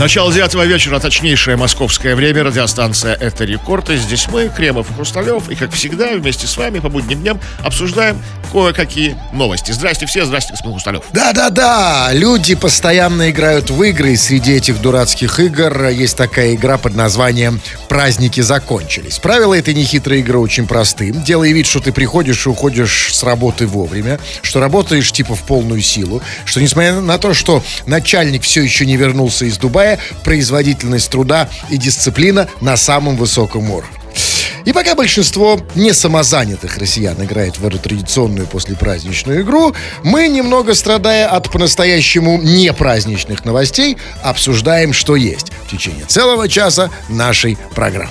Начало 0.00 0.32
девятого 0.32 0.64
вечера, 0.64 0.98
точнейшее 0.98 1.58
московское 1.58 2.16
время, 2.16 2.42
радиостанция 2.42 3.14
«Это 3.14 3.44
рекорд». 3.44 3.90
И 3.90 3.98
здесь 3.98 4.28
мы, 4.28 4.48
Кремов 4.48 4.90
и 4.90 4.94
Хрусталев, 4.94 5.50
и, 5.50 5.54
как 5.54 5.74
всегда, 5.74 6.14
вместе 6.14 6.46
с 6.46 6.56
вами 6.56 6.78
по 6.78 6.88
будним 6.88 7.20
дням 7.20 7.38
обсуждаем 7.62 8.16
кое-какие 8.50 9.18
новости. 9.34 9.72
Здрасте 9.72 10.06
все, 10.06 10.24
здрасте, 10.24 10.52
господин 10.52 10.72
Хрусталев. 10.72 11.02
Да-да-да, 11.12 12.08
люди 12.12 12.54
постоянно 12.54 13.28
играют 13.30 13.68
в 13.68 13.82
игры, 13.82 14.14
и 14.14 14.16
среди 14.16 14.52
этих 14.52 14.80
дурацких 14.80 15.38
игр 15.38 15.88
есть 15.88 16.16
такая 16.16 16.54
игра 16.54 16.78
под 16.78 16.94
названием 16.94 17.60
«Праздники 17.90 18.40
закончились». 18.40 19.18
Правила 19.18 19.52
этой 19.52 19.74
нехитрой 19.74 20.20
игры 20.20 20.38
очень 20.38 20.66
просты. 20.66 21.10
Делай 21.10 21.52
вид, 21.52 21.66
что 21.66 21.80
ты 21.80 21.92
приходишь 21.92 22.46
и 22.46 22.48
уходишь 22.48 23.10
с 23.12 23.22
работы 23.22 23.66
вовремя, 23.66 24.18
что 24.40 24.60
работаешь 24.60 25.12
типа 25.12 25.34
в 25.34 25.42
полную 25.42 25.82
силу, 25.82 26.22
что 26.46 26.58
несмотря 26.58 27.02
на 27.02 27.18
то, 27.18 27.34
что 27.34 27.62
начальник 27.84 28.44
все 28.44 28.62
еще 28.62 28.86
не 28.86 28.96
вернулся 28.96 29.44
из 29.44 29.58
Дубая, 29.58 29.89
производительность 30.24 31.10
труда 31.10 31.48
и 31.70 31.76
дисциплина 31.76 32.48
на 32.60 32.76
самом 32.76 33.16
высоком 33.16 33.70
уровне. 33.70 34.00
И 34.64 34.72
пока 34.72 34.94
большинство 34.94 35.58
не 35.74 35.92
самозанятых 35.92 36.76
россиян 36.78 37.16
играет 37.24 37.58
в 37.58 37.66
эту 37.66 37.78
традиционную 37.78 38.46
послепраздничную 38.46 39.42
игру, 39.42 39.74
мы, 40.02 40.28
немного 40.28 40.74
страдая 40.74 41.28
от 41.28 41.50
по-настоящему 41.50 42.40
непраздничных 42.42 43.44
новостей, 43.44 43.96
обсуждаем, 44.22 44.92
что 44.92 45.16
есть 45.16 45.50
в 45.66 45.70
течение 45.70 46.04
целого 46.04 46.48
часа 46.48 46.90
нашей 47.08 47.56
программы. 47.74 48.10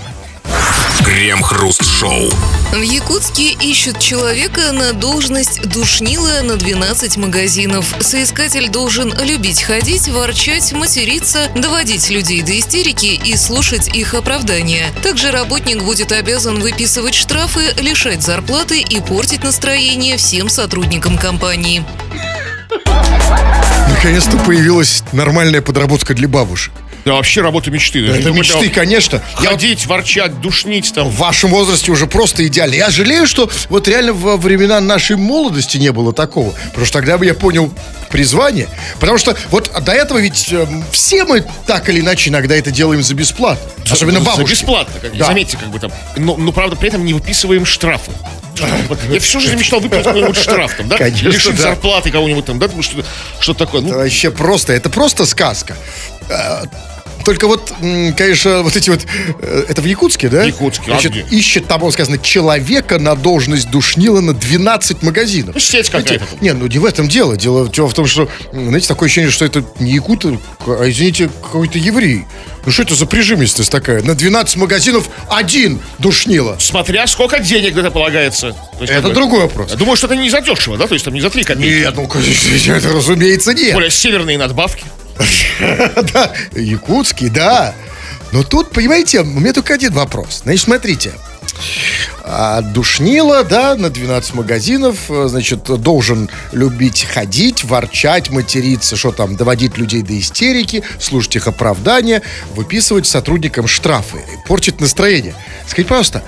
Крем-хруст-шоу. 1.09 2.29
В 2.71 2.81
Якутске 2.81 3.53
ищут 3.53 3.97
человека 3.97 4.71
на 4.71 4.93
должность 4.93 5.67
душнила 5.67 6.41
на 6.43 6.55
12 6.55 7.17
магазинов. 7.17 7.95
Соискатель 7.99 8.69
должен 8.69 9.11
любить 9.19 9.63
ходить, 9.63 10.07
ворчать, 10.07 10.71
материться, 10.71 11.47
доводить 11.55 12.11
людей 12.11 12.43
до 12.43 12.59
истерики 12.59 13.19
и 13.25 13.35
слушать 13.37 13.87
их 13.87 14.13
оправдания. 14.13 14.93
Также 15.01 15.31
работник 15.31 15.81
будет 15.81 16.11
обязан 16.11 16.59
выписывать 16.59 17.15
штрафы, 17.15 17.73
лишать 17.81 18.21
зарплаты 18.21 18.79
и 18.79 19.01
портить 19.01 19.43
настроение 19.43 20.15
всем 20.15 20.47
сотрудникам 20.47 21.17
компании. 21.17 21.83
Наконец-то 23.89 24.37
появилась 24.37 25.03
нормальная 25.11 25.61
подработка 25.61 26.13
для 26.13 26.27
бабушек. 26.27 26.73
Да 27.05 27.13
вообще 27.13 27.41
работа 27.41 27.71
мечты. 27.71 28.05
Даже 28.05 28.19
Это 28.19 28.31
мечты, 28.31 28.53
думаю, 28.53 28.71
конечно. 28.73 29.21
Я 29.41 29.49
Ходить, 29.51 29.85
ворчать, 29.87 30.41
душнить 30.41 30.93
там. 30.93 31.07
в 31.09 31.15
вашем 31.17 31.49
возрасте 31.49 31.91
уже 31.91 32.07
просто 32.07 32.45
идеально. 32.45 32.75
Я 32.75 32.89
жалею, 32.89 33.25
что 33.25 33.49
вот 33.69 33.87
реально 33.87 34.13
во 34.13 34.35
времена 34.37 34.79
нашей 34.81 35.15
молодости 35.15 35.77
не 35.77 35.91
было 35.91 36.13
такого. 36.13 36.51
Потому 36.67 36.85
что 36.85 36.99
тогда 36.99 37.17
бы 37.17 37.25
я 37.25 37.33
понял 37.33 37.73
призвание. 38.11 38.67
Потому 38.99 39.17
что 39.17 39.35
вот 39.49 39.71
до 39.81 39.91
этого 39.93 40.17
ведь 40.19 40.51
эм, 40.51 40.83
все 40.91 41.23
мы 41.23 41.45
так 41.65 41.87
или 41.89 42.01
иначе 42.01 42.29
иногда 42.29 42.55
это 42.55 42.69
делаем 42.69 43.01
за 43.01 43.15
бесплатно. 43.15 43.69
Особенно 43.89 44.19
За 44.19 44.25
бабушки. 44.25 44.51
бесплатно, 44.55 44.99
как, 45.01 45.15
Да. 45.17 45.25
заметьте, 45.25 45.57
как 45.57 45.69
бы 45.69 45.79
там. 45.79 45.91
Но, 46.17 46.35
но, 46.35 46.51
правда, 46.51 46.75
при 46.75 46.89
этом 46.89 47.05
не 47.05 47.13
выписываем 47.13 47.65
штрафы. 47.65 48.11
Я 49.09 49.19
всю 49.19 49.39
жизнь 49.39 49.55
мечтал 49.55 49.79
выписать 49.79 50.05
какой-нибудь 50.05 50.37
штраф 50.37 50.75
там, 50.75 50.87
да? 50.87 50.97
Конечно, 50.97 51.27
Лишить 51.27 51.55
да. 51.57 51.63
зарплаты 51.63 52.11
кого-нибудь 52.11 52.45
там, 52.45 52.59
да? 52.59 52.65
Потому 52.65 52.83
что 52.83 53.03
что 53.39 53.53
такое? 53.53 53.81
Ну, 53.81 53.87
Это 53.89 53.97
вообще 53.97 54.31
просто, 54.31 54.73
это 54.73 54.89
просто 54.89 55.25
сказка. 55.25 55.75
Только 57.29 57.45
вот, 57.45 57.71
конечно, 58.17 58.63
вот 58.63 58.75
эти 58.75 58.89
вот... 58.89 59.01
э, 59.43 59.65
Это 59.69 59.83
в 59.83 59.85
Якутске, 59.85 60.29
да? 60.29 60.45
В 60.45 60.47
Якутске, 60.47 60.85
а 60.87 60.99
Значит, 60.99 61.11
где? 61.11 61.21
ищет, 61.29 61.67
там 61.67 61.79
было 61.79 61.91
сказано, 61.91 62.17
человека 62.17 62.97
на 62.97 63.13
должность 63.13 63.69
душнила 63.69 64.19
на 64.19 64.33
12 64.33 65.03
магазинов. 65.03 65.53
Ну, 65.53 65.61
сеть 65.61 65.91
какая-то. 65.91 66.25
Не, 66.41 66.53
ну 66.53 66.65
не 66.65 66.79
в 66.79 66.85
этом 66.85 67.07
дело. 67.07 67.37
Дело, 67.37 67.65
в 67.65 67.93
том, 67.93 68.07
что, 68.07 68.27
знаете, 68.51 68.87
такое 68.87 69.05
ощущение, 69.05 69.29
что 69.29 69.45
это 69.45 69.63
не 69.77 69.91
якут, 69.91 70.25
а, 70.25 70.89
извините, 70.89 71.29
какой-то 71.43 71.77
еврей. 71.77 72.25
Ну 72.65 72.71
что 72.71 72.81
это 72.81 72.95
за 72.95 73.05
прижимистость 73.05 73.71
такая? 73.71 74.01
На 74.01 74.15
12 74.15 74.55
магазинов 74.55 75.07
один 75.29 75.79
душнила. 75.99 76.57
смотря 76.59 77.05
сколько 77.05 77.37
денег 77.37 77.77
это 77.77 77.91
полагается. 77.91 78.53
То 78.73 78.81
есть, 78.81 78.91
Это 78.91 79.09
бы, 79.09 79.13
другой 79.13 79.41
вопрос. 79.41 79.69
Я 79.69 79.77
думаю, 79.77 79.97
что 79.97 80.07
это 80.07 80.15
не 80.15 80.31
задешево, 80.31 80.77
да? 80.79 80.87
То 80.87 80.95
есть 80.95 81.05
там 81.05 81.13
не 81.13 81.21
за 81.21 81.29
3 81.29 81.43
копейки. 81.43 81.81
Нет, 81.81 81.93
ну, 81.95 82.07
конечно, 82.07 82.71
это, 82.73 82.89
разумеется, 82.91 83.53
нет. 83.53 83.75
Более 83.75 83.91
северные 83.91 84.39
надбавки. 84.39 84.83
Да, 86.13 86.33
якутский, 86.53 87.29
да. 87.29 87.73
Но 88.31 88.43
тут, 88.43 88.71
понимаете, 88.71 89.21
у 89.21 89.25
меня 89.25 89.53
только 89.53 89.73
один 89.73 89.91
вопрос. 89.93 90.41
Значит, 90.43 90.63
смотрите. 90.63 91.13
А, 92.23 92.61
Душнила, 92.61 93.43
да, 93.43 93.75
на 93.75 93.89
12 93.89 94.35
магазинов, 94.35 95.09
э, 95.09 95.27
значит, 95.27 95.63
должен 95.63 96.29
любить 96.51 97.03
ходить, 97.03 97.63
ворчать, 97.63 98.29
материться, 98.29 98.95
что 98.95 99.11
там, 99.11 99.35
доводить 99.35 99.77
людей 99.77 100.03
до 100.03 100.17
истерики, 100.17 100.83
слушать 100.99 101.37
их 101.37 101.47
оправдания, 101.47 102.21
выписывать 102.55 103.07
сотрудникам 103.07 103.67
штрафы, 103.67 104.19
портить 104.47 104.79
настроение. 104.79 105.33
Скажите, 105.65 105.89
пожалуйста, 105.89 106.23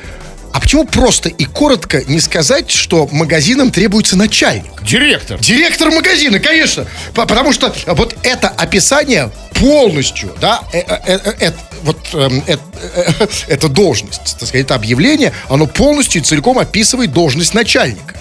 а 0.54 0.60
почему 0.60 0.86
просто 0.86 1.30
и 1.30 1.46
коротко 1.46 2.04
не 2.08 2.20
сказать, 2.20 2.70
что 2.70 3.08
магазинам 3.12 3.72
требуется 3.72 4.18
начальник? 4.18 4.82
Директор. 4.84 5.40
Директор 5.40 5.92
магазина, 5.92 6.40
конечно. 6.40 6.86
По- 7.14 7.26
Потому 7.26 7.54
что 7.54 7.74
вот 7.88 8.16
это 8.24 8.50
описание 8.50 9.32
полностью, 9.54 10.36
да, 10.42 10.62
э, 10.74 10.80
э, 10.80 11.20
э, 11.40 11.52
вот 11.84 11.98
эм, 12.14 12.44
эта 13.48 13.68
должность, 13.70 14.24
так 14.40 14.48
сказать, 14.48 14.66
это 14.66 14.76
объявление, 14.76 15.34
оно 15.50 15.68
полностью 15.68 16.22
и 16.22 16.24
целиком 16.26 16.58
описывает 16.60 17.12
должность 17.12 17.54
начальника. 17.54 18.16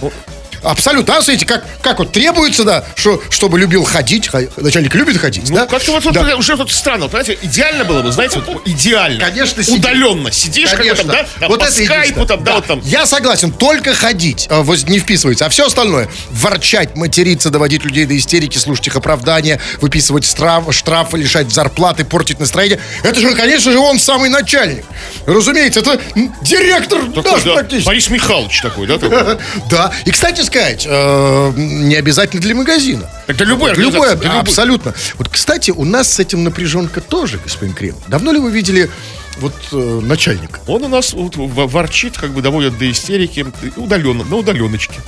Абсолютно. 0.63 1.17
А, 1.17 1.23
смотрите, 1.23 1.47
как, 1.47 1.65
как 1.83 1.99
вот 1.99 2.13
требуется, 2.13 2.65
да, 2.65 2.85
что, 2.95 3.23
чтобы 3.31 3.59
любил 3.59 3.85
ходить. 3.85 4.29
ха- 4.29 4.41
Начальник 4.57 4.95
любит 4.95 5.17
ходить, 5.19 5.49
Ну, 5.51 5.57
да? 5.57 5.67
как-то 5.67 5.93
вот, 5.93 6.05
вот 6.05 6.15
Да. 6.15 6.37
уже 6.37 6.57
тут 6.57 6.71
странно, 6.71 7.05
вот, 7.05 7.13
понимаете, 7.13 7.39
идеально 7.43 7.85
было 7.85 8.03
бы, 8.03 8.13
знаете, 8.13 8.41
вот 8.47 8.63
идеально. 8.67 9.21
Конечно, 9.25 9.63
сидеть. 9.63 9.79
Удаленно 9.81 10.31
сидишь, 10.33 10.71
как 10.71 10.85
бы 10.87 10.95
там, 10.95 11.07
да, 11.07 11.27
там, 11.39 11.51
по 11.51 11.55
это 11.57 11.71
скайпу, 11.73 12.27
там, 12.27 12.45
да, 12.45 12.55
вот 12.57 12.67
там. 12.67 12.81
Я 12.85 13.07
согласен, 13.07 13.53
только 13.53 13.95
ходить 13.95 14.47
а, 14.51 14.63
вот 14.63 14.83
не 14.89 14.99
вписывается, 14.99 15.47
а 15.47 15.49
все 15.49 15.67
остальное 15.67 16.09
ворчать, 16.31 16.97
материться, 16.97 17.51
доводить 17.51 17.85
людей 17.85 18.05
до 18.07 18.17
истерики, 18.17 18.59
слушать 18.59 18.87
их 18.89 18.97
оправдания, 18.97 19.61
выписывать 19.81 20.25
штраф, 20.25 20.75
штрафы, 20.75 21.17
лишать 21.19 21.51
зарплаты, 21.53 22.05
портить 22.05 22.39
настроение. 22.41 22.81
Это 23.03 23.21
же, 23.21 23.35
конечно 23.35 23.73
же, 23.73 23.79
он 23.79 23.99
самый 23.99 24.29
начальник. 24.31 24.85
Разумеется, 25.27 25.81
это 25.81 26.01
директор 26.43 27.01
Такой, 27.15 27.33
наш 27.33 27.43
да, 27.43 27.53
практически. 27.55 27.87
Борис 27.87 28.11
Михайлович 28.11 28.61
такой, 28.61 28.87
да? 28.87 28.99
такой. 28.99 29.39
Да. 29.71 29.93
И, 30.05 30.11
кстати 30.11 30.41
сказать, 30.51 30.87
э, 30.89 31.53
не 31.57 31.95
обязательно 31.95 32.43
для 32.43 32.55
магазина. 32.55 33.09
Это 33.27 33.45
любой 33.45 33.73
это 33.73 33.81
любой. 33.81 34.13
абсолютно. 34.13 34.95
Вот, 35.19 35.29
кстати, 35.29 35.71
у 35.71 35.85
нас 35.85 36.13
с 36.13 36.19
этим 36.19 36.45
напряженка 36.45 37.01
тоже, 37.01 37.39
господин 37.43 37.75
Крем. 37.75 37.97
Давно 38.09 38.33
ли 38.33 38.39
вы 38.39 38.51
видели 38.51 38.91
вот 39.39 39.55
э, 39.73 40.01
начальника? 40.03 40.61
Он 40.67 40.85
у 40.85 40.89
нас 40.89 41.13
вот 41.13 41.35
ворчит, 41.37 42.17
как 42.19 42.31
бы 42.31 42.43
доводит 42.43 42.79
до 42.79 42.91
истерики, 42.91 43.47
удаленно, 43.77 44.25
на 44.25 44.37
удаленочке. 44.37 45.01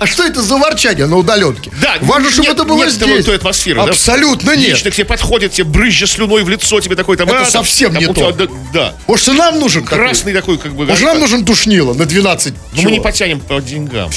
А 0.00 0.06
что 0.06 0.24
это 0.24 0.40
за 0.40 0.56
ворчание 0.56 1.06
на 1.06 1.16
удаленке? 1.16 1.70
Да, 1.82 1.96
Важно, 2.00 2.30
чтобы 2.30 2.48
нет- 2.48 2.54
это 2.54 2.64
было 2.64 2.78
нет 2.78 2.90
здесь. 2.90 3.06
того- 3.06 3.22
той 3.22 3.36
атмосферы? 3.36 3.80
Абсолютно 3.82 4.56
нет. 4.56 4.70
Лично 4.70 4.90
к 4.90 4.94
тебе 4.94 5.04
подходит, 5.04 5.52
тебе 5.52 5.64
брызжа 5.64 6.06
слюной 6.06 6.42
в 6.42 6.48
лицо, 6.48 6.80
тебе 6.80 6.96
такой 6.96 7.18
там... 7.18 7.28
Это 7.28 7.42
а, 7.42 7.44
совсем 7.44 7.94
не 7.94 8.06
то. 8.06 8.32
да. 8.72 8.94
Может, 9.06 9.28
и 9.28 9.32
нам 9.32 9.60
нужен? 9.60 9.84
Красный 9.84 10.32
такой, 10.32 10.56
как 10.56 10.72
бы... 10.72 10.86
Может, 10.86 11.04
нам 11.04 11.20
нужен 11.20 11.44
душнило 11.44 11.92
на 11.92 12.06
12 12.06 12.54
Ну, 12.72 12.82
мы 12.82 12.92
не 12.92 13.00
потянем 13.00 13.40
по 13.40 13.60
деньгам, 13.60 14.10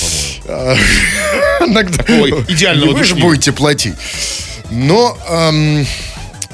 по-моему. 0.45 1.93
Такого 1.97 2.27
идеального 2.47 2.93
Вы 2.93 3.03
же 3.03 3.15
будете 3.15 3.51
платить. 3.51 3.95
Но 4.69 5.17
эм, 5.29 5.85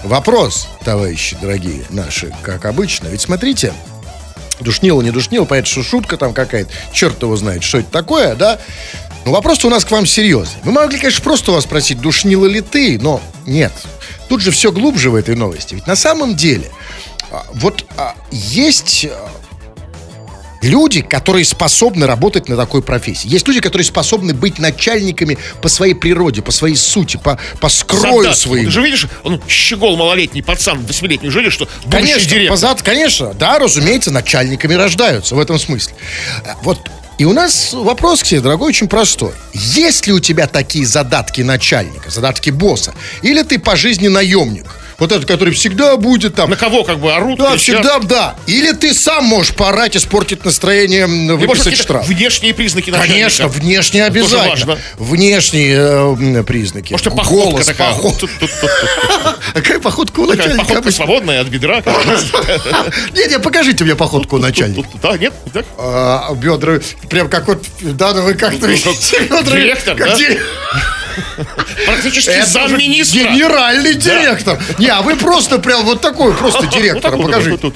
вопрос, 0.03 0.67
товарищи 0.83 1.37
дорогие 1.39 1.83
наши, 1.89 2.31
как 2.41 2.65
обычно. 2.65 3.07
Ведь 3.07 3.21
смотрите, 3.21 3.73
душнило, 4.63 5.01
не 5.01 5.11
душнило, 5.11 5.45
понятно, 5.45 5.69
что 5.69 5.83
шутка 5.83 6.17
там 6.17 6.33
какая-то. 6.33 6.71
Черт 6.91 7.21
его 7.21 7.35
знает, 7.35 7.63
что 7.63 7.79
это 7.79 7.89
такое, 7.91 8.35
да? 8.35 8.59
Но 9.25 9.31
вопрос 9.31 9.63
у 9.65 9.69
нас 9.69 9.85
к 9.85 9.91
вам 9.91 10.05
серьезный. 10.05 10.59
Мы 10.63 10.71
могли, 10.71 10.97
конечно, 10.97 11.23
просто 11.23 11.51
вас 11.51 11.63
спросить, 11.65 11.99
душнила 11.99 12.45
ли 12.45 12.61
ты, 12.61 12.97
но 12.99 13.21
нет. 13.45 13.73
Тут 14.27 14.41
же 14.41 14.51
все 14.51 14.71
глубже 14.71 15.09
в 15.09 15.15
этой 15.15 15.35
новости. 15.35 15.75
Ведь 15.75 15.87
на 15.87 15.95
самом 15.95 16.35
деле, 16.35 16.71
а, 17.31 17.45
вот 17.53 17.85
а, 17.97 18.15
есть 18.31 19.07
а, 19.09 19.29
люди, 20.61 21.01
которые 21.01 21.45
способны 21.45 22.05
работать 22.05 22.49
на 22.49 22.55
такой 22.57 22.81
профессии. 22.81 23.27
Есть 23.27 23.47
люди, 23.47 23.59
которые 23.61 23.85
способны 23.85 24.33
быть 24.33 24.59
начальниками 24.59 25.37
по 25.61 25.69
своей 25.69 25.93
природе, 25.93 26.41
по 26.41 26.51
своей 26.51 26.75
сути, 26.75 27.17
по, 27.17 27.39
по 27.59 27.69
скрою 27.69 28.01
Солдат. 28.23 28.37
своему. 28.37 28.65
Ты 28.65 28.71
же 28.71 28.81
видишь, 28.81 29.07
он 29.23 29.41
щегол 29.47 29.97
малолетний, 29.97 30.43
пацан, 30.43 30.85
восьмилетний, 30.85 31.27
неужели, 31.27 31.49
что 31.49 31.67
Конечно, 31.89 32.29
директор? 32.29 32.55
позад- 32.57 32.81
конечно, 32.83 33.33
да, 33.33 33.59
разумеется, 33.59 34.11
начальниками 34.11 34.73
рождаются 34.73 35.35
в 35.35 35.39
этом 35.39 35.57
смысле. 35.59 35.93
А, 36.45 36.55
Вот 36.61 36.79
и 37.17 37.25
у 37.25 37.33
нас 37.33 37.73
вопрос 37.73 38.23
к 38.23 38.27
тебе, 38.27 38.39
дорогой, 38.39 38.69
очень 38.69 38.87
простой. 38.87 39.33
Есть 39.53 40.07
ли 40.07 40.13
у 40.13 40.19
тебя 40.21 40.47
такие 40.47 40.85
задатки 40.85 41.41
начальника, 41.41 42.09
задатки 42.09 42.49
босса? 42.49 42.93
Или 43.21 43.43
ты 43.43 43.59
по 43.59 43.75
жизни 43.75 44.07
наемник? 44.07 44.65
Вот 44.99 45.11
этот, 45.11 45.25
который 45.25 45.53
всегда 45.53 45.97
будет 45.97 46.35
там. 46.35 46.49
На 46.49 46.55
кого 46.55 46.83
как 46.83 46.99
бы 46.99 47.11
орут, 47.13 47.39
Да, 47.39 47.51
кричат. 47.51 47.61
всегда, 47.61 47.99
да. 47.99 48.35
Или 48.47 48.71
ты 48.73 48.93
сам 48.93 49.25
можешь 49.25 49.53
поорать, 49.55 49.95
испортить 49.97 50.43
настроение, 50.45 51.07
выписать 51.07 51.77
штраф. 51.77 52.07
внешние 52.07 52.53
признаки 52.53 52.89
начальника. 52.89 53.13
Конечно, 53.13 53.47
внешне 53.47 54.05
обязательно. 54.05 54.49
важно. 54.49 54.77
Внешние 54.97 55.77
э, 56.39 56.43
признаки. 56.43 56.91
Может, 56.93 57.05
походка 57.15 57.33
Голос, 57.51 57.65
такая. 57.65 57.93
поход. 57.93 58.29
Какая 59.53 59.79
походка 59.79 60.19
у 60.19 60.25
начальника? 60.25 60.65
Походка 60.65 60.91
свободная 60.91 61.41
от 61.41 61.47
бедра. 61.47 61.81
Не, 63.13 63.27
не, 63.27 63.39
покажите 63.39 63.83
мне 63.83 63.95
походку 63.95 64.35
у 64.37 64.39
начальника. 64.39 64.89
Да, 65.01 65.17
нет? 65.17 65.33
А, 65.77 66.33
бедра, 66.35 66.79
прям 67.09 67.29
как 67.29 67.47
вот, 67.47 67.63
да, 67.81 68.13
ну 68.13 68.21
вы 68.23 68.33
как-то 68.33 68.67
видите, 68.67 69.19
бедра, 69.21 69.41
директор, 69.43 69.95
да? 69.97 70.15
Практически 71.85 72.41
замминистра. 72.45 73.19
Генеральный 73.19 73.95
директор. 73.95 74.59
Не, 74.77 74.87
а 74.87 75.01
вы 75.01 75.15
просто 75.15 75.59
прям 75.59 75.85
вот 75.85 76.01
такой, 76.01 76.33
просто 76.33 76.67
директора, 76.67 77.17
покажите. 77.17 77.71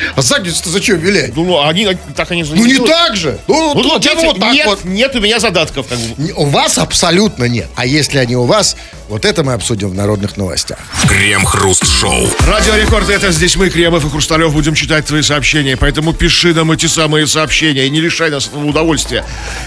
Ну, 0.00 0.12
а 0.16 0.22
задницу-то 0.22 0.70
зачем 0.70 0.98
вилять? 0.98 1.36
Ну, 1.36 1.60
они 1.62 1.86
так 2.16 2.30
они 2.30 2.42
Ну, 2.44 2.64
не 2.64 2.78
так 2.78 3.16
же. 3.16 3.38
Ну, 3.46 3.74
Вот, 3.74 3.82
тут 3.82 4.04
видите, 4.04 4.26
вот 4.26 4.40
так 4.40 4.52
нет, 4.52 4.66
вот. 4.66 4.84
нет 4.84 5.14
у 5.14 5.20
меня 5.20 5.38
задатков. 5.40 5.86
Как 5.88 5.98
бы. 5.98 6.22
Не, 6.22 6.32
У 6.32 6.46
вас 6.46 6.78
абсолютно 6.78 7.44
нет. 7.44 7.68
А 7.76 7.86
если 7.86 8.18
они 8.18 8.36
у 8.36 8.44
вас, 8.44 8.76
вот 9.08 9.24
это 9.24 9.42
мы 9.44 9.52
обсудим 9.54 9.90
в 9.90 9.94
народных 9.94 10.36
новостях. 10.36 10.78
Крем-хруст-шоу. 11.08 12.28
Радио 12.46 12.74
Рекорд, 12.76 13.08
это 13.10 13.30
здесь 13.32 13.56
мы, 13.56 13.68
Кремов 13.70 14.04
и 14.04 14.08
Хрусталев, 14.10 14.52
будем 14.52 14.74
читать 14.74 15.06
твои 15.06 15.22
сообщения. 15.22 15.76
Поэтому 15.76 16.12
пиши 16.12 16.54
нам 16.54 16.70
эти 16.72 16.86
самые 16.86 17.26
сообщения 17.26 17.86
и 17.86 17.90
не 17.90 18.00
лишай 18.00 18.30
нас 18.30 18.46
этого 18.46 18.64
удовольствия. 18.64 19.24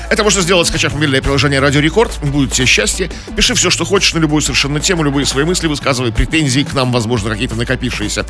Это 0.10 0.24
можно 0.24 0.42
сделать, 0.42 0.68
скачав 0.68 0.94
мобильное 0.94 1.22
приложение 1.22 1.60
Радио 1.60 1.82
Рекорд. 1.82 2.12
Будет 2.24 2.54
тебе 2.54 2.66
счастье. 2.66 3.10
Пиши 3.36 3.54
все, 3.56 3.70
что 3.70 3.86
хочешь 3.86 4.14
на 4.14 4.20
любую 4.20 4.42
совершенно 4.42 4.80
тему, 4.80 5.04
любые 5.04 5.26
свои 5.26 5.44
мысли 5.44 5.68
высказывай, 5.68 6.12
претензии 6.12 6.62
к 6.62 6.74
нам, 6.74 6.92
возможно, 6.92 7.30
какие-то 7.30 7.56
накопившиеся. 7.56 8.26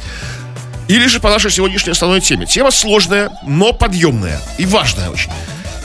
Или 0.87 1.07
же 1.07 1.19
по 1.19 1.29
нашей 1.29 1.51
сегодняшней 1.51 1.91
основной 1.91 2.21
теме. 2.21 2.45
Тема 2.45 2.71
сложная, 2.71 3.31
но 3.45 3.73
подъемная 3.73 4.39
и 4.57 4.65
важная 4.65 5.09
очень. 5.09 5.31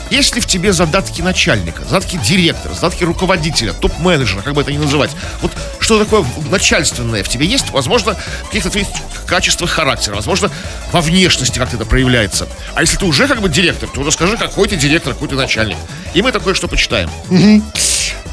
Есть 0.09 0.35
ли 0.35 0.41
в 0.41 0.47
тебе 0.47 0.73
задатки 0.73 1.21
начальника, 1.21 1.83
задатки 1.83 2.17
директора, 2.17 2.73
задатки 2.73 3.03
руководителя, 3.03 3.73
топ-менеджера, 3.73 4.41
как 4.41 4.55
бы 4.55 4.61
это 4.61 4.71
ни 4.71 4.77
называть? 4.77 5.11
Вот 5.41 5.51
что 5.79 5.99
такое 5.99 6.25
начальственное 6.49 7.23
в 7.23 7.29
тебе 7.29 7.45
есть? 7.45 7.69
Возможно, 7.69 8.15
в 8.43 8.47
каких-то 8.47 8.71
твоих 8.71 8.87
качествах 9.27 9.69
характера, 9.69 10.15
возможно, 10.15 10.49
во 10.91 11.01
внешности 11.01 11.59
как-то 11.59 11.75
это 11.75 11.85
проявляется. 11.85 12.47
А 12.73 12.81
если 12.81 12.97
ты 12.97 13.05
уже 13.05 13.27
как 13.27 13.41
бы 13.41 13.49
директор, 13.49 13.87
то 13.87 14.03
расскажи, 14.03 14.35
какой 14.35 14.67
ты 14.67 14.77
директор, 14.77 15.13
какой 15.13 15.27
ты 15.27 15.35
начальник. 15.35 15.77
И 16.15 16.23
мы 16.23 16.31
такое 16.31 16.55
что 16.55 16.67
почитаем. 16.67 17.09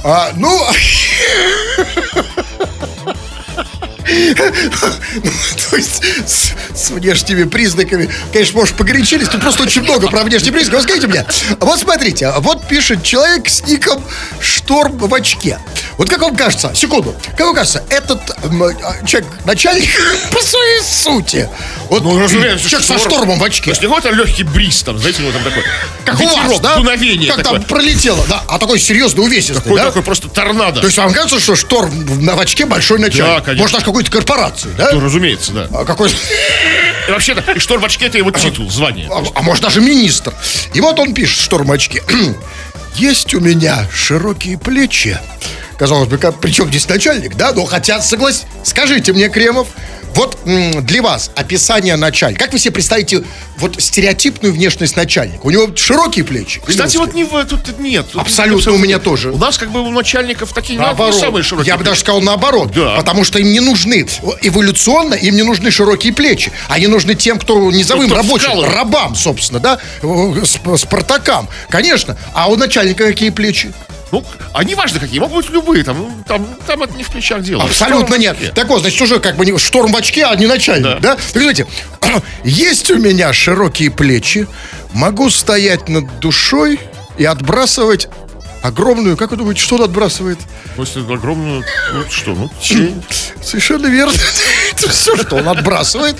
А, 0.02 0.30
ну... 0.34 0.66
То 5.70 5.76
есть 5.76 6.02
с, 6.26 6.52
с 6.74 6.90
внешними 6.90 7.44
признаками, 7.44 8.08
конечно, 8.32 8.58
может, 8.58 8.74
погорячились, 8.76 9.28
тут 9.28 9.40
просто 9.40 9.62
очень 9.62 9.82
много 9.82 10.08
про 10.08 10.22
внешние 10.24 10.52
признаки. 10.52 10.74
Вот 10.76 10.82
скажите 10.84 11.06
мне, 11.06 11.26
вот 11.60 11.78
смотрите, 11.78 12.32
вот 12.38 12.66
пишет 12.68 13.02
человек 13.02 13.48
с 13.48 13.62
ником 13.66 14.02
Шторм 14.40 14.96
в 14.98 15.14
очке. 15.14 15.58
Вот 15.98 16.08
как 16.10 16.20
вам 16.20 16.36
кажется, 16.36 16.72
секунду, 16.74 17.14
как 17.36 17.40
вам 17.46 17.54
кажется, 17.54 17.82
этот 17.90 18.20
а, 18.30 19.06
человек 19.06 19.28
начальник 19.44 19.88
по 20.30 20.40
своей 20.42 20.82
сути? 20.82 21.48
Вот 21.88 22.02
Ну, 22.02 22.18
разумеется, 22.20 22.68
человек 22.68 22.86
со 22.86 22.98
шторм. 22.98 23.12
штормом 23.12 23.36
в 23.36 23.40
То 23.40 23.44
очке. 23.46 23.70
есть 23.70 23.80
не 23.82 23.88
какой-то 23.88 24.10
легкий 24.10 24.42
бриз 24.42 24.82
там, 24.82 24.98
знаете, 24.98 25.22
у 25.22 25.26
него 25.26 25.32
там 25.32 25.44
такой. 25.44 25.62
Как 26.04 26.20
у 26.20 26.24
вас, 26.24 26.34
ветерок, 26.36 26.62
да? 26.62 26.76
дуновение 26.76 27.28
Как 27.32 27.42
такое. 27.44 27.60
там 27.60 27.68
пролетело, 27.68 28.24
да, 28.28 28.42
а 28.48 28.58
такой 28.58 28.78
серьезный, 28.78 29.24
увесистый, 29.24 29.56
Такой, 29.62 29.78
да? 29.78 29.86
такой 29.86 30.02
просто 30.02 30.28
торнадо. 30.28 30.80
То 30.80 30.86
есть 30.86 30.98
вам 30.98 31.12
кажется, 31.12 31.40
что 31.40 31.54
шторм 31.56 31.90
в- 31.90 32.22
на 32.22 32.34
в 32.36 32.40
очке 32.40 32.66
большой 32.66 32.98
начальник? 32.98 33.44
конечно. 33.44 33.62
Может, 33.62 33.74
даже 33.74 33.84
какой-то 33.86 34.06
корпорации, 34.11 34.70
да? 34.76 34.91
Ну, 34.93 35.00
разумеется, 35.00 35.53
да. 35.53 35.69
А 35.73 35.85
какой... 35.85 36.11
И 36.11 37.11
вообще-то, 37.11 37.58
шторм 37.61 37.85
очке 37.85 38.06
это 38.06 38.19
его 38.19 38.31
титул, 38.31 38.70
звание. 38.70 39.08
А, 39.11 39.23
а 39.35 39.43
может, 39.43 39.62
даже 39.62 39.81
министр. 39.81 40.35
И 40.75 40.81
вот 40.81 40.99
он 40.99 41.14
пишет, 41.14 41.41
шторм 41.41 41.70
очке. 41.70 42.03
Есть 42.97 43.35
у 43.35 43.41
меня 43.41 43.87
широкие 43.93 44.58
плечи. 44.58 45.19
Казалось 45.79 46.08
бы, 46.08 46.19
как, 46.19 46.41
при 46.41 46.50
чем 46.50 46.69
здесь 46.69 46.88
начальник, 46.88 47.37
да? 47.37 47.53
Но 47.53 47.64
хотят 47.67 48.05
согласиться. 48.05 48.47
Скажите 48.64 49.12
мне, 49.12 49.29
Кремов, 49.29 49.69
вот 50.16 50.38
для 50.44 51.02
вас 51.02 51.30
описание 51.36 51.96
начальника. 51.96 52.44
Как 52.44 52.52
вы 52.52 52.58
себе 52.58 52.72
представите 52.72 53.22
вот 53.58 53.80
стереотипную 53.80 54.52
внешность 54.52 54.96
начальника? 54.96 55.40
У 55.44 55.50
него 55.50 55.68
широкие 55.76 56.24
плечи? 56.24 56.60
Кстати, 56.66 56.96
вот 56.96 57.14
не 57.14 57.24
тут 57.24 57.78
нет. 57.78 58.06
Тут 58.10 58.22
Абсолютно 58.22 58.72
у 58.72 58.78
меня 58.78 58.98
тоже. 58.98 59.30
У 59.30 59.36
нас 59.38 59.58
как 59.58 59.70
бы 59.70 59.80
у 59.80 59.90
начальников 59.90 60.52
такие 60.52 60.78
не 60.78 60.82
Наоборот. 60.84 61.14
самые 61.14 61.42
широкие. 61.42 61.68
Я 61.72 61.76
бы 61.78 61.84
даже 61.84 62.00
сказал 62.00 62.20
наоборот. 62.20 62.72
Да. 62.72 62.96
Потому 62.96 63.24
что 63.24 63.38
им 63.38 63.52
не 63.52 63.60
нужны, 63.60 64.06
эволюционно 64.42 65.14
им 65.14 65.36
не 65.36 65.42
нужны 65.42 65.70
широкие 65.70 66.12
плечи. 66.12 66.50
Они 66.68 66.86
нужны 66.86 67.14
тем, 67.14 67.38
кто 67.38 67.70
низовым 67.70 68.06
Кто 68.06 68.16
рабочим, 68.16 68.46
вкалывает. 68.50 68.74
рабам, 68.74 69.14
собственно, 69.14 69.60
да, 69.60 69.78
сп- 70.02 70.78
спартакам. 70.78 71.48
Конечно. 71.68 72.16
А 72.32 72.48
у 72.48 72.56
начальника 72.56 73.04
какие 73.04 73.30
плечи? 73.30 73.72
Ну, 74.12 74.25
не 74.64 74.75
важно 74.75 75.00
какие, 75.00 75.19
могут 75.19 75.44
быть 75.44 75.53
любые, 75.53 75.82
там, 75.82 76.25
там, 76.26 76.47
там 76.67 76.82
это 76.82 76.97
не 76.97 77.03
в 77.03 77.11
плечах 77.11 77.43
дело. 77.43 77.64
Абсолютно 77.64 78.06
Шторм 78.06 78.20
нет. 78.20 78.55
Так 78.55 78.69
вот, 78.69 78.81
значит, 78.81 79.00
уже 79.03 79.19
как 79.19 79.37
бы 79.37 79.44
не 79.44 79.56
шторм 79.58 79.91
в 79.91 79.97
очке, 79.97 80.25
а 80.25 80.37
не 80.37 80.47
начальник, 80.47 81.00
да? 81.00 81.17
Так, 81.17 81.20
знаете, 81.32 81.67
есть 82.44 82.91
у 82.91 82.99
меня 82.99 83.32
широкие 83.32 83.91
плечи, 83.91 84.47
могу 84.93 85.29
стоять 85.29 85.88
над 85.88 86.20
душой 86.20 86.79
и 87.19 87.25
отбрасывать 87.25 88.08
огромную, 88.62 89.17
как 89.17 89.31
вы 89.31 89.37
думаете, 89.37 89.61
что 89.61 89.76
он 89.76 89.82
отбрасывает? 89.82 90.38
Ну, 90.76 90.85
если 90.85 91.00
огромную, 91.00 91.64
ну, 91.93 92.05
что, 92.11 92.35
ну, 92.35 92.50
тень. 92.61 93.02
Совершенно 93.43 93.87
верно. 93.87 94.12
Все, 94.76 95.17
что 95.17 95.37
он 95.37 95.49
отбрасывает. 95.49 96.17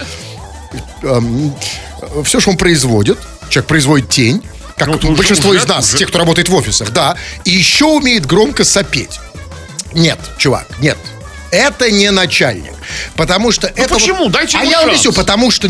Все, 2.25 2.41
что 2.41 2.51
он 2.51 2.57
производит. 2.57 3.19
Человек 3.49 3.69
производит 3.69 4.09
тень. 4.09 4.43
Как 4.77 4.89
Ну, 4.89 4.95
это 4.95 5.07
большинство 5.09 5.51
уже- 5.51 5.61
из 5.61 5.67
нас, 5.67 5.89
уже- 5.89 5.99
те, 5.99 6.07
кто 6.07 6.19
работает 6.19 6.49
в 6.49 6.55
офисах, 6.55 6.91
да. 6.93 7.17
И 7.45 7.51
еще 7.51 7.87
умеет 7.87 8.27
громко 8.27 8.65
сопеть. 8.65 9.19
Нет, 9.93 10.19
чувак, 10.39 10.67
нет. 10.81 10.99
Это 11.51 11.91
не 11.91 12.11
начальник. 12.11 12.73
Потому 13.15 13.53
что 13.53 13.69
это... 13.69 13.81
вот- 13.83 13.91
Ну 13.93 13.99
почему? 13.99 14.29
Дайте 14.29 14.59
А 14.59 14.65
я 14.65 14.73
шанс. 14.73 14.85
объясню, 14.87 15.13
потому 15.13 15.51
что 15.51 15.69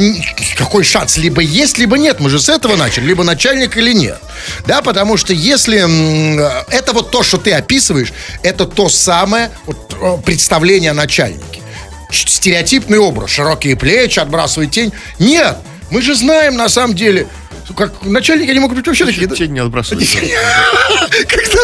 какой 0.56 0.82
шанс? 0.84 1.16
Либо 1.18 1.40
есть, 1.42 1.78
либо 1.78 1.96
нет. 1.98 2.18
Мы 2.18 2.30
же 2.30 2.40
с 2.40 2.48
этого 2.48 2.76
начали. 2.76 3.04
Либо 3.06 3.22
начальник 3.24 3.76
или 3.76 3.92
нет. 3.92 4.18
Да, 4.66 4.82
потому 4.82 5.16
что 5.16 5.32
если... 5.32 5.78
э, 5.86 6.64
Это 6.70 6.92
вот 6.92 7.10
то, 7.10 7.22
что 7.22 7.36
ты 7.38 7.52
описываешь, 7.52 8.12
это 8.42 8.64
то 8.66 8.88
самое 8.88 9.50
вот, 9.66 9.94
э, 10.00 10.16
представление 10.24 10.90
о 10.90 10.94
начальнике. 10.94 11.62
Стереотипный 12.10 12.98
образ. 12.98 13.30
Широкие 13.30 13.76
плечи, 13.76 14.18
отбрасывает 14.18 14.70
тень. 14.72 14.92
Нет. 15.18 15.56
Мы 15.90 16.02
же 16.02 16.14
знаем, 16.16 16.56
на 16.56 16.68
самом 16.68 16.96
деле, 16.96 17.28
как 17.74 18.04
начальники, 18.04 18.50
они 18.50 18.60
могут 18.60 18.76
быть 18.76 18.86
вообще 18.86 19.04
такие... 19.04 19.28
Тень 19.28 19.52
не 19.52 19.60
отбрасывает. 19.60 20.08
Когда 21.28 21.60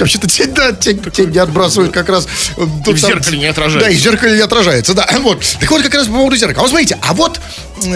вообще-то 0.00 0.28
тень, 0.28 0.52
да, 0.52 0.72
тень, 0.72 1.00
тень 1.12 1.30
не 1.30 1.38
отбрасывает 1.38 1.92
как 1.92 2.08
раз. 2.08 2.26
э, 2.56 2.66
тут 2.84 2.96
в 2.96 3.00
зеркале 3.00 3.38
не 3.38 3.46
отражается. 3.46 3.88
Да, 3.88 3.92
и 3.92 3.96
в 3.96 4.00
зеркале 4.00 4.36
не 4.36 4.42
отражается, 4.42 4.94
да. 4.94 5.08
Вот. 5.20 5.44
Так 5.60 5.70
вот, 5.70 5.82
как 5.82 5.94
раз 5.94 6.06
по 6.06 6.12
поводу 6.14 6.36
зеркала. 6.36 6.58
А 6.58 6.62
вот 6.62 6.70
смотрите, 6.70 6.98
а 7.00 7.14
вот 7.14 7.40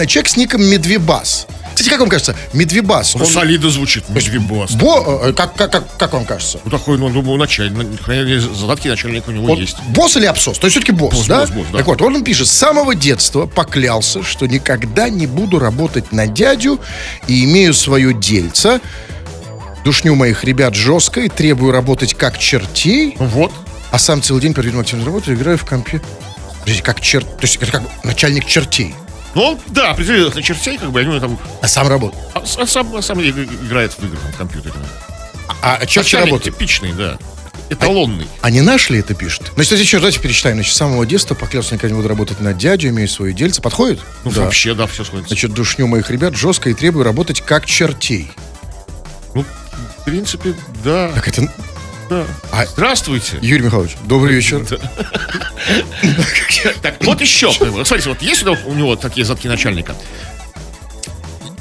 человек 0.07 0.27
с 0.29 0.37
ником 0.37 0.63
Медвебас. 0.63 1.47
Кстати, 1.79 1.91
как 1.91 2.01
вам 2.01 2.09
кажется, 2.09 2.35
Медвебас, 2.51 3.15
Ну, 3.15 3.21
он... 3.23 3.31
солидно 3.31 3.69
звучит. 3.69 4.09
Медвебос. 4.09 4.71
Бо, 4.73 5.21
э, 5.23 5.31
как, 5.31 5.53
как, 5.55 5.71
как, 5.71 5.97
как 5.97 6.11
вам 6.11 6.25
кажется? 6.25 6.59
Ну, 6.65 6.71
такой, 6.71 6.97
ну, 6.97 7.07
думаю, 7.07 7.37
начальник. 7.37 8.01
Крайне 8.03 8.37
задатки 8.41 8.89
начальника 8.89 9.29
у 9.29 9.31
него 9.31 9.53
Он 9.53 9.57
есть. 9.57 9.77
босс 9.87 10.17
или 10.17 10.25
абсос? 10.25 10.57
То 10.59 10.67
есть 10.67 10.75
все-таки 10.75 10.91
босс, 10.91 11.15
Босс, 11.15 11.27
да? 11.27 11.39
босс, 11.39 11.51
босс, 11.51 11.67
да. 11.71 11.77
Так 11.77 11.87
вот, 11.87 12.01
он 12.01 12.21
пишет, 12.25 12.49
с 12.49 12.51
самого 12.51 12.95
детства 12.95 13.45
поклялся, 13.45 14.23
что 14.23 14.45
никогда 14.45 15.07
не 15.07 15.25
буду 15.25 15.57
работать 15.57 16.11
на 16.11 16.27
дядю 16.27 16.81
и 17.27 17.45
имею 17.45 17.73
свое 17.73 18.13
дельце. 18.13 18.81
Душню 19.85 20.15
моих 20.15 20.43
ребят 20.43 20.75
жестко 20.75 21.21
и 21.21 21.29
требую 21.29 21.71
работать 21.71 22.13
как 22.13 22.37
чертей, 22.37 23.15
Ну, 23.17 23.25
Вот. 23.27 23.53
а 23.91 23.99
сам 23.99 24.21
целый 24.21 24.41
день 24.41 24.53
перед 24.53 24.75
активной 24.75 25.05
работой 25.05 25.33
играю 25.33 25.57
в 25.57 25.63
компе. 25.63 26.01
Как 26.83 26.99
черт... 26.99 27.25
То 27.37 27.43
есть 27.43 27.55
это 27.61 27.71
как 27.71 27.83
начальник 28.03 28.45
чертей, 28.45 28.93
Ну, 29.35 29.43
он, 29.43 29.59
да, 29.67 29.91
определенно 29.91 30.41
чертей, 30.41 30.77
как 30.77 30.91
бы, 30.91 30.99
они 30.99 31.19
там... 31.19 31.37
а 31.61 31.67
сам 31.67 31.87
работает. 31.87 32.23
А, 32.33 32.43
а 32.57 32.65
сам, 32.67 32.95
а 32.95 33.01
сам 33.01 33.21
играет 33.21 33.93
в 33.93 33.99
игры 33.99 34.17
на 34.25 34.33
компьютере. 34.33 34.73
А, 35.61 35.75
а 35.75 35.85
черти 35.85 36.15
Начальник 36.15 36.33
работает. 36.33 36.55
типичный, 36.55 36.93
да. 36.93 37.17
Эталонный. 37.69 38.27
А 38.41 38.49
не 38.49 38.61
наш 38.61 38.89
ли 38.89 38.97
это 38.99 39.13
пишет? 39.13 39.51
Значит, 39.53 39.73
если 39.73 39.83
еще 39.83 39.97
давайте 39.97 40.19
перечитаем. 40.19 40.55
Значит, 40.55 40.73
с 40.73 40.77
самого 40.77 41.05
детства 41.05 41.35
поклялся 41.35 41.75
никогда 41.75 41.93
не 41.93 41.97
буду 41.97 42.07
работать 42.09 42.39
на 42.39 42.53
дядю, 42.53 42.89
имею 42.89 43.07
свое 43.07 43.31
дельце. 43.31 43.61
Подходит? 43.61 43.99
Ну, 44.23 44.31
Да. 44.31 44.41
вообще, 44.45 44.73
да, 44.73 44.87
все 44.87 45.03
сходится. 45.03 45.29
Значит, 45.29 45.53
душню 45.53 45.85
моих 45.85 46.09
ребят 46.09 46.35
жестко 46.35 46.71
и 46.71 46.73
требую 46.73 47.05
работать 47.05 47.41
как 47.41 47.67
чертей. 47.67 48.31
Ну, 49.35 49.45
в 49.99 50.03
принципе, 50.03 50.55
да. 50.83 51.11
Так 51.13 51.27
это... 51.27 51.47
да. 52.09 52.25
А- 52.51 52.65
Здравствуйте. 52.65 53.37
Юрий 53.41 53.63
Михайлович, 53.63 53.91
добрый 54.03 54.35
вечер. 54.35 54.65
Так, 56.81 56.95
вот 57.05 57.21
еще. 57.21 57.51
Смотрите, 57.53 58.09
вот 58.09 58.21
есть 58.21 58.43
у 58.43 58.73
него- 58.73 58.95
такие 58.95 59.25
задки 59.25 59.47
начальника? 59.47 59.95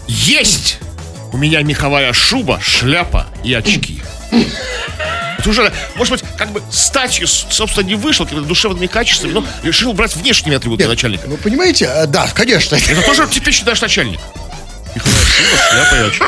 Есть 0.06 0.78
у 1.32 1.36
меня 1.36 1.62
меховая 1.62 2.12
шуба, 2.12 2.58
шляпа 2.60 3.26
и 3.44 3.52
очки. 3.54 4.02
Ты 5.42 5.50
уже, 5.50 5.72
может 5.94 6.12
быть, 6.12 6.24
как 6.36 6.50
бы 6.50 6.62
статью, 6.70 7.26
собственно, 7.28 7.84
не 7.86 7.94
вышел 7.94 8.24
какими-то 8.26 8.48
душевными 8.48 8.86
качествами, 8.86 9.32
но 9.32 9.44
решил 9.62 9.92
брать 9.92 10.16
внешними 10.16 10.56
атрибутами 10.56 10.88
начальника. 10.88 11.28
Ну, 11.28 11.36
понимаете, 11.36 11.84
э, 11.86 12.06
да, 12.06 12.26
конечно. 12.34 12.74
Это 12.76 13.02
тоже 13.02 13.26
типичный 13.28 13.66
наш 13.70 13.80
начальник. 13.80 14.18
Шляпа 15.02 15.94
и 15.94 16.08
очки. 16.08 16.24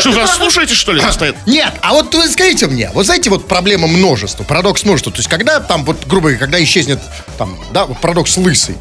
Что, 0.00 0.10
вы 0.10 0.26
слушаете, 0.26 0.74
что 0.74 0.92
ли, 0.92 1.02
стоит? 1.12 1.36
Нет, 1.46 1.72
а 1.82 1.92
вот 1.92 2.14
вы 2.14 2.28
скажите 2.28 2.66
мне, 2.66 2.90
вот 2.92 3.06
знаете, 3.06 3.30
вот 3.30 3.46
проблема 3.46 3.86
множества, 3.86 4.44
парадокс 4.44 4.84
множества. 4.84 5.12
То 5.12 5.18
есть, 5.18 5.28
когда 5.28 5.60
там, 5.60 5.84
вот, 5.84 6.06
грубо 6.06 6.28
говоря, 6.28 6.38
когда 6.38 6.62
исчезнет, 6.62 7.00
там, 7.36 7.58
да, 7.72 7.86
вот 7.86 8.00
парадокс 8.00 8.36
лысый, 8.36 8.76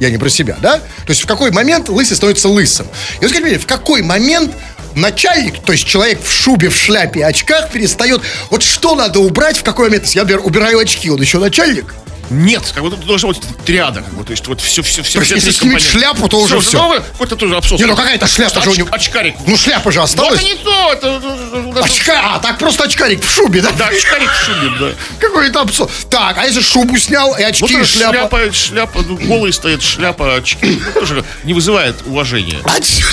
я 0.00 0.10
не 0.10 0.18
про 0.18 0.28
себя, 0.28 0.56
да? 0.60 0.78
То 0.78 1.10
есть, 1.10 1.22
в 1.22 1.26
какой 1.26 1.50
момент 1.50 1.88
лысый 1.88 2.16
становится 2.16 2.48
лысым? 2.48 2.86
И 3.20 3.22
вот 3.22 3.28
скажите 3.28 3.48
мне, 3.48 3.58
в 3.58 3.66
какой 3.66 4.02
момент 4.02 4.52
начальник, 4.94 5.62
то 5.62 5.72
есть 5.72 5.86
человек 5.86 6.22
в 6.22 6.30
шубе, 6.30 6.68
в 6.68 6.76
шляпе 6.76 7.20
и 7.20 7.22
очках 7.22 7.70
перестает... 7.70 8.20
Вот 8.50 8.62
что 8.62 8.94
надо 8.94 9.20
убрать, 9.20 9.58
в 9.58 9.62
какой 9.62 9.88
момент? 9.88 10.06
Я, 10.08 10.22
например, 10.22 10.44
убираю 10.44 10.78
очки, 10.78 11.10
он 11.10 11.20
еще 11.20 11.38
начальник? 11.38 11.94
Нет, 12.32 12.72
как 12.74 12.82
бы 12.82 12.90
тут 12.90 13.04
должна 13.06 13.28
быть 13.28 13.40
триада, 13.64 14.00
как 14.02 14.14
бы, 14.14 14.24
то 14.24 14.30
есть 14.30 14.46
вот 14.46 14.60
все, 14.60 14.82
все, 14.82 15.02
все. 15.02 15.18
То 15.18 15.24
есть, 15.24 15.32
все 15.32 15.46
если 15.46 15.60
компонента. 15.60 15.86
шляпу, 15.90 16.28
то 16.28 16.40
уже 16.40 16.58
всё. 16.60 16.78
Ну, 16.82 17.00
какой-то 17.12 17.36
тоже 17.36 17.56
обсос. 17.56 17.78
Не, 17.78 17.86
ну 17.86 17.94
какая-то 17.94 18.26
шляпа 18.26 18.58
Оч- 18.58 18.64
же 18.64 18.70
у 18.70 18.74
него. 18.74 18.88
Очкарик. 18.90 19.34
Ну, 19.46 19.56
шляпа 19.56 19.92
же 19.92 20.00
осталась. 20.00 20.40
это 20.40 20.44
не 20.44 20.54
то, 20.54 20.92
это... 20.92 21.22
это 21.70 21.84
Очка, 21.84 22.34
а 22.34 22.38
так 22.38 22.58
просто 22.58 22.84
очкарик 22.84 23.22
в 23.22 23.30
шубе, 23.30 23.60
да? 23.60 23.70
Да, 23.76 23.88
очкарик 23.88 24.30
в 24.30 24.44
шубе, 24.44 24.70
да. 24.80 24.92
Какой-то 25.20 25.60
абсурд. 25.60 25.90
Так, 26.08 26.38
а 26.38 26.46
если 26.46 26.60
шубу 26.62 26.96
снял, 26.98 27.36
и 27.36 27.42
очки, 27.42 27.62
Вот 27.62 27.70
и 27.70 27.76
это 27.76 27.84
шляпа? 27.86 28.12
шляпа, 28.38 28.52
шляпа, 28.52 29.02
ну, 29.02 29.16
голый 29.18 29.52
стоит, 29.52 29.82
шляпа, 29.82 30.34
очки. 30.36 30.80
Ну, 30.94 31.00
Тоже 31.00 31.24
не 31.44 31.52
вызывает 31.54 31.96
уважения. 32.06 32.58
Отсюда... 32.64 33.08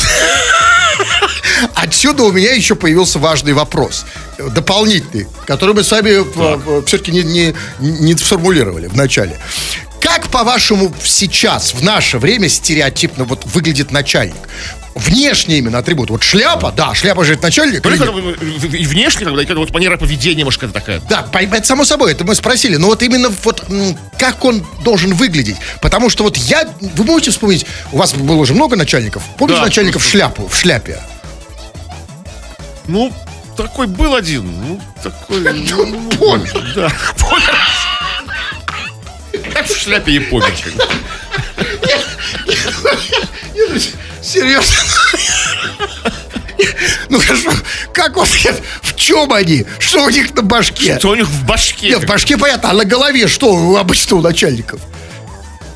Отсюда 1.75 2.23
у 2.23 2.31
меня 2.31 2.53
еще 2.53 2.75
появился 2.75 3.19
важный 3.19 3.53
вопрос. 3.53 4.05
Дополнительный, 4.37 5.27
который 5.45 5.75
мы 5.75 5.83
с 5.83 5.91
вами 5.91 6.85
все-таки 6.85 7.11
не, 7.11 7.23
не, 7.23 7.55
не 7.79 8.15
сформулировали 8.15 8.87
в 8.87 8.95
начале. 8.95 9.37
Как, 10.01 10.29
по-вашему, 10.29 10.93
сейчас, 11.03 11.73
в 11.73 11.83
наше 11.83 12.19
время, 12.19 12.47
стереотипно 12.47 13.25
вот 13.25 13.45
выглядит 13.45 13.91
начальник? 13.91 14.37
Внешне 14.95 15.59
именно 15.59 15.77
атрибут. 15.77 16.09
Вот 16.09 16.23
шляпа, 16.23 16.73
да, 16.75 16.93
шляпа 16.93 17.23
же 17.23 17.33
это 17.33 17.43
начальник. 17.43 17.81
Только 17.81 18.05
и 18.05 18.85
внешне, 18.85 19.25
когда 19.25 19.41
и 19.41 19.45
как 19.45 19.57
вот 19.57 19.71
манера 19.71 19.97
поведения, 19.97 20.43
может, 20.43 20.59
какая-то 20.59 20.79
такая. 20.79 21.01
Да, 21.09 21.27
это 21.39 21.65
само 21.65 21.85
собой, 21.85 22.11
это 22.13 22.25
мы 22.25 22.33
спросили. 22.35 22.75
Но 22.77 22.87
вот 22.87 23.03
именно 23.03 23.29
вот 23.43 23.65
как 24.17 24.43
он 24.43 24.65
должен 24.83 25.13
выглядеть. 25.13 25.57
Потому 25.81 26.09
что 26.09 26.23
вот 26.23 26.37
я, 26.37 26.67
вы 26.81 27.03
можете 27.03 27.31
вспомнить, 27.31 27.65
у 27.91 27.97
вас 27.97 28.13
было 28.13 28.35
уже 28.37 28.53
много 28.53 28.75
начальников. 28.75 29.23
Помните 29.37 29.59
Да, 29.59 29.65
начальников 29.65 30.01
слушай. 30.01 30.17
шляпу, 30.17 30.47
в 30.47 30.55
шляпе? 30.55 30.99
Ну, 32.89 33.13
такой 33.55 33.85
был 33.85 34.15
один. 34.15 34.51
Ну, 34.61 34.81
такой... 35.03 35.41
ну, 35.69 36.09
Помер. 36.17 36.73
Да, 36.75 36.91
помер. 37.19 37.55
Как 39.53 39.67
в 39.67 39.77
шляпе 39.79 40.13
и 40.13 40.19
помер. 40.19 40.51
Серьезно? 44.23 44.75
Ну 47.09 47.19
хорошо, 47.19 47.51
как 47.93 48.15
нет, 48.15 48.61
в 48.81 48.95
чем 48.95 49.31
они? 49.33 49.65
Что 49.77 50.05
у 50.05 50.09
них 50.09 50.33
на 50.35 50.41
башке? 50.41 50.97
Что 50.97 51.11
у 51.11 51.15
них 51.15 51.27
в 51.27 51.45
башке? 51.45 51.89
Нет, 51.89 52.03
в 52.03 52.07
башке 52.07 52.37
понятно, 52.37 52.71
а 52.71 52.73
на 52.73 52.85
голове 52.85 53.27
что 53.27 53.53
у 53.53 53.75
обычно 53.77 54.17
у 54.17 54.21
начальников? 54.21 54.81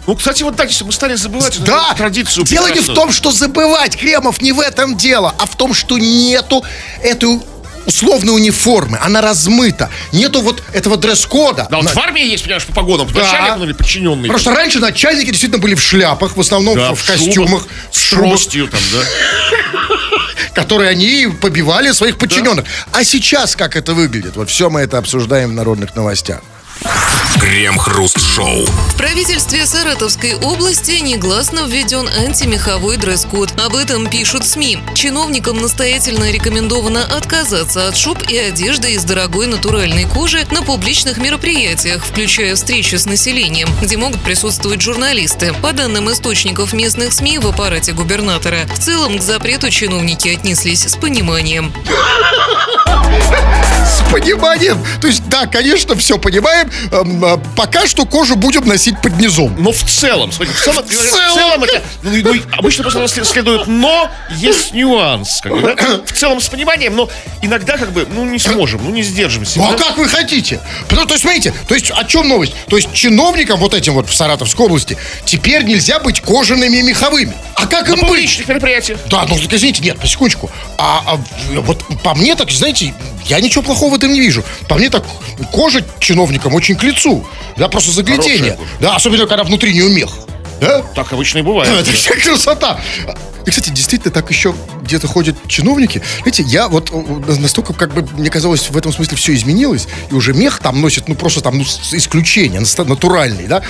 Ну, 0.05 0.15
кстати, 0.15 0.43
вот 0.43 0.55
так, 0.57 0.69
мы 0.83 0.91
стали 0.91 1.15
забывать 1.15 1.55
эту 1.55 1.63
Да, 1.65 1.93
традицию. 1.95 2.45
дело 2.45 2.65
не 2.67 2.72
в 2.74 2.75
прекрасную. 2.77 2.95
том, 2.95 3.12
что 3.12 3.31
забывать, 3.31 3.95
Кремов, 3.98 4.41
не 4.41 4.51
в 4.51 4.60
этом 4.60 4.98
дело, 4.98 5.33
а 5.39 5.45
в 5.45 5.55
том, 5.55 5.74
что 5.74 5.98
нету 5.98 6.63
этой 7.01 7.39
условной 7.86 8.33
униформы, 8.36 8.98
она 9.01 9.22
размыта. 9.22 9.89
Нету 10.13 10.41
вот 10.41 10.62
этого 10.74 10.98
дресс-кода. 10.98 11.67
Да, 11.69 11.77
вот 11.77 11.86
На- 11.86 11.91
в 11.93 11.98
армии 11.98 12.25
есть, 12.25 12.43
понимаешь, 12.43 12.65
по 12.65 12.74
погонам. 12.74 13.07
Да. 13.13 13.19
Начальник, 13.24 13.57
ну, 13.57 13.63
или 13.65 13.74
подчиненный. 13.74 14.29
Просто 14.29 14.51
раньше 14.55 14.79
начальники 14.79 15.27
действительно 15.31 15.62
были 15.62 15.75
в 15.75 15.81
шляпах, 15.81 16.36
в 16.38 16.39
основном 16.39 16.75
Да, 16.77 16.93
в, 16.93 17.00
шубах, 17.01 17.05
костюмах, 17.25 17.67
в 17.91 17.98
с 17.98 18.01
шубах, 18.01 18.25
тростью 18.29 18.67
там, 18.69 18.79
да. 18.93 19.03
которые 20.53 20.89
они 20.91 21.27
побивали 21.41 21.91
своих 21.91 22.17
подчиненных. 22.17 22.65
А 22.91 23.03
сейчас 23.03 23.55
как 23.55 23.75
это 23.75 23.93
выглядит? 23.93 24.36
Вот 24.38 24.50
все 24.50 24.69
мы 24.69 24.81
это 24.81 24.98
обсуждаем 24.98 25.50
в 25.50 25.53
народных 25.53 25.95
новостях. 25.95 26.41
Крем-хруст-шоу. 27.43 28.65
В 28.65 28.95
правительстве 28.95 29.65
Саратовской 29.65 30.35
области 30.35 31.01
негласно 31.01 31.67
введен 31.67 32.07
антимеховой 32.07 32.95
дресс-код. 32.95 33.51
Об 33.59 33.75
этом 33.75 34.07
пишут 34.07 34.45
СМИ. 34.45 34.79
Чиновникам 34.95 35.62
настоятельно 35.62 36.31
рекомендовано 36.31 37.03
отказаться 37.03 37.89
от 37.89 37.97
шуб 37.97 38.23
и 38.29 38.38
одежды 38.38 38.93
из 38.93 39.03
дорогой 39.03 39.47
натуральной 39.47 40.05
кожи 40.05 40.47
на 40.51 40.63
публичных 40.63 41.17
мероприятиях, 41.17 42.05
включая 42.05 42.55
встречи 42.55 42.95
с 42.95 43.05
населением, 43.05 43.67
где 43.81 43.97
могут 43.97 44.21
присутствовать 44.21 44.81
журналисты. 44.81 45.53
По 45.62 45.73
данным 45.73 46.09
источников 46.09 46.71
местных 46.71 47.12
СМИ 47.12 47.39
в 47.39 47.47
аппарате 47.47 47.91
губернатора, 47.91 48.59
в 48.73 48.79
целом 48.79 49.17
к 49.19 49.21
запрету 49.21 49.69
чиновники 49.69 50.29
отнеслись 50.29 50.88
с 50.88 50.95
пониманием. 50.95 51.73
С 53.85 54.12
пониманием. 54.12 54.83
То 55.01 55.07
есть, 55.07 55.27
да, 55.27 55.45
конечно, 55.45 55.95
все 55.95 56.17
понимаем. 56.17 56.71
А, 57.34 57.38
пока 57.56 57.88
что 57.88 58.06
кожу 58.06 58.36
будем 58.36 58.68
носить 58.68 59.02
под 59.02 59.18
низом. 59.20 59.56
Но 59.62 59.72
в 59.72 59.84
целом, 59.84 60.32
смотрите, 60.32 60.60
в 60.60 60.63
целом, 60.63 60.86
в 60.88 60.92
целом. 60.92 61.34
целом 61.36 61.63
это, 61.63 61.82
ну, 62.04 62.12
ну, 62.24 62.34
обычно 62.58 62.84
просто 62.84 63.08
след- 63.08 63.25
следует 63.28 63.68
но, 63.68 64.10
есть 64.38 64.74
нюанс, 64.74 65.40
как 65.42 65.52
бы, 65.54 65.62
да? 65.62 65.75
В 66.06 66.12
целом 66.13 66.40
с 66.42 66.48
пониманием, 66.50 66.96
но 66.96 67.10
иногда 67.42 67.78
как 67.78 67.92
бы, 67.92 68.08
ну, 68.10 68.25
не 68.25 68.40
сможем, 68.40 68.82
ну, 68.84 68.90
не 68.92 69.04
сдержимся. 69.04 69.60
Ну 69.60 69.70
а 69.72 69.74
как 69.78 69.98
вы 69.98 70.08
хотите? 70.08 70.60
Потому, 70.88 71.08
то 71.08 71.13
есть, 71.13 71.24
смотрите, 71.24 71.54
то 71.68 71.75
есть 71.75 71.92
о 71.92 72.04
чем 72.06 72.28
новость? 72.28 72.54
То 72.70 72.78
есть 72.78 72.92
чиновникам 72.94 73.60
вот 73.60 73.74
этим 73.74 73.94
вот 73.94 74.10
в 74.10 74.13
Саратовской 74.16 74.66
области 74.66 74.98
теперь 75.25 75.63
нельзя 75.63 76.00
быть 76.00 76.22
кожаными 76.22 76.78
и 76.78 76.82
меховыми. 76.84 77.34
А 77.56 77.68
как 77.68 77.88
На 77.90 77.94
им 77.94 78.00
быть? 78.02 78.08
публичных 78.10 78.48
мероприятиях. 78.48 79.00
Да, 79.10 79.25
ну 79.28 79.38
извините, 79.38 79.82
нет, 79.84 80.00
по 80.00 80.08
секундочку. 80.08 80.50
А, 80.78 81.04
а 81.06 81.16
в- 81.16 81.62
вот 81.62 81.84
по 82.02 82.13
мне 82.16 82.36
так, 82.36 82.50
знаете, 82.52 82.94
я 83.25 83.40
ничего 83.40 83.62
плохого 83.63 83.92
в 83.94 83.96
этом 83.98 84.12
не 84.13 84.20
вижу. 84.22 84.44
По 84.68 84.75
мне 84.75 84.90
так 84.90 85.04
кожа 85.52 85.84
чиновникам 86.00 86.54
очень 86.56 86.75
к 86.75 86.84
лицу. 86.84 87.12
Да, 87.58 87.67
просто 87.67 87.91
заглядение. 87.91 88.58
Да, 88.79 88.96
особенно 88.96 89.27
когда 89.27 89.43
внутри 89.43 89.74
нее 89.74 89.89
мех. 89.89 90.10
Да? 90.62 90.82
Так 90.96 91.12
обычно 91.13 91.39
и 91.39 91.41
бывает. 91.41 91.72
Это 91.79 91.91
вся 91.91 92.15
красота. 92.15 92.79
И, 93.46 93.50
кстати, 93.50 93.70
действительно, 93.72 94.12
так 94.12 94.29
еще 94.29 94.55
где-то 94.84 95.08
ходят 95.08 95.36
чиновники. 95.48 96.01
Знаете, 96.22 96.43
я 96.43 96.67
вот 96.67 96.91
э, 96.91 97.39
настолько, 97.39 97.74
как 97.74 97.93
бы, 97.93 98.08
мне 98.17 98.29
казалось, 98.29 98.70
в 98.70 98.77
этом 98.77 98.93
смысле 98.93 99.17
все 99.17 99.34
изменилось, 99.34 99.88
и 100.10 100.13
уже 100.13 100.34
мех 100.34 100.60
там 100.60 100.79
носит, 100.79 101.10
ну, 101.10 101.15
просто 101.15 101.41
там, 101.41 101.58
ну, 101.58 101.63
исключение, 101.63 102.62
натуральный, 102.86 103.48
да. 103.48 103.62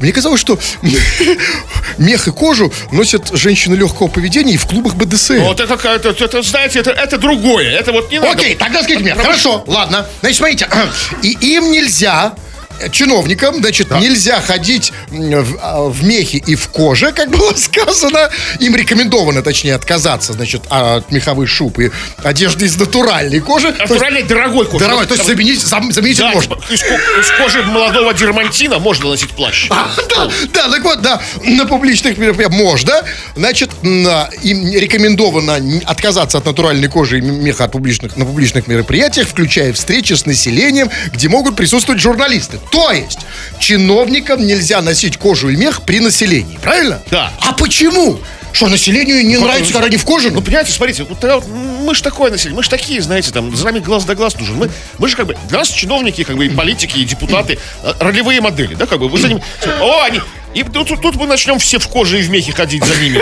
Мне 0.00 0.12
казалось, 0.12 0.40
что 0.40 0.58
мех 1.98 2.28
и 2.28 2.30
кожу 2.30 2.72
носят 2.90 3.30
женщины 3.34 3.74
легкого 3.74 4.08
поведения 4.08 4.54
и 4.54 4.56
в 4.56 4.66
клубах 4.66 4.94
БДСМ. 4.94 5.40
Вот 5.40 5.60
это, 5.60 5.74
это, 5.74 6.24
это, 6.24 6.42
знаете, 6.42 6.80
это, 6.80 6.90
это 6.90 7.18
другое. 7.18 7.70
Это 7.70 7.92
вот 7.92 8.10
не 8.10 8.20
надо. 8.20 8.32
Окей, 8.32 8.54
тогда 8.54 8.82
скажите 8.82 9.02
мне, 9.02 9.14
хорошо, 9.14 9.62
ладно. 9.66 10.06
Значит, 10.20 10.38
смотрите, 10.38 10.68
и 11.22 11.32
им 11.56 11.70
нельзя 11.70 12.34
э, 12.34 12.47
чиновникам, 12.90 13.56
значит, 13.56 13.90
нельзя 13.90 14.40
ходить 14.40 14.92
в, 15.08 15.58
а, 15.60 15.88
в 15.88 16.04
мехе 16.04 16.38
и 16.38 16.54
в 16.54 16.68
коже, 16.68 17.12
как 17.12 17.30
было 17.30 17.52
сказано. 17.56 18.30
Им 18.60 18.74
рекомендовано, 18.76 19.42
точнее, 19.42 19.74
отказаться, 19.74 20.32
значит, 20.32 20.62
от 20.70 21.10
меховых 21.10 21.48
шуб 21.48 21.78
и 21.78 21.90
одежды 22.22 22.66
из 22.66 22.76
натуральной 22.76 23.40
кожи. 23.40 23.72
То 23.72 23.78
есть- 23.82 23.90
Натуральной 23.90 24.22
дорогой 24.22 24.66
кожи. 24.66 24.84
Дорогой, 24.84 25.06
то 25.06 25.14
есть 25.14 25.26
заменить, 25.26 25.60
зам- 25.60 25.92
заменить 25.92 26.18
Да, 26.18 26.30
можно. 26.32 26.54
из, 26.70 26.82
из 26.82 27.30
кожи 27.40 27.62
молодого 27.62 28.12
дермантина 28.14 28.78
можно 28.78 29.10
носить 29.10 29.30
плащ. 29.30 29.66
А, 29.70 29.88
да, 30.10 30.30
да, 30.52 30.68
так 30.70 30.84
вот, 30.84 31.02
да, 31.02 31.20
на 31.44 31.66
публичных 31.66 32.16
мероприятиях 32.18 32.58
можно. 32.58 32.92
Значит, 33.36 33.70
на- 33.82 34.28
им 34.42 34.66
рекомендовано 34.72 35.60
отказаться 35.86 36.38
от 36.38 36.44
натуральной 36.46 36.88
кожи 36.88 37.18
и 37.18 37.20
меха 37.20 37.64
от 37.64 37.72
публичных, 37.72 38.16
на 38.16 38.24
публичных 38.24 38.66
мероприятиях, 38.66 39.28
включая 39.28 39.72
встречи 39.72 40.12
с 40.14 40.26
населением, 40.26 40.90
где 41.12 41.28
могут 41.28 41.56
присутствовать 41.56 42.00
журналисты. 42.00 42.58
То 42.70 42.90
есть, 42.90 43.20
чиновникам 43.58 44.46
нельзя 44.46 44.80
носить 44.82 45.16
кожу 45.16 45.48
и 45.48 45.56
мех 45.56 45.82
при 45.82 46.00
населении, 46.00 46.58
правильно? 46.58 47.02
Да. 47.10 47.32
А 47.40 47.52
почему? 47.52 48.20
Что, 48.52 48.68
населению 48.68 49.24
не 49.26 49.36
нравится, 49.36 49.72
когда 49.72 49.86
они 49.86 49.96
в 49.96 50.04
коже? 50.04 50.30
Ну, 50.30 50.40
понимаете, 50.40 50.72
смотрите, 50.72 51.04
вот 51.04 51.20
тогда 51.20 51.36
вот 51.36 51.46
мы 51.46 51.94
же 51.94 52.02
такое 52.02 52.30
население, 52.30 52.56
мы 52.56 52.62
же 52.62 52.70
такие, 52.70 53.00
знаете, 53.00 53.30
там, 53.30 53.54
за 53.54 53.64
нами 53.64 53.78
глаз 53.78 54.04
да 54.04 54.14
глаз 54.14 54.36
нужен. 54.36 54.56
Мы, 54.56 54.70
мы 54.98 55.08
же 55.08 55.16
как 55.16 55.26
бы, 55.26 55.36
для 55.48 55.58
нас 55.58 55.68
чиновники, 55.68 56.24
как 56.24 56.36
бы, 56.36 56.46
и 56.46 56.48
политики, 56.48 56.98
и 56.98 57.04
депутаты, 57.04 57.58
э, 57.82 57.92
ролевые 58.00 58.40
модели, 58.40 58.74
да, 58.74 58.86
как 58.86 58.98
бы, 58.98 59.08
вы 59.08 59.18
за 59.18 59.28
ними, 59.28 59.42
о, 59.80 60.02
они, 60.02 60.20
и 60.54 60.62
тут, 60.62 60.88
тут 60.88 61.16
мы 61.16 61.26
начнем 61.26 61.58
все 61.58 61.78
в 61.78 61.88
коже 61.88 62.18
и 62.20 62.22
в 62.22 62.30
мехе 62.30 62.52
ходить 62.52 62.84
за 62.84 62.96
ними. 62.96 63.20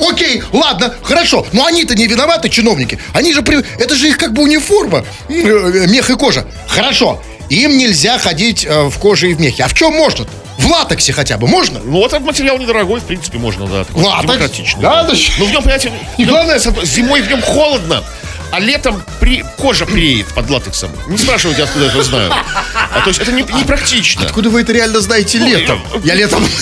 Окей, 0.10 0.42
ладно, 0.52 0.94
хорошо. 1.02 1.46
Но 1.52 1.66
они-то 1.66 1.94
не 1.94 2.06
виноваты, 2.06 2.48
чиновники. 2.48 2.98
Они 3.12 3.32
же 3.32 3.42
при... 3.42 3.64
Это 3.78 3.94
же 3.94 4.08
их 4.08 4.18
как 4.18 4.32
бы 4.32 4.42
униформа. 4.42 5.04
Э, 5.28 5.86
Мех 5.88 6.10
и 6.10 6.14
кожа. 6.14 6.46
Хорошо. 6.68 7.22
Им 7.50 7.76
нельзя 7.76 8.18
ходить 8.18 8.64
э, 8.64 8.84
в 8.88 8.98
коже 8.98 9.30
и 9.30 9.34
в 9.34 9.40
мехе. 9.40 9.64
А 9.64 9.68
в 9.68 9.74
чем 9.74 9.92
можно? 9.94 10.26
В 10.58 10.66
латексе 10.66 11.12
хотя 11.12 11.36
бы 11.36 11.46
можно? 11.46 11.80
Ну, 11.84 11.98
вот 11.98 12.12
этот 12.12 12.24
материал 12.24 12.58
недорогой, 12.58 13.00
в 13.00 13.04
принципе, 13.04 13.38
можно, 13.38 13.66
да, 13.66 13.84
такой 13.84 14.02
Латекс? 14.04 14.22
демократичный. 14.24 14.82
Да, 14.82 15.02
да 15.02 15.12
Ну, 15.38 15.44
в 15.46 15.50
нем, 15.50 15.62
понимаете, 15.62 15.92
И 16.16 16.24
главное- 16.24 16.58
зимой 16.58 17.22
в 17.22 17.28
нем 17.28 17.42
холодно, 17.42 18.02
а 18.50 18.60
летом 18.60 19.02
при... 19.20 19.44
кожа 19.58 19.84
преет 19.84 20.26
под 20.28 20.48
латексом. 20.48 20.90
Не 21.08 21.18
спрашивайте, 21.18 21.64
откуда 21.64 21.86
я 21.86 21.90
это 21.90 22.02
знаю. 22.04 22.32
А, 22.32 23.00
то 23.00 23.08
есть 23.08 23.20
это 23.20 23.32
не, 23.32 23.42
не 23.42 23.64
практично. 23.64 24.24
Откуда 24.26 24.48
вы 24.48 24.60
это 24.62 24.72
реально 24.72 25.00
знаете 25.00 25.38
летом? 25.38 25.82
Я 26.04 26.14
летом... 26.14 26.46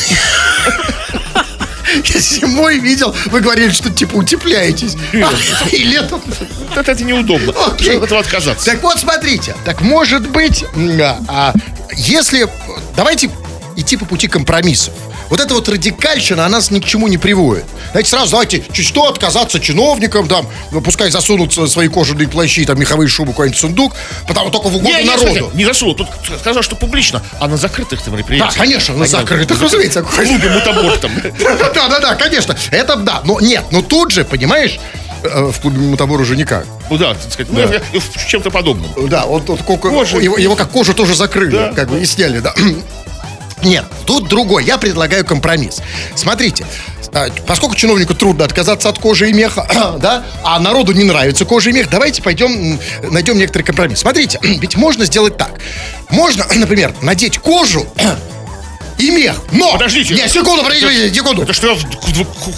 Я 2.05 2.21
зимой 2.21 2.79
видел, 2.79 3.15
вы 3.27 3.41
говорили, 3.41 3.71
что 3.71 3.91
типа 3.91 4.17
утепляетесь. 4.17 4.97
И 5.73 5.85
летом... 5.85 6.23
Это, 6.75 6.93
это 6.93 7.05
неудобно. 7.05 7.53
Окей. 7.67 7.97
От 7.97 8.05
этого 8.05 8.21
отказаться. 8.21 8.65
Так 8.65 8.83
вот, 8.83 8.99
смотрите. 8.99 9.55
Так 9.65 9.81
может 9.81 10.29
быть, 10.29 10.65
а, 11.01 11.21
а, 11.29 11.55
если... 11.95 12.49
Давайте 12.97 13.31
идти 13.77 13.97
по 13.97 14.05
пути 14.05 14.29
компромиссов. 14.29 14.95
Вот 15.33 15.41
эта 15.41 15.55
вот 15.55 15.67
радикальщина, 15.67 16.45
она 16.45 16.59
нас 16.59 16.71
ни 16.71 16.79
к 16.79 16.85
чему 16.85 17.09
не 17.09 17.17
приводит. 17.17 17.65
Знаете, 17.93 18.11
сразу 18.11 18.33
давайте 18.33 18.62
чуть 18.71 18.85
что 18.87 19.09
отказаться 19.09 19.61
чиновникам, 19.61 20.29
там, 20.29 20.47
ну, 20.73 20.83
пускай 20.83 21.11
засунут 21.11 21.55
свои 21.71 21.89
кожаные 21.89 22.29
плащи, 22.29 22.67
там, 22.67 22.79
меховые 22.79 23.09
шубы 23.09 23.33
куда-нибудь 23.33 23.57
в 23.57 23.61
сундук, 23.62 23.95
потому 24.29 24.51
только 24.51 24.69
в 24.69 24.77
угоду 24.77 24.91
Не, 24.95 24.99
не, 25.03 25.05
народу. 25.09 25.23
смотрите, 25.33 25.51
не 25.55 25.65
засунул. 25.65 25.95
Тут 25.95 26.09
сказал, 26.39 26.62
что 26.62 26.77
публично, 26.77 27.23
а 27.41 27.49
на 27.49 27.57
закрытых-то 27.57 28.11
Да, 28.11 28.17
мероприятиях. 28.19 28.55
конечно, 28.59 28.95
на 28.95 29.07
закрытых, 29.07 29.59
разумеется. 29.59 30.03
В 30.05 30.15
клубе 30.15 30.51
мутабор 30.51 30.99
там. 30.99 31.11
Да, 31.75 31.89
да, 31.89 31.99
да, 32.01 32.15
конечно. 32.15 32.55
Это 32.71 32.97
да. 32.97 33.23
Но 33.25 33.41
нет, 33.41 33.65
но 33.71 33.81
тут 33.81 34.11
же, 34.11 34.27
понимаешь, 34.27 34.79
э, 35.23 35.51
в 35.51 35.59
клубе 35.62 35.79
Мутабор 35.79 36.21
уже 36.21 36.37
никак. 36.37 36.67
Ну 36.91 36.99
да, 36.99 37.15
так 37.15 37.33
сказать, 37.33 37.51
ну, 37.51 37.59
и 37.95 37.99
в 37.99 38.27
чем-то 38.27 38.51
подобном. 38.51 38.91
Да, 39.09 39.25
вот 39.25 39.47
ко- 39.47 39.77
Кожа. 39.79 40.19
его, 40.19 40.37
его 40.37 40.57
как 40.57 40.69
кожу 40.71 40.93
тоже 40.93 41.15
закрыли, 41.15 41.53
Да. 41.53 41.73
как 41.73 41.89
бы 41.89 42.01
и 42.01 42.05
сняли, 42.05 42.41
да. 42.41 42.55
Нет, 43.62 43.85
тут 44.07 44.28
другой. 44.28 44.64
Я 44.64 44.78
предлагаю 44.78 45.25
компромисс. 45.25 45.81
Смотрите, 46.14 46.66
а, 47.12 47.28
поскольку 47.47 47.75
чиновнику 47.76 48.14
трудно 48.14 48.45
отказаться 48.45 48.88
от 48.88 48.99
кожи 48.99 49.31
и 49.31 49.33
меха, 49.33 49.66
да, 50.00 50.25
а 50.42 50.59
народу 50.59 50.92
не 50.92 51.04
нравится 51.04 51.45
кожа 51.45 51.71
и 51.71 51.73
мех, 51.73 51.88
давайте 51.90 52.23
пойдем 52.23 52.78
найдем 53.02 53.38
некоторый 53.38 53.62
компромисс. 53.62 54.00
Смотрите, 54.00 54.38
ведь 54.42 54.76
можно 54.76 55.04
сделать 55.04 55.37
так. 55.37 55.52
Можно, 56.11 56.47
например, 56.54 56.95
надеть 57.02 57.38
кожу 57.38 57.87
и 58.99 59.11
мех, 59.11 59.37
но... 59.50 59.73
Подождите. 59.73 60.14
Нет, 60.14 60.31
секунду, 60.31 60.62
подождите, 60.62 61.12
секунду. 61.12 61.42
Это 61.42 61.52
что, 61.52 61.76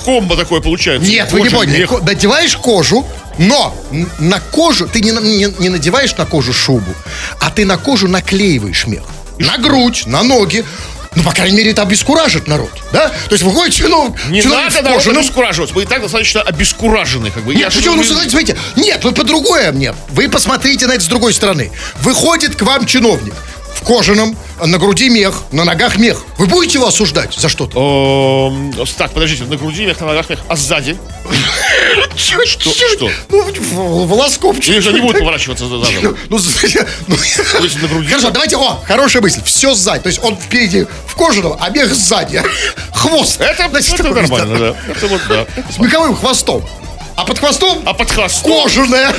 комбо 0.04 0.36
такое 0.36 0.60
получается? 0.60 1.08
Нет, 1.08 1.32
вы 1.32 1.40
не 1.40 1.44
Кожа, 1.46 1.56
поняли. 1.56 1.78
мех. 1.78 2.02
Надеваешь 2.02 2.56
кожу, 2.56 3.06
но 3.38 3.74
на 4.18 4.40
кожу 4.40 4.86
ты 4.86 5.00
не, 5.00 5.10
не, 5.10 5.54
не 5.58 5.68
надеваешь 5.70 6.14
на 6.16 6.26
кожу 6.26 6.52
шубу, 6.52 6.92
а 7.40 7.50
ты 7.50 7.64
на 7.64 7.78
кожу 7.78 8.08
наклеиваешь 8.08 8.86
мех. 8.86 9.04
На 9.38 9.58
грудь, 9.58 10.04
на 10.06 10.22
ноги. 10.22 10.64
Ну, 11.16 11.22
по 11.22 11.32
крайней 11.32 11.56
мере, 11.56 11.70
это 11.70 11.82
обескуражит 11.82 12.48
народ, 12.48 12.70
да? 12.92 13.08
То 13.08 13.32
есть 13.32 13.42
выходит 13.42 13.74
чиновник, 13.74 14.16
Не 14.28 14.42
чиновник 14.42 14.72
надо 14.72 14.82
народ 14.82 14.98
кожаном- 15.02 15.18
обескураживать. 15.18 15.72
Мы 15.72 15.82
и 15.82 15.86
так 15.86 16.02
достаточно 16.02 16.42
обескуражены. 16.42 17.30
Как 17.30 17.44
бы. 17.44 17.52
Я 17.52 17.60
Нет, 17.60 17.72
же 17.72 17.78
почему? 17.78 17.96
Ну, 17.96 18.02
смотрите, 18.04 18.30
смотрите. 18.30 18.56
Нет, 18.76 19.04
вы 19.04 19.12
по-другое 19.12 19.72
мне. 19.72 19.94
Вы 20.08 20.28
посмотрите 20.28 20.86
на 20.86 20.92
это 20.92 21.02
с 21.04 21.08
другой 21.08 21.32
стороны. 21.34 21.70
Выходит 22.02 22.56
к 22.56 22.62
вам 22.62 22.86
чиновник 22.86 23.34
в 23.74 23.82
кожаном, 23.84 24.36
на 24.64 24.78
груди 24.78 25.08
мех, 25.10 25.42
на 25.52 25.64
ногах 25.64 25.96
мех. 25.96 26.22
Вы 26.38 26.46
будете 26.46 26.78
его 26.78 26.86
осуждать 26.88 27.34
за 27.34 27.48
что-то? 27.48 28.50
Эм, 28.52 28.72
Так, 28.96 29.12
подождите, 29.12 29.44
на 29.44 29.56
груди 29.56 29.84
мех, 29.86 30.00
на 30.00 30.06
ногах 30.06 30.30
мех, 30.30 30.38
а 30.48 30.56
сзади? 30.56 30.96
Что? 32.16 32.44
что? 32.46 33.10
Ну, 33.28 33.42
в- 33.42 34.06
волосков. 34.08 34.56
Или 34.68 34.80
же 34.80 34.92
не 34.92 35.00
будут 35.00 35.18
поворачиваться 35.18 35.66
за? 35.68 35.74
Ну, 36.28 36.38
ну? 37.08 37.16
Хорошо, 38.08 38.30
давайте, 38.30 38.56
о, 38.56 38.80
хорошая 38.86 39.22
мысль. 39.22 39.40
Все 39.44 39.74
сзади. 39.74 40.02
То 40.02 40.08
есть 40.08 40.20
он 40.22 40.36
впереди 40.36 40.86
в 41.06 41.14
кожаном, 41.16 41.56
а 41.60 41.70
мех 41.70 41.92
сзади. 41.94 42.42
Хвост. 42.94 43.40
Это, 43.40 43.68
Значит, 43.70 44.00
это 44.00 44.10
нормально, 44.10 44.58
да. 44.58 44.92
Это 44.92 45.06
вот, 45.08 45.20
да. 45.28 45.46
С 45.74 45.78
меховым 45.78 46.14
хвостом. 46.16 46.64
А 47.16 47.24
под 47.24 47.38
хвостом 47.38 47.82
А 47.86 47.94
под 47.94 48.10
хвостом? 48.10 48.62
кожаная. 48.62 49.12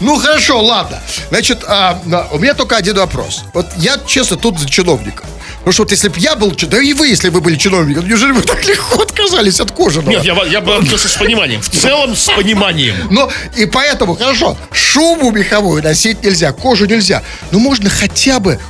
Ну 0.00 0.16
хорошо, 0.16 0.62
ладно. 0.62 1.00
Значит, 1.28 1.64
а, 1.66 2.00
у 2.32 2.38
меня 2.38 2.54
только 2.54 2.76
один 2.76 2.96
вопрос. 2.96 3.42
Вот 3.54 3.66
я, 3.76 3.96
честно, 4.06 4.36
тут 4.36 4.58
за 4.58 4.68
чиновника. 4.68 5.24
Потому 5.58 5.72
что 5.72 5.82
вот 5.82 5.90
если 5.90 6.08
бы 6.08 6.18
я 6.20 6.36
был, 6.36 6.52
да 6.52 6.80
и 6.80 6.92
вы, 6.92 7.08
если 7.08 7.28
бы 7.28 7.40
были 7.40 7.56
чиновником, 7.56 8.06
неужели 8.06 8.30
вы 8.30 8.42
так 8.42 8.64
легко 8.68 9.02
отказались 9.02 9.58
от 9.58 9.72
кожаного? 9.72 10.10
Нет, 10.10 10.22
я, 10.22 10.34
я 10.44 10.60
бы 10.60 10.76
относился 10.76 11.08
с 11.08 11.14
пониманием. 11.14 11.60
В 11.60 11.68
целом 11.68 12.14
с 12.14 12.30
пониманием. 12.30 12.94
Но 13.10 13.28
и 13.56 13.66
поэтому, 13.66 14.14
хорошо, 14.14 14.56
шубу 14.70 15.32
меховую 15.32 15.82
носить 15.82 16.22
нельзя, 16.22 16.52
кожу 16.52 16.86
нельзя. 16.86 17.22
Но 17.50 17.58
можно 17.58 17.90
хотя 17.90 18.38
бы 18.38 18.60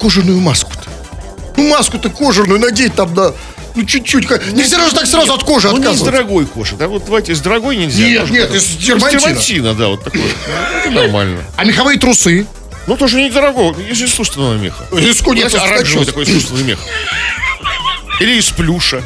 кожаную 0.00 0.40
маску-то. 0.40 0.88
Ну, 1.58 1.68
маску-то 1.68 2.08
кожаную 2.08 2.58
надеть 2.58 2.94
там, 2.94 3.12
да, 3.14 3.34
ну, 3.74 3.84
чуть-чуть. 3.84 4.28
Нельзя 4.52 4.86
же 4.88 4.94
так 4.94 5.06
сразу 5.06 5.32
от 5.34 5.44
кожи 5.44 5.68
Ну, 5.68 5.74
не 5.74 5.78
из 5.80 5.86
отказываться. 5.86 6.12
дорогой 6.12 6.46
кожи. 6.46 6.76
Да, 6.76 6.88
вот 6.88 7.04
давайте 7.04 7.32
из 7.32 7.40
дорогой 7.40 7.76
нельзя. 7.76 8.02
Нет, 8.02 8.30
нет, 8.30 8.54
из 8.54 8.64
дермантина. 8.76 9.20
дермантина, 9.20 9.74
да, 9.74 9.88
вот 9.88 10.04
такой. 10.04 10.22
Это 10.82 10.90
нормально. 10.90 11.42
А 11.56 11.64
меховые 11.64 11.98
трусы? 11.98 12.46
Ну, 12.86 12.96
тоже 12.96 13.22
недорогого. 13.22 13.78
Из 13.80 14.02
искусственного 14.02 14.54
меха. 14.54 14.84
Из 14.92 15.18
Знаете, 15.18 15.58
оранжевый 15.58 16.06
такой 16.06 16.24
искусственный 16.24 16.64
мех. 16.64 16.78
Или 18.20 18.38
из 18.38 18.46
плюша. 18.46 19.02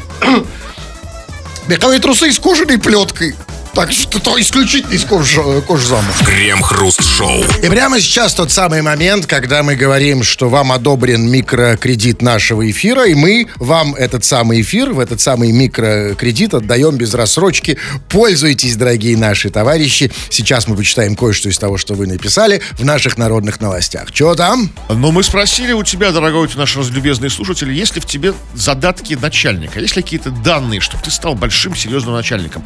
Меховые 1.67 1.99
трусы 1.99 2.31
с 2.31 2.39
кожаной 2.39 2.77
плеткой. 2.77 3.35
Так 3.75 3.91
что 3.91 4.19
то 4.21 4.39
исключительно 4.39 4.93
из 4.93 5.03
кожи, 5.03 5.41
кожзама. 5.67 6.07
Крем-хруст-шоу. 6.25 7.43
И 7.61 7.67
прямо 7.67 7.99
сейчас 7.99 8.33
тот 8.33 8.49
самый 8.49 8.81
момент, 8.81 9.25
когда 9.25 9.63
мы 9.63 9.75
говорим, 9.75 10.23
что 10.23 10.47
вам 10.47 10.71
одобрен 10.71 11.29
микрокредит 11.29 12.21
нашего 12.21 12.71
эфира, 12.71 13.05
и 13.05 13.13
мы 13.13 13.49
вам 13.57 13.93
этот 13.93 14.23
самый 14.23 14.61
эфир, 14.61 14.93
в 14.93 14.99
этот 14.99 15.19
самый 15.19 15.51
микрокредит 15.51 16.53
отдаем 16.53 16.95
без 16.95 17.13
рассрочки. 17.13 17.77
Пользуйтесь, 18.07 18.77
дорогие 18.77 19.17
наши 19.17 19.49
товарищи. 19.49 20.09
Сейчас 20.29 20.69
мы 20.69 20.77
почитаем 20.77 21.17
кое-что 21.17 21.49
из 21.49 21.57
того, 21.57 21.77
что 21.77 21.95
вы 21.95 22.07
написали 22.07 22.61
в 22.79 22.85
наших 22.85 23.17
народных 23.17 23.59
новостях. 23.59 24.07
Что 24.13 24.35
там? 24.35 24.71
Но 24.87 25.11
мы 25.11 25.21
спросили 25.21 25.73
у 25.73 25.83
тебя, 25.83 26.13
дорогой 26.13 26.49
наш 26.55 26.77
разлюбезный 26.77 27.29
слушатель, 27.29 27.73
есть 27.73 27.95
ли 27.95 27.99
в 27.99 28.05
тебе 28.05 28.33
задатки 28.53 29.15
начальника? 29.15 29.81
Есть 29.81 29.97
ли 29.97 30.01
какие-то 30.01 30.29
данные, 30.29 30.79
чтобы 30.79 31.03
ты 31.03 31.11
стал 31.11 31.35
большим, 31.35 31.75
серьезным 31.75 32.15
начальником? 32.15 32.63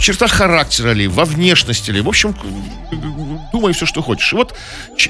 В 0.00 0.02
чертах 0.02 0.30
характера 0.32 0.92
ли, 0.92 1.08
во 1.08 1.26
внешности 1.26 1.90
ли? 1.90 2.00
В 2.00 2.08
общем, 2.08 2.34
думай 3.52 3.74
все, 3.74 3.84
что 3.84 4.00
хочешь. 4.00 4.32
И 4.32 4.34
вот, 4.34 4.54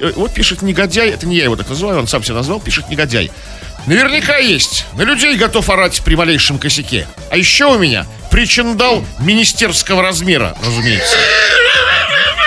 э, 0.00 0.12
вот 0.16 0.34
пишет 0.34 0.62
негодяй, 0.62 1.10
это 1.10 1.28
не 1.28 1.36
я 1.36 1.44
его 1.44 1.54
так 1.54 1.68
называю, 1.68 2.00
он 2.00 2.08
сам 2.08 2.24
себя 2.24 2.34
назвал, 2.34 2.58
пишет 2.58 2.88
негодяй. 2.88 3.30
Наверняка 3.86 4.38
есть. 4.38 4.86
На 4.94 5.02
людей 5.02 5.36
готов 5.36 5.70
орать 5.70 6.02
при 6.04 6.16
малейшем 6.16 6.58
косяке. 6.58 7.06
А 7.30 7.36
еще 7.36 7.66
у 7.66 7.78
меня 7.78 8.04
причиндал 8.32 9.04
министерского 9.20 10.02
размера, 10.02 10.56
разумеется. 10.66 11.16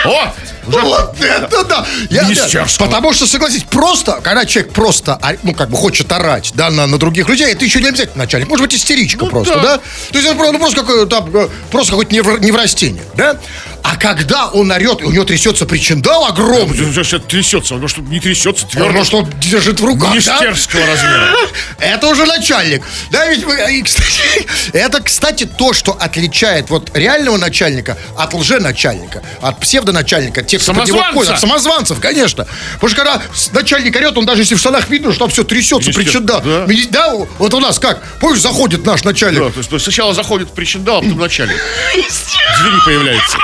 О! 0.06 0.34
уже- 0.68 0.80
Вот 0.82 1.16
это 1.22 1.64
да! 1.66 1.86
Я- 2.10 2.24
Министерского. 2.24 2.86
потому 2.86 3.14
что, 3.14 3.26
согласитесь, 3.28 3.66
просто, 3.70 4.20
когда 4.24 4.46
человек 4.46 4.72
просто, 4.74 5.16
ор- 5.22 5.38
ну, 5.44 5.54
как 5.54 5.70
бы 5.70 5.78
хочет 5.78 6.12
орать, 6.12 6.52
да, 6.56 6.70
на, 6.70 6.88
на 6.88 6.98
других 6.98 7.28
людей, 7.30 7.52
это 7.52 7.64
еще 7.66 7.82
не 7.82 7.90
обязательно 7.90 8.24
начальник. 8.24 8.48
Может 8.50 8.66
быть, 8.66 8.76
истеричка 8.76 9.26
Ну 9.26 9.32
просто, 9.32 9.56
да. 9.56 9.62
да. 9.62 9.78
То 9.78 10.18
есть 10.20 10.28
это 10.28 10.36
ну, 10.52 10.60
просто 10.60 10.80
какое 10.82 11.06
там, 11.06 11.30
э, 11.36 11.48
просто 11.72 11.92
какое-то 11.92 12.16
невр- 12.16 12.40
неврастение, 12.40 13.04
да? 13.16 13.38
А 13.84 13.98
когда 13.98 14.48
он 14.48 14.72
орет, 14.72 15.02
и 15.02 15.04
у 15.04 15.12
него 15.12 15.26
трясется 15.26 15.66
причиндал 15.66 16.26
огромный, 16.26 17.04
же 17.04 17.20
трясется, 17.20 17.76
он 17.76 17.88
что 17.90 18.02
не 18.02 18.20
трясется, 18.22 18.66
твердо. 18.66 18.88
Потому 18.88 19.06
что 19.06 19.28
держит 19.40 19.80
в 19.82 19.86
руках, 19.86 20.12
да? 20.12 20.16
Министерского 20.16 20.86
размера. 20.88 21.36
Это 21.80 22.08
уже 22.08 22.26
начальник. 22.26 22.82
Да, 23.12 23.28
ведь 23.28 23.46
мы, 23.46 23.56
и, 23.72 23.84
кстати, 23.84 24.48
это, 24.74 25.02
кстати, 25.02 25.46
то, 25.46 25.74
что 25.74 25.92
отличает 25.92 26.70
вот 26.70 26.96
реального 26.96 27.38
начальника 27.38 27.98
от 28.18 28.34
лженачальника, 28.34 29.22
от 29.42 29.60
псевдоначальника, 29.60 30.44
тех, 30.44 30.62
кто 30.62 30.72
от 30.72 31.40
самозванцев, 31.40 32.00
конечно. 32.00 32.48
Потому 32.76 32.90
что 32.90 32.96
когда 32.96 33.22
начальник 33.52 33.96
орет, 33.96 34.18
он 34.18 34.26
даже 34.26 34.44
если 34.44 34.56
в 34.56 34.60
штанах 34.60 34.90
видно, 34.90 35.12
что 35.12 35.20
там 35.26 35.30
все 35.30 35.44
трясется, 35.44 35.92
причем, 35.94 36.26
да. 36.26 36.40
да. 36.40 36.66
Да, 36.90 37.14
вот 37.38 37.54
у 37.54 37.60
нас 37.60 37.80
как, 37.80 38.02
помнишь, 38.20 38.42
заходит 38.42 38.86
наш 38.86 39.04
начальник, 39.04 39.42
Да, 39.42 39.50
то 39.50 39.60
есть, 39.76 39.84
сначала 39.84 40.14
заходит 40.14 40.52
причиндал, 40.52 40.98
а 40.98 41.02
потом 41.02 41.20
начальник. 41.20 41.58
Двери 41.94 42.86
появляется. 42.86 43.38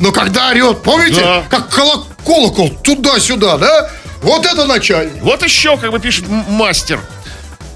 Но 0.00 0.12
когда 0.12 0.50
орет, 0.50 0.82
помните, 0.82 1.20
Да. 1.20 1.44
как 1.48 1.68
коло- 1.72 2.04
колокол 2.24 2.70
туда-сюда, 2.70 3.58
да? 3.58 3.90
Вот 4.22 4.46
это 4.46 4.64
начальник. 4.64 5.22
Вот 5.22 5.42
еще, 5.42 5.76
как 5.76 5.90
бы 5.90 5.98
пишет 6.00 6.24
мастер. 6.28 7.00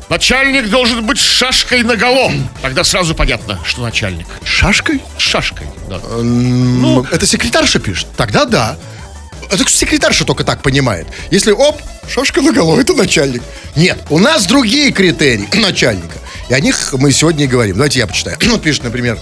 Начальник 0.08 0.68
должен 0.70 1.06
быть 1.06 1.18
шашкой 1.20 1.84
наголо. 1.84 2.32
Тогда 2.62 2.82
сразу 2.82 3.14
понятно, 3.14 3.60
что 3.64 3.82
начальник. 3.82 4.26
Шашкой? 4.44 5.00
Шашкой, 5.18 5.68
да. 5.88 5.98
Ну, 6.20 7.04
это 7.12 7.26
секретарша 7.26 7.78
пишет. 7.78 8.08
Тогда 8.16 8.44
да. 8.44 8.76
Это 9.52 9.68
секретарша 9.68 10.24
только 10.24 10.42
так 10.44 10.62
понимает. 10.62 11.06
Если 11.30 11.52
оп, 11.52 11.80
шашка 12.08 12.40
на 12.40 12.52
голову, 12.52 12.80
это 12.80 12.92
начальник. 12.94 13.42
Нет, 13.76 13.98
у 14.10 14.18
нас 14.18 14.46
другие 14.46 14.90
критерии 14.90 15.48
начальника. 15.54 16.18
И 16.48 16.54
о 16.54 16.60
них 16.60 16.92
мы 16.94 17.12
сегодня 17.12 17.44
и 17.44 17.48
говорим. 17.48 17.76
Давайте 17.76 18.00
я 18.00 18.06
почитаю. 18.08 18.36
Вот 18.48 18.62
пишет, 18.62 18.82
например. 18.84 19.16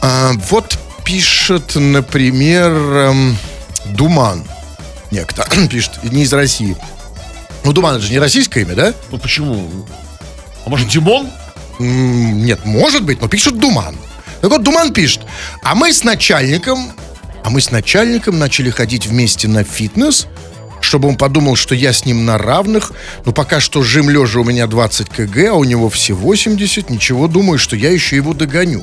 а, 0.00 0.32
вот 0.50 0.78
пишет, 1.04 1.74
например, 1.74 2.70
эм, 2.72 3.36
Думан. 3.86 4.44
Некто 5.10 5.46
пишет, 5.70 6.02
не 6.04 6.22
из 6.22 6.32
России. 6.32 6.76
Ну, 7.64 7.72
Думан, 7.72 7.96
это 7.96 8.04
же 8.04 8.12
не 8.12 8.18
российское 8.18 8.62
имя, 8.62 8.74
да? 8.74 8.94
Ну 9.10 9.18
почему? 9.18 9.68
А 10.64 10.70
может 10.70 10.88
Димон? 10.88 11.28
М, 11.78 12.44
Нет, 12.44 12.64
может 12.64 13.04
быть, 13.04 13.20
но 13.20 13.28
пишет 13.28 13.58
Думан. 13.58 13.96
Так 14.40 14.50
вот, 14.50 14.62
Думан 14.62 14.92
пишет, 14.92 15.22
а 15.62 15.74
мы 15.74 15.92
с 15.92 16.02
начальником, 16.02 16.92
а 17.44 17.50
мы 17.50 17.60
с 17.60 17.70
начальником 17.70 18.38
начали 18.38 18.70
ходить 18.70 19.06
вместе 19.06 19.46
на 19.46 19.62
фитнес, 19.62 20.26
чтобы 20.80 21.08
он 21.08 21.16
подумал, 21.16 21.54
что 21.54 21.76
я 21.76 21.92
с 21.92 22.04
ним 22.04 22.24
на 22.26 22.38
равных. 22.38 22.92
Но 23.24 23.30
пока 23.32 23.60
что 23.60 23.82
жим 23.84 24.10
лежа 24.10 24.40
у 24.40 24.44
меня 24.44 24.66
20 24.66 25.08
кг, 25.10 25.50
а 25.50 25.54
у 25.54 25.62
него 25.64 25.88
все 25.88 26.14
80. 26.14 26.90
Ничего, 26.90 27.28
думаю, 27.28 27.58
что 27.58 27.76
я 27.76 27.90
еще 27.90 28.16
его 28.16 28.34
догоню. 28.34 28.82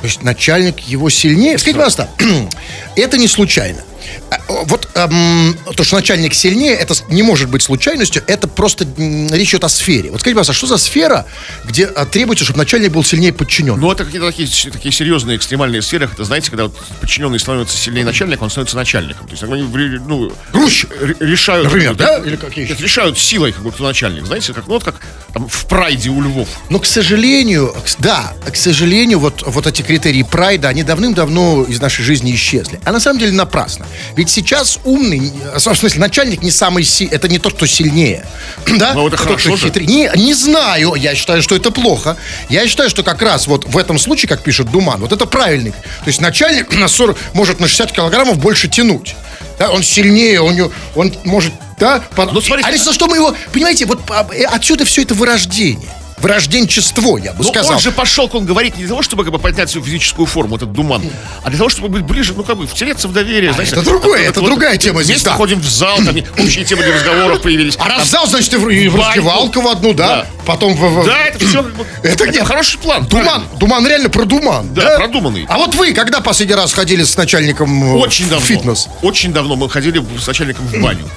То 0.00 0.06
есть 0.06 0.22
начальник 0.22 0.80
его 0.80 1.10
сильнее. 1.10 1.58
Скажите, 1.58 1.78
пожалуйста, 1.78 2.10
это 2.96 3.18
не 3.18 3.28
случайно. 3.28 3.82
А, 4.30 4.36
Вот 4.64 4.88
эм, 4.94 5.56
то, 5.76 5.84
что 5.84 5.96
начальник 5.96 6.34
сильнее, 6.34 6.74
это 6.74 6.94
не 7.08 7.22
может 7.22 7.48
быть 7.48 7.62
случайностью, 7.62 8.22
это 8.26 8.48
просто 8.48 8.86
речь 9.32 9.50
идет 9.50 9.64
о 9.64 9.68
сфере. 9.68 10.10
Вот 10.10 10.20
скажите, 10.20 10.38
пожалуйста, 10.38 10.52
что 10.52 10.66
за 10.66 10.78
сфера, 10.78 11.26
где 11.64 11.86
а, 11.86 12.06
требуется, 12.06 12.44
чтобы 12.44 12.58
начальник 12.58 12.92
был 12.92 13.04
сильнее 13.04 13.32
подчинен? 13.32 13.78
Ну, 13.78 13.90
это 13.90 14.04
какие-то 14.04 14.26
такие, 14.26 14.48
такие 14.70 14.92
серьезные 14.92 15.36
экстремальные 15.36 15.82
сферы. 15.82 16.08
Это, 16.12 16.24
знаете, 16.24 16.50
когда 16.50 16.64
вот 16.64 16.76
подчиненный 17.00 17.38
становится 17.38 17.76
сильнее 17.76 18.04
начальника, 18.04 18.42
он 18.42 18.50
становится 18.50 18.76
начальником. 18.76 19.26
То 19.26 19.32
есть 19.32 19.42
они 19.42 19.62
ну, 19.62 20.32
ре- 20.52 21.16
решают... 21.20 21.64
Например, 21.64 21.94
да? 21.94 22.18
Или 22.18 22.36
какие 22.36 22.64
еще? 22.64 22.82
Решают 22.82 23.18
силой, 23.18 23.52
как 23.52 23.62
будто 23.62 23.82
начальник. 23.82 24.26
Знаете, 24.26 24.52
как, 24.52 24.66
ну, 24.66 24.74
вот 24.74 24.84
как 24.84 24.96
там, 25.32 25.48
в 25.48 25.66
прайде 25.66 26.10
у 26.10 26.20
львов. 26.20 26.48
Но, 26.70 26.78
к 26.78 26.86
сожалению, 26.86 27.74
да, 27.98 28.32
к 28.50 28.56
сожалению, 28.56 29.18
вот, 29.18 29.42
вот 29.46 29.66
эти 29.66 29.82
критерии 29.82 30.22
прайда, 30.22 30.68
они 30.68 30.82
давным-давно 30.82 31.64
из 31.64 31.80
нашей 31.80 32.04
жизни 32.04 32.34
исчезли. 32.34 32.80
А 32.84 32.92
на 32.92 33.00
самом 33.00 33.18
деле 33.20 33.32
напрасно. 33.32 33.86
Ведь 34.14 34.30
сейчас 34.30 34.78
умный, 34.84 35.32
э, 35.52 35.58
в 35.58 35.60
смысле, 35.60 36.00
начальник 36.00 36.42
не 36.42 36.50
самый 36.50 36.84
сильный, 36.84 37.14
это 37.14 37.28
не 37.28 37.38
тот, 37.38 37.54
кто 37.54 37.66
сильнее. 37.66 38.26
Да? 38.78 38.92
Ну, 38.94 39.06
это 39.08 39.16
Тот, 39.16 39.26
хорошо 39.26 39.56
кто 39.56 39.66
хитрее. 39.66 39.86
Не, 39.86 40.10
не 40.16 40.34
знаю, 40.34 40.94
я 40.96 41.14
считаю, 41.14 41.40
что 41.42 41.56
это 41.56 41.70
плохо. 41.70 42.16
Я 42.48 42.66
считаю, 42.68 42.90
что 42.90 43.02
как 43.02 43.22
раз 43.22 43.46
вот 43.46 43.64
в 43.66 43.78
этом 43.78 43.98
случае, 43.98 44.28
как 44.28 44.42
пишет 44.42 44.70
Думан, 44.70 45.00
вот 45.00 45.12
это 45.12 45.24
правильный. 45.26 45.70
То 45.70 46.06
есть 46.06 46.20
начальник 46.20 46.72
на 46.74 46.88
40, 46.88 47.16
может 47.32 47.60
на 47.60 47.68
60 47.68 47.92
килограммов 47.92 48.38
больше 48.38 48.68
тянуть. 48.68 49.14
Да, 49.58 49.70
он 49.70 49.82
сильнее, 49.82 50.42
он, 50.42 50.70
он 50.94 51.14
может, 51.24 51.52
да, 51.78 52.02
по- 52.14 52.26
Ну, 52.26 52.40
смотрите, 52.40 52.68
а 52.68 52.92
что 52.92 53.06
мы 53.06 53.16
его, 53.16 53.34
понимаете, 53.52 53.86
вот 53.86 54.00
а, 54.10 54.26
э, 54.32 54.44
отсюда 54.44 54.84
все 54.84 55.02
это 55.02 55.14
вырождение. 55.14 55.88
Вырожденчество, 56.18 57.18
я 57.18 57.32
бы 57.32 57.42
Ну, 57.44 57.48
сказал. 57.50 57.72
он 57.74 57.78
же 57.80 57.92
пошел, 57.92 58.28
он 58.32 58.46
говорит, 58.46 58.74
не 58.76 58.80
для 58.82 58.88
того, 58.88 59.02
чтобы 59.02 59.24
как 59.24 59.32
бы, 59.32 59.38
поднять 59.38 59.70
свою 59.70 59.84
физическую 59.86 60.26
форму, 60.26 60.56
этот 60.56 60.72
думан, 60.72 61.02
а 61.42 61.48
для 61.50 61.58
того, 61.58 61.68
чтобы 61.68 61.88
быть 61.88 62.02
ближе, 62.02 62.32
ну, 62.36 62.42
как 62.42 62.56
бы, 62.56 62.66
втереться 62.66 63.06
в 63.08 63.12
доверие. 63.12 63.54
А 63.56 63.62
это 63.62 63.82
другое, 63.82 64.22
это 64.28 64.40
вот 64.40 64.46
другая 64.48 64.76
тема 64.78 65.02
здесь, 65.02 65.22
да. 65.22 65.32
ходим 65.34 65.60
в 65.60 65.68
зал, 65.68 65.98
там 65.98 66.16
общие 66.38 66.64
темы 66.64 66.82
для 66.82 66.94
разговоров 66.94 67.42
появились. 67.42 67.74
А 67.78 67.84
раз 67.88 67.96
Там- 67.98 68.06
взял, 68.06 68.26
значит, 68.26 68.52
и 68.54 68.56
в, 68.56 68.62
в 68.92 68.96
раздевалку 68.96 69.60
в 69.60 69.68
одну, 69.68 69.92
да? 69.92 70.06
Да. 70.08 70.26
Потом 70.46 70.74
в... 70.74 71.02
в- 71.02 71.06
Да, 71.06 71.24
это 71.26 71.46
все 71.46 71.64
Это 72.02 72.26
нет. 72.28 72.44
хороший 72.46 72.78
план. 72.78 73.06
Думан, 73.06 73.24
правильно. 73.26 73.48
Думан 73.58 73.86
реально 73.86 74.08
про 74.08 74.24
Думан. 74.24 74.72
Да, 74.74 74.96
продуманный. 74.98 75.44
А 75.48 75.58
вот 75.58 75.74
вы 75.74 75.92
когда 75.92 76.20
последний 76.20 76.54
раз 76.54 76.72
ходили 76.72 77.02
с 77.04 77.16
начальником 77.16 77.96
э, 77.96 77.98
Очень 77.98 78.26
в 78.26 78.30
давно. 78.30 78.44
фитнес? 78.46 78.88
Очень 79.02 79.32
давно 79.32 79.56
мы 79.56 79.68
ходили 79.68 80.02
с 80.20 80.26
начальником 80.26 80.66
в 80.66 80.80
баню. 80.80 81.08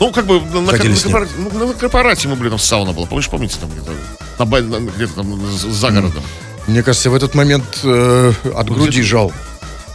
Ну, 0.00 0.10
как 0.12 0.24
бы 0.26 0.40
на, 0.40 0.62
на, 0.62 0.72
Ходили 0.72 0.94
на 1.08 1.26
ну, 1.52 1.66
на 1.68 1.72
корпорате 1.74 2.26
мы, 2.26 2.34
блин, 2.34 2.50
там 2.50 2.58
сауна 2.58 2.92
была. 2.92 3.06
Помнишь, 3.06 3.28
помните, 3.28 3.56
там 3.60 3.70
где-то 3.70 3.92
на 4.38 4.80
на- 4.80 4.90
где-то 4.90 5.12
там 5.14 5.40
за 5.56 5.90
городом. 5.90 6.22
Мне 6.66 6.82
кажется, 6.82 7.10
в 7.10 7.14
этот 7.14 7.34
момент 7.34 7.80
э, 7.84 8.32
от 8.56 8.70
груди 8.70 8.88
где-то- 8.90 9.06
жал. 9.06 9.32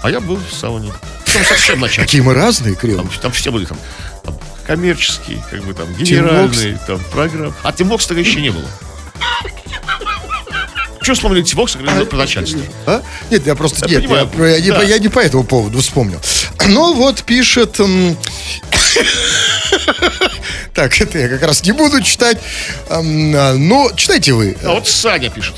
А 0.04 0.12
я 0.12 0.20
был 0.20 0.38
в 0.38 0.54
сауне. 0.56 0.94
Там 1.26 1.44
совсем 1.44 1.80
начальник. 1.80 2.08
Какие 2.08 2.22
мы 2.22 2.36
разные, 2.36 2.76
Крил. 2.76 2.98
Там, 2.98 3.10
там 3.20 3.32
все 3.32 3.52
были 3.52 3.66
там, 3.66 3.78
там 4.24 4.38
коммерческие, 4.68 5.44
как 5.50 5.64
бы 5.64 5.74
там 5.74 5.92
генеральные, 5.96 6.80
там 6.86 7.00
программы. 7.12 7.54
А 7.64 7.72
Тимвокс 7.74 8.06
тогда 8.06 8.22
еще 8.22 8.40
не 8.42 8.52
было. 8.52 8.70
Что 11.02 11.14
вспомнили 11.16 11.42
Тимвокс, 11.44 11.76
говорили 11.76 12.06
про 12.06 12.18
начальство. 12.18 12.62
А? 12.86 13.02
Нет, 13.32 13.46
я 13.48 13.56
просто... 13.56 13.88
Я 13.88 14.00
нет, 14.02 14.10
понимаю. 14.10 14.52
я, 14.52 14.58
я 14.58 14.74
Да. 14.74 14.80
по- 14.80 14.84
я 14.84 15.00
не 15.00 15.08
по 15.08 15.20
этому 15.20 15.44
поводу 15.44 15.80
вспомнил. 15.80 16.20
Ну 16.68 16.94
вот 16.94 17.24
пишет... 17.24 17.80
Так, 20.74 21.00
это 21.00 21.18
я 21.20 21.30
как 21.30 21.44
раз 21.44 21.64
не 21.64 21.72
буду 21.72 22.02
читать. 22.02 22.38
А, 22.90 23.02
Но 23.02 23.92
читайте 23.96 24.34
вы. 24.34 24.58
А 24.64 24.74
вот 24.74 24.88
Саня 24.88 25.30
пишет. 25.30 25.56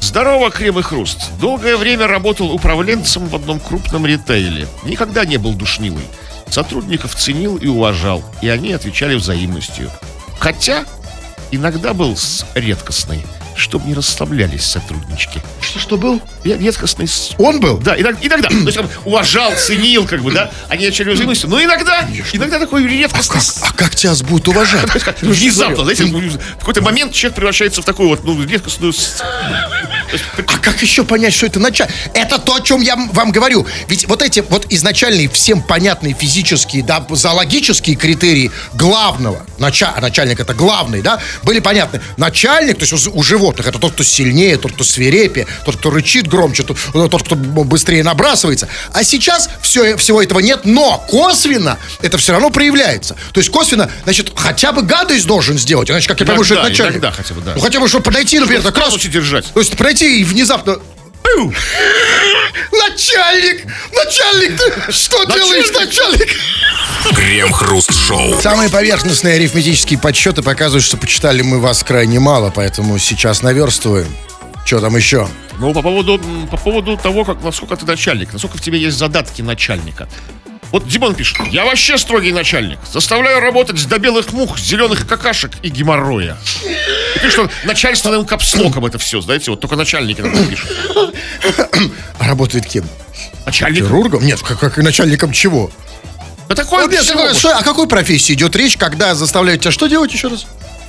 Здорово, 0.00 0.50
Крем 0.50 0.78
и 0.78 0.82
Хруст. 0.82 1.30
Долгое 1.40 1.76
время 1.76 2.06
работал 2.06 2.52
управленцем 2.52 3.26
в 3.26 3.34
одном 3.34 3.58
крупном 3.58 4.06
ритейле. 4.06 4.68
Никогда 4.84 5.24
не 5.24 5.38
был 5.38 5.54
душнилой. 5.54 6.04
Сотрудников 6.50 7.14
ценил 7.14 7.56
и 7.56 7.66
уважал, 7.66 8.22
и 8.42 8.48
они 8.48 8.72
отвечали 8.72 9.14
взаимностью. 9.14 9.90
Хотя 10.38 10.84
иногда 11.50 11.94
был 11.94 12.16
с 12.16 12.44
редкостной, 12.54 13.24
чтобы 13.56 13.86
не 13.86 13.94
расслаблялись 13.94 14.64
сотруднички. 14.64 15.42
Что, 15.60 15.78
что 15.78 15.96
был? 15.96 16.20
Я 16.44 16.56
редкостный 16.56 17.08
Он 17.38 17.60
был? 17.60 17.78
Да, 17.78 17.98
иногда, 17.98 18.18
иногда. 18.20 18.48
То 18.48 18.54
есть, 18.56 18.76
как 18.76 18.86
бы, 18.86 18.92
уважал, 19.04 19.52
ценил, 19.56 20.06
как 20.06 20.22
бы, 20.22 20.32
да, 20.32 20.50
они 20.68 20.86
отвечали 20.86 21.12
взаимностью. 21.12 21.48
Но 21.48 21.62
иногда, 21.62 22.06
иногда 22.32 22.58
такой 22.58 22.86
редкостный. 22.86 23.40
А 23.62 23.72
как 23.72 23.94
тебя 23.94 24.14
будет 24.24 24.48
уважать? 24.48 24.86
То 24.86 24.94
есть, 24.94 25.04
как 25.04 25.22
Внезапно, 25.22 25.84
знаете, 25.84 26.04
в 26.04 26.58
какой-то 26.58 26.82
момент 26.82 27.12
человек 27.12 27.36
превращается 27.36 27.82
в 27.82 27.84
такую 27.84 28.08
вот, 28.08 28.24
ну, 28.24 28.42
редкостную... 28.42 28.92
А 30.46 30.58
как 30.58 30.80
еще 30.82 31.04
понять, 31.04 31.34
что 31.34 31.46
это 31.46 31.58
начальник? 31.58 31.92
Это 32.14 32.38
то, 32.38 32.56
о 32.56 32.60
чем 32.60 32.80
я 32.80 32.96
вам 32.96 33.32
говорю. 33.32 33.66
Ведь 33.88 34.06
вот 34.06 34.22
эти 34.22 34.40
вот 34.48 34.66
изначальные 34.70 35.28
всем 35.28 35.62
понятные 35.62 36.14
физические, 36.14 36.82
да, 36.82 37.04
зоологические 37.10 37.96
критерии 37.96 38.50
главного, 38.74 39.44
нача- 39.58 39.92
а 39.94 40.00
начальник 40.00 40.40
это 40.40 40.54
главный, 40.54 41.02
да, 41.02 41.20
были 41.42 41.60
понятны. 41.60 42.00
Начальник, 42.16 42.78
то 42.78 42.84
есть 42.84 43.06
у, 43.06 43.18
у 43.18 43.22
животных, 43.44 43.66
это 43.66 43.78
тот, 43.78 43.92
кто 43.92 44.02
сильнее, 44.02 44.56
тот, 44.56 44.72
кто 44.72 44.84
свирепее, 44.84 45.46
тот, 45.64 45.76
кто 45.76 45.90
рычит 45.90 46.26
громче, 46.26 46.62
тот, 46.62 46.78
э, 46.94 47.08
тот, 47.10 47.22
кто 47.22 47.34
быстрее 47.36 48.02
набрасывается. 48.02 48.68
А 48.92 49.04
сейчас 49.04 49.50
все, 49.60 49.96
всего 49.96 50.22
этого 50.22 50.40
нет, 50.40 50.60
но 50.64 51.04
косвенно 51.08 51.78
это 52.00 52.16
все 52.16 52.32
равно 52.32 52.50
проявляется. 52.50 53.16
То 53.32 53.40
есть 53.40 53.50
косвенно, 53.50 53.90
значит, 54.04 54.32
хотя 54.34 54.72
бы 54.72 54.82
гадость 54.82 55.26
должен 55.26 55.58
сделать, 55.58 55.90
иначе 55.90 56.08
как 56.08 56.20
я 56.20 56.26
пойму, 56.26 56.42
что 56.42 56.54
это 56.54 56.64
начальник. 56.64 56.92
иногда 56.92 57.10
хотя 57.10 57.34
бы, 57.34 57.42
да. 57.42 57.52
Ну 57.54 57.60
хотя 57.60 57.80
бы, 57.80 57.88
чтобы 57.88 58.04
подойти, 58.04 58.38
например, 58.38 58.62
так 58.62 58.78
раз... 58.78 58.94
держать. 58.96 59.46
То 59.52 59.60
есть 59.60 59.76
пройти 59.76 60.20
и 60.20 60.24
внезапно... 60.24 60.78
Начальник! 62.72 63.66
Начальник! 63.92 64.58
Ты 64.58 64.92
что 64.92 65.24
делаешь, 65.24 65.72
начальник? 65.72 66.28
Крем-хруст-шоу. 67.14 68.40
Самые 68.40 68.70
поверхностные 68.70 69.36
арифметические 69.36 69.98
подсчеты 69.98 70.42
показывают, 70.42 70.84
что 70.84 70.96
почитали 70.96 71.42
мы 71.42 71.60
вас 71.60 71.82
крайне 71.82 72.20
мало, 72.20 72.50
поэтому 72.54 72.98
сейчас 72.98 73.42
наверстываем. 73.42 74.14
Что 74.64 74.80
там 74.80 74.96
еще? 74.96 75.28
Ну, 75.58 75.72
по 75.74 75.82
поводу, 75.82 76.20
по 76.50 76.56
поводу 76.56 76.96
того, 76.96 77.24
как, 77.24 77.42
насколько 77.42 77.76
ты 77.76 77.84
начальник, 77.84 78.32
насколько 78.32 78.56
в 78.58 78.60
тебе 78.62 78.78
есть 78.78 78.96
задатки 78.96 79.42
начальника. 79.42 80.08
Вот 80.74 80.88
Димон 80.88 81.14
пишет, 81.14 81.36
я 81.52 81.64
вообще 81.64 81.96
строгий 81.96 82.32
начальник. 82.32 82.80
Заставляю 82.92 83.38
работать 83.38 83.86
до 83.86 83.96
белых 84.00 84.32
мух, 84.32 84.58
зеленых 84.58 85.06
какашек 85.06 85.52
и 85.62 85.68
геморроя. 85.68 86.36
И 86.64 87.18
пишет, 87.20 87.30
что 87.32 87.50
начальственным 87.62 88.26
капслоком 88.26 88.84
это 88.84 88.98
все, 88.98 89.20
знаете, 89.20 89.52
вот 89.52 89.60
только 89.60 89.76
начальники 89.76 90.20
так 90.20 90.32
пишут. 90.48 90.68
А 92.18 92.26
работает 92.26 92.66
кем? 92.66 92.84
Начальник. 93.46 93.84
Хирургом? 93.84 94.26
Нет, 94.26 94.40
как, 94.42 94.58
как 94.58 94.76
и 94.80 94.82
начальником 94.82 95.30
чего? 95.30 95.70
Да 96.48 96.56
такое 96.56 96.82
Вот, 96.82 96.90
нет, 96.90 97.04
что- 97.04 97.56
о 97.56 97.62
какой 97.62 97.86
профессии 97.86 98.32
идет 98.32 98.56
речь, 98.56 98.76
когда 98.76 99.14
заставляют 99.14 99.62
тебя 99.62 99.70
что 99.70 99.86
делать 99.86 100.12
еще 100.12 100.26
раз? 100.26 100.44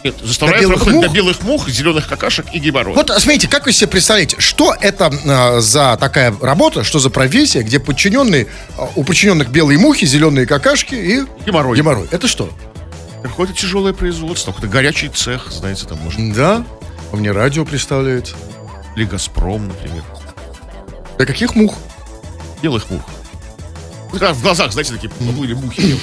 Нет, 0.06 0.16
заставляют 0.22 0.62
До 0.62 0.70
белых 0.70 0.86
мух? 0.86 1.02
до 1.02 1.10
белых 1.10 1.42
мух, 1.42 1.68
зеленых 1.68 2.08
какашек 2.08 2.46
и 2.54 2.60
геморроя. 2.60 2.96
Вот, 2.96 3.10
а 3.10 3.20
смотрите, 3.20 3.48
как 3.48 3.66
вы 3.66 3.72
себе 3.72 3.88
представляете, 3.88 4.36
что 4.40 4.72
это 4.80 5.12
а, 5.26 5.60
за 5.62 5.98
такая 6.00 6.32
работа, 6.42 6.84
что 6.84 7.00
за 7.00 7.10
профессия, 7.10 7.64
где 7.64 7.80
подчиненные, 7.80 8.46
а, 8.78 8.88
у 8.96 9.04
подчиненных 9.04 9.50
белые 9.50 9.80
мухи, 9.80 10.06
зеленые 10.06 10.46
какашки 10.46 10.94
и 10.94 11.24
Геморрой. 11.48 11.76
геморрой. 11.76 12.08
Это 12.12 12.28
что? 12.28 12.52
Какое-то 13.24 13.54
тяжелое 13.54 13.94
производство, 13.94 14.52
какой-то 14.52 14.72
горячий 14.72 15.10
цех, 15.10 15.52
знаете, 15.52 15.88
там 15.88 15.98
может 15.98 16.20
Да, 16.36 16.64
а 17.12 17.16
мне 17.16 17.32
радио 17.32 17.66
представляет. 17.66 18.36
или 18.96 19.06
Газпром, 19.06 19.70
например. 19.70 20.04
Для 21.18 21.26
каких 21.26 21.56
мух? 21.56 21.74
Белых 22.62 22.92
мух. 22.92 23.02
Когда 24.12 24.34
в 24.34 24.42
глазах, 24.44 24.72
знаете, 24.72 24.94
такие 24.94 25.10
поплыли 25.10 25.54
мухи. 25.54 26.00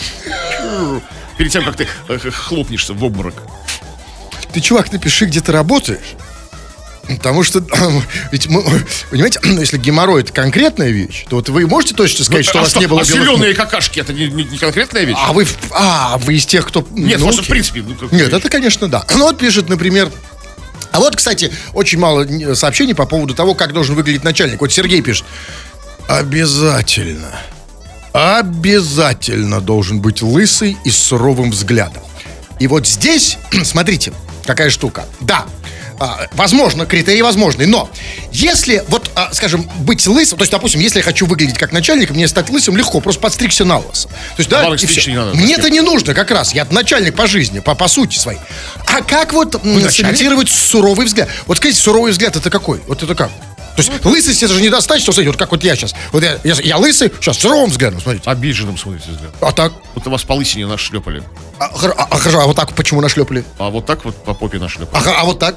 Перед 1.39 1.53
тем, 1.53 1.65
как 1.65 1.77
ты 1.77 1.87
э, 2.09 2.19
хлопнешься 2.19 2.95
в 2.95 3.05
обморок. 3.05 3.35
Ты, 4.53 4.61
чувак, 4.61 4.93
напиши, 4.93 5.27
где 5.27 5.41
ты 5.41 5.53
работаешь. 5.53 6.17
Потому 7.09 7.43
что, 7.43 7.65
ведь 8.33 8.47
мы, 8.49 8.63
понимаете, 9.11 9.41
если 9.45 9.79
геморрой 9.79 10.23
это 10.23 10.33
конкретная 10.33 10.91
вещь, 10.91 11.25
то 11.29 11.37
вот 11.37 11.49
вы 11.49 11.67
можете 11.67 11.95
точно 11.95 12.25
сказать, 12.25 12.45
что 12.45 12.59
а 12.59 12.63
у 12.63 12.65
вас 12.65 12.77
не 12.77 12.87
было 12.87 13.01
а 13.01 13.05
белых 13.05 13.23
зеленые 13.25 13.55
какашки, 13.55 14.01
это 14.01 14.13
не, 14.13 14.29
не- 14.29 14.45
не 14.45 14.59
конкретная 14.59 15.05
вещь? 15.05 15.17
А 15.19 15.33
вы, 15.33 15.47
а, 15.73 16.19
вы 16.19 16.35
из 16.35 16.47
тех, 16.47 16.67
кто... 16.67 16.87
Нет, 16.93 17.19
ну, 17.19 17.27
просто 17.27 17.43
в 17.43 17.49
принципе. 17.49 17.83
ну, 17.83 17.97
Нет, 18.11 18.33
это, 18.33 18.49
конечно, 18.49 18.89
да. 18.89 19.05
Ну, 19.15 19.25
вот 19.25 19.39
пишет, 19.39 19.69
например... 19.69 20.11
А 20.93 20.99
вот, 20.99 21.17
кстати, 21.17 21.51
очень 21.73 21.99
мало 21.99 22.27
сообщений 22.55 22.95
по 22.95 23.07
поводу 23.07 23.35
того, 23.35 23.55
как 23.55 23.73
должен 23.73 23.95
выглядеть 23.95 24.25
начальник. 24.25 24.61
Вот 24.61 24.71
Сергей 24.73 25.01
пишет. 25.01 25.25
Обязательно. 26.07 27.41
Обязательно 28.13 29.63
должен 29.63 30.01
быть 30.01 30.21
лысый 30.21 30.77
и 30.85 30.91
с 30.91 30.99
суровым 30.99 31.51
взглядом. 31.51 32.03
И 32.61 32.67
вот 32.67 32.87
здесь, 32.87 33.39
смотрите, 33.65 34.13
какая 34.45 34.71
штука. 34.71 35.07
Да, 35.21 35.47
а, 35.99 36.27
возможно, 36.33 36.85
критерий 36.85 37.23
возможный, 37.23 37.67
но 37.67 37.89
если, 38.33 38.83
вот, 38.89 39.11
а, 39.15 39.33
скажем, 39.33 39.69
быть 39.79 40.05
лысым, 40.07 40.37
то 40.37 40.43
есть, 40.43 40.51
допустим, 40.51 40.81
если 40.81 40.99
я 40.99 41.05
хочу 41.05 41.27
выглядеть 41.27 41.59
как 41.59 41.71
начальник, 41.71 42.11
мне 42.11 42.27
стать 42.27 42.51
лысым 42.51 42.77
легко, 42.77 43.01
просто 43.01 43.21
подстригся 43.21 43.65
на 43.65 43.79
лысо. 43.79 44.09
То 44.09 44.15
есть, 44.39 44.51
да, 44.51 44.65
Бабок 44.65 44.83
и 44.83 44.87
всё. 44.87 45.11
не 45.11 45.17
надо. 45.17 45.37
Мне 45.37 45.55
это 45.55 45.71
не 45.71 45.81
нужно 45.81 46.13
как 46.13 46.33
раз, 46.33 46.55
я 46.55 46.67
начальник 46.71 47.15
по 47.15 47.27
жизни, 47.29 47.61
по, 47.61 47.77
по 47.77 47.87
сути 47.87 48.19
своей. 48.19 48.41
А 48.87 49.03
как 49.03 49.33
вот 49.33 49.61
сымитировать 49.63 50.49
суровый 50.49 51.07
взгляд? 51.07 51.29
Вот 51.47 51.59
скажите, 51.59 51.81
суровый 51.81 52.11
взгляд 52.11 52.35
это 52.35 52.51
какой? 52.51 52.81
Вот 52.89 53.03
это 53.03 53.15
как? 53.15 53.31
То 53.77 53.83
есть 53.83 54.05
лысость 54.05 54.43
это 54.43 54.53
же 54.53 54.61
недостаточно, 54.61 55.13
смотрите, 55.13 55.31
вот 55.31 55.39
как 55.39 55.51
вот 55.51 55.65
я 55.65 55.75
сейчас. 55.75 55.95
Вот 56.13 56.23
я, 56.23 56.39
я, 56.45 56.55
я 56.63 56.77
лысый, 56.77 57.11
сейчас 57.21 57.39
суровым 57.39 57.71
взглядом, 57.71 58.01
смотрите. 58.01 58.29
Обиженным 58.29 58.77
смотрите 58.77 59.11
взгляд. 59.11 59.31
А 59.41 59.53
так? 59.53 59.73
Вот 59.95 60.07
вас 60.07 60.23
по 60.25 60.35
лысине 60.35 60.67
нашлепали. 60.67 61.23
А, 61.59 61.67
а, 61.67 62.09
а 62.11 62.19
а 62.43 62.47
вот 62.47 62.57
так 62.57 62.75
почему 62.75 63.01
нашлепали? 63.01 63.45
А 63.59 63.71
вот 63.71 63.87
так 63.87 64.05
вот 64.05 64.15
по 64.25 64.35
попе 64.35 64.59
А, 64.59 64.61
нашлепали. 64.61 65.03
х- 65.03 65.15
а 65.21 65.25
вот 65.25 65.39
так? 65.39 65.57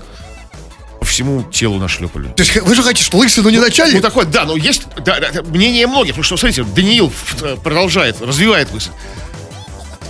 По 0.99 1.05
всему 1.05 1.43
телу 1.43 1.77
нашлепали. 1.77 2.29
То 2.29 2.43
есть 2.43 2.55
вы 2.55 2.73
же 2.73 2.83
хотите, 2.83 3.03
что 3.05 3.17
лысый, 3.17 3.43
но 3.43 3.49
не 3.49 3.57
Ну, 3.57 3.63
начальник? 3.63 4.01
такой, 4.01 4.25
да, 4.25 4.45
но 4.45 4.55
есть 4.55 4.83
да, 5.03 5.19
да, 5.19 5.31
да, 5.31 5.41
мнение 5.43 5.85
многих, 5.85 6.11
потому 6.13 6.23
что, 6.23 6.37
смотрите, 6.37 6.63
Даниил 6.63 7.11
э, 7.41 7.57
продолжает, 7.61 8.21
развивает 8.21 8.71
мысль. 8.73 8.91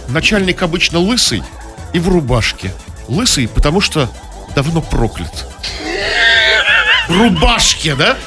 Начальник 0.10 0.62
обычно 0.62 1.00
лысый 1.00 1.44
и 1.94 2.00
в 2.00 2.08
рубашке. 2.08 2.72
Лысый, 3.08 3.48
потому 3.48 3.82
что 3.82 4.10
давно 4.56 4.82
проклят. 4.82 5.48
Рубашке, 7.08 7.96
да? 7.96 8.18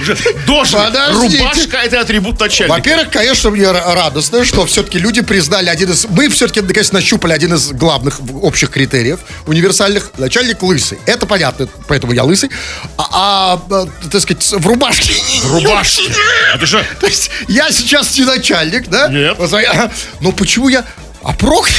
Уже 0.00 0.16
дожили. 0.46 0.80
Подождите. 0.80 1.38
Рубашка 1.38 1.76
это 1.78 2.00
атрибут 2.00 2.40
начальника. 2.40 2.76
Во-первых, 2.76 3.10
конечно, 3.10 3.50
мне 3.50 3.70
радостно, 3.70 4.44
что 4.44 4.66
все-таки 4.66 4.98
люди 4.98 5.22
признали 5.22 5.68
один 5.68 5.90
из... 5.90 6.06
Мы 6.06 6.28
все-таки, 6.28 6.60
наконец, 6.60 6.92
нащупали 6.92 7.32
один 7.32 7.54
из 7.54 7.72
главных 7.72 8.20
общих 8.42 8.70
критериев, 8.70 9.20
универсальных. 9.46 10.12
Начальник 10.18 10.62
лысый. 10.62 10.98
Это 11.06 11.26
понятно, 11.26 11.68
поэтому 11.88 12.12
я 12.12 12.24
лысый. 12.24 12.50
А, 12.96 13.08
а, 13.12 13.62
а, 13.70 14.08
так 14.10 14.20
сказать, 14.20 14.42
в 14.44 14.66
рубашке. 14.66 15.12
В 15.42 15.54
рубашке. 15.54 16.10
Это 16.54 16.66
же 16.66 16.84
То 17.00 17.06
есть 17.06 17.30
я 17.48 17.70
сейчас 17.70 18.16
не 18.18 18.24
начальник, 18.24 18.88
да? 18.88 19.08
Нет. 19.08 19.36
Ага. 19.40 19.90
Но 20.20 20.32
почему 20.32 20.68
я... 20.68 20.84
А 21.24 21.32
проклят? 21.32 21.76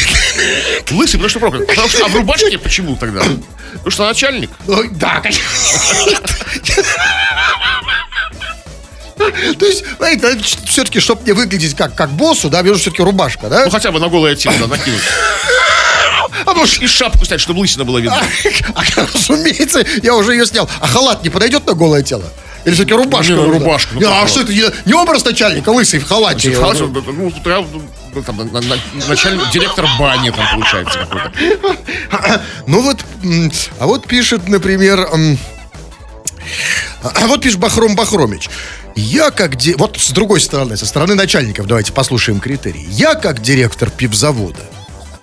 лысый, 0.92 1.14
потому 1.20 1.30
что 1.30 1.40
проклят. 1.40 1.68
Потому 1.68 1.90
что, 1.90 2.06
а 2.06 2.08
в 2.08 2.16
рубашке 2.16 2.58
почему 2.58 2.96
тогда? 2.96 3.22
Потому 3.74 3.92
что 3.92 4.06
начальник. 4.06 4.50
Ну, 4.68 4.84
Да, 4.92 5.20
конечно. 5.22 5.44
То 9.16 9.66
есть, 9.66 9.84
знаете, 9.98 10.38
все-таки, 10.66 11.00
чтобы 11.00 11.22
мне 11.22 11.34
выглядеть 11.34 11.76
как, 11.76 11.96
как 11.96 12.10
боссу, 12.12 12.50
да, 12.50 12.62
мне 12.64 12.74
все-таки 12.74 13.04
рубашка, 13.04 13.48
да? 13.48 13.66
Ну 13.66 13.72
хотя 13.72 13.92
бы 13.92 14.00
на 14.00 14.08
голое 14.10 14.36
тело 14.36 14.56
да, 14.60 14.68
накинуть. 14.68 15.02
А 16.46 16.54
может, 16.54 16.82
И 16.82 16.88
шапку 16.88 17.26
снять, 17.26 17.40
чтобы 17.40 17.60
лысина 17.60 17.86
было 17.86 18.00
видно. 18.00 18.22
А, 18.76 18.84
разумеется, 18.96 19.86
я 20.02 20.16
уже 20.16 20.34
ее 20.34 20.46
снял. 20.46 20.70
А 20.80 20.88
халат 20.88 21.24
не 21.24 21.30
подойдет 21.30 21.66
на 21.66 21.74
голое 21.74 22.02
тело? 22.04 22.26
Или 22.66 22.74
все-таки 22.74 22.96
рубашка? 22.96 23.34
Не, 23.34 23.40
ну, 23.40 23.52
рубашка, 23.52 23.94
ну, 23.94 24.00
Не, 24.02 24.08
а 24.08 24.28
что 24.28 24.42
это? 24.42 24.52
Не, 24.52 24.64
не 24.86 24.94
образ 24.94 25.24
начальника, 25.24 25.70
лысый 25.70 26.00
в 26.00 26.08
халате. 26.08 26.50
В 26.50 26.60
халате, 26.60 26.84
ну, 26.84 27.32
прям, 27.44 27.68
там, 28.22 28.38
на- 28.38 28.62
на- 28.62 28.78
начальник, 29.08 29.50
директор 29.52 29.86
бани 30.00 30.30
там 30.30 30.46
получается 30.54 31.00
какой-то. 31.00 31.32
Ну 32.68 32.82
вот, 32.82 33.04
а 33.80 33.86
вот 33.88 34.08
пишет, 34.08 34.48
например, 34.48 35.08
а 37.04 37.28
вот 37.28 37.42
пишет 37.42 37.60
Бахром 37.60 37.96
Бахромич. 37.96 38.50
Я 38.96 39.32
как... 39.32 39.56
ди- 39.56 39.76
Вот 39.76 39.98
с 40.00 40.12
другой 40.12 40.40
стороны, 40.40 40.78
со 40.78 40.86
стороны 40.86 41.16
начальников, 41.16 41.66
давайте 41.66 41.92
послушаем 41.92 42.40
критерии. 42.40 42.86
Я 42.90 43.16
как 43.16 43.42
директор 43.42 43.90
пивзавода. 43.90 44.60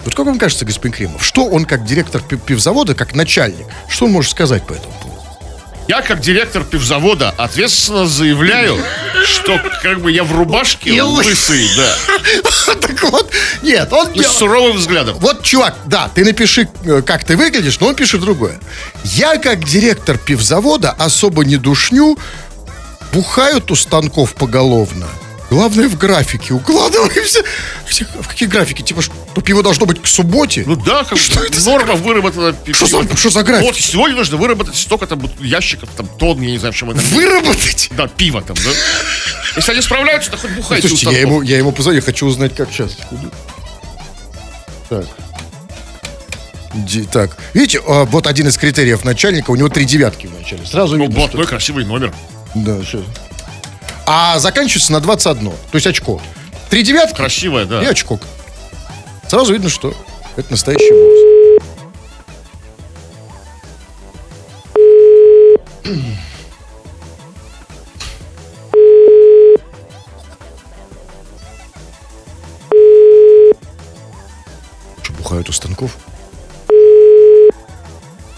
Вот 0.04 0.14
как 0.14 0.26
вам 0.26 0.38
кажется, 0.38 0.64
господин 0.64 0.92
Кремов, 0.92 1.24
что 1.24 1.44
он 1.46 1.64
как 1.66 1.84
директор 1.84 2.20
пи- 2.22 2.36
пивзавода, 2.36 2.94
как 2.94 3.14
начальник, 3.14 3.66
что 3.88 4.06
он 4.06 4.12
может 4.12 4.30
сказать 4.32 4.66
по 4.66 4.72
этому 4.72 4.92
поводу? 4.94 5.09
Я, 5.90 6.02
как 6.02 6.20
директор 6.20 6.62
пивзавода, 6.62 7.34
ответственно 7.36 8.06
заявляю, 8.06 8.78
что 9.26 9.60
как 9.82 10.00
бы 10.00 10.12
я 10.12 10.22
в 10.22 10.30
рубашке 10.30 10.90
И 10.90 10.98
лы- 10.98 11.24
лысый, 11.24 11.68
да. 11.76 11.96
Так 12.80 13.02
вот, 13.10 13.28
нет, 13.62 13.92
он... 13.92 14.12
И 14.12 14.22
с 14.22 14.28
суровым 14.28 14.76
взглядом. 14.76 15.16
Вот, 15.18 15.42
чувак, 15.42 15.74
да, 15.86 16.08
ты 16.14 16.24
напиши, 16.24 16.68
э, 16.84 17.02
как 17.02 17.24
ты 17.24 17.36
выглядишь, 17.36 17.80
но 17.80 17.88
он 17.88 17.96
пишет 17.96 18.20
другое. 18.20 18.60
Я, 19.02 19.36
как 19.38 19.64
директор 19.64 20.16
пивзавода, 20.16 20.92
особо 20.92 21.44
не 21.44 21.56
душню, 21.56 22.16
бухают 23.12 23.72
у 23.72 23.74
станков 23.74 24.34
поголовно. 24.34 25.08
Главное 25.50 25.88
в 25.88 25.98
графике 25.98 26.54
укладываемся. 26.54 27.42
В 28.20 28.28
какие 28.28 28.48
графики? 28.48 28.82
Типа, 28.82 29.02
что 29.02 29.12
пиво 29.44 29.64
должно 29.64 29.84
быть 29.84 30.00
к 30.00 30.06
субботе? 30.06 30.62
Ну 30.64 30.76
да, 30.76 31.02
как 31.02 31.18
Что 31.18 31.42
это 31.44 31.58
за- 31.60 31.70
норма 31.70 31.94
выработана. 31.94 32.52
пи- 32.52 32.72
Что 32.72 32.86
за- 32.86 33.16
что 33.16 33.30
за 33.30 33.42
график? 33.42 33.66
Вот 33.66 33.74
сегодня 33.76 34.16
нужно 34.16 34.36
выработать 34.36 34.76
столько 34.76 35.08
там 35.08 35.20
ящиков, 35.40 35.88
там 35.96 36.06
тонн, 36.06 36.40
я 36.40 36.52
не 36.52 36.58
знаю, 36.58 36.72
в 36.72 36.76
чем 36.76 36.90
это. 36.90 37.00
Выработать? 37.00 37.88
Да, 37.96 38.06
пиво 38.06 38.42
там, 38.42 38.56
да. 38.64 38.70
Если 39.56 39.72
они 39.72 39.82
справляются, 39.82 40.30
то 40.30 40.36
хоть 40.36 40.50
бухайте 40.52 40.86
у 40.86 40.90
Слушайте, 40.90 41.14
я 41.16 41.20
ему, 41.22 41.42
я 41.42 41.58
ему 41.58 41.72
позвоню, 41.72 42.00
хочу 42.00 42.26
узнать, 42.26 42.54
как 42.54 42.70
сейчас. 42.70 42.96
Так. 44.88 45.04
Ди- 46.74 47.04
так, 47.10 47.36
видите, 47.54 47.80
а, 47.84 48.04
вот 48.04 48.28
один 48.28 48.46
из 48.46 48.56
критериев 48.56 49.04
начальника, 49.04 49.50
у 49.50 49.56
него 49.56 49.68
три 49.68 49.84
девятки 49.84 50.28
в 50.28 50.34
начале. 50.38 50.64
Сразу 50.64 50.96
Ну, 50.96 51.02
видно, 51.02 51.16
что- 51.18 51.26
блатной 51.28 51.46
красивый 51.48 51.84
номер. 51.84 52.14
Да, 52.54 52.78
сейчас. 52.84 53.00
А 54.06 54.38
заканчивается 54.38 54.92
на 54.92 55.00
21, 55.00 55.50
то 55.50 55.56
есть 55.74 55.86
очко. 55.86 56.20
Три 56.68 56.82
девятки 56.82 57.16
Красивая, 57.16 57.64
да. 57.64 57.82
и 57.82 57.86
очко. 57.86 58.18
Сразу 59.28 59.52
видно, 59.52 59.68
что 59.68 59.94
это 60.36 60.50
настоящий 60.50 60.92
босс. 60.92 61.30
Что, 75.02 75.12
бухают 75.12 75.48
у 75.48 75.52
станков? 75.52 75.96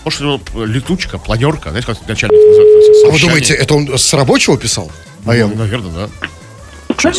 Может, 0.04 0.20
него 0.20 0.40
летучка, 0.64 1.18
планерка, 1.18 1.70
знаете, 1.70 1.86
как 1.86 2.06
начальник 2.08 2.38
называет? 2.38 2.68
это 2.96 3.08
А 3.08 3.10
вы 3.10 3.20
думаете, 3.20 3.54
это 3.54 3.74
он 3.74 3.98
с 3.98 4.12
рабочего 4.14 4.58
писал? 4.58 4.90
А 5.26 5.34
я... 5.34 5.46
Наверное, 5.46 5.90
да. 5.90 6.08
Сейчас 6.98 7.18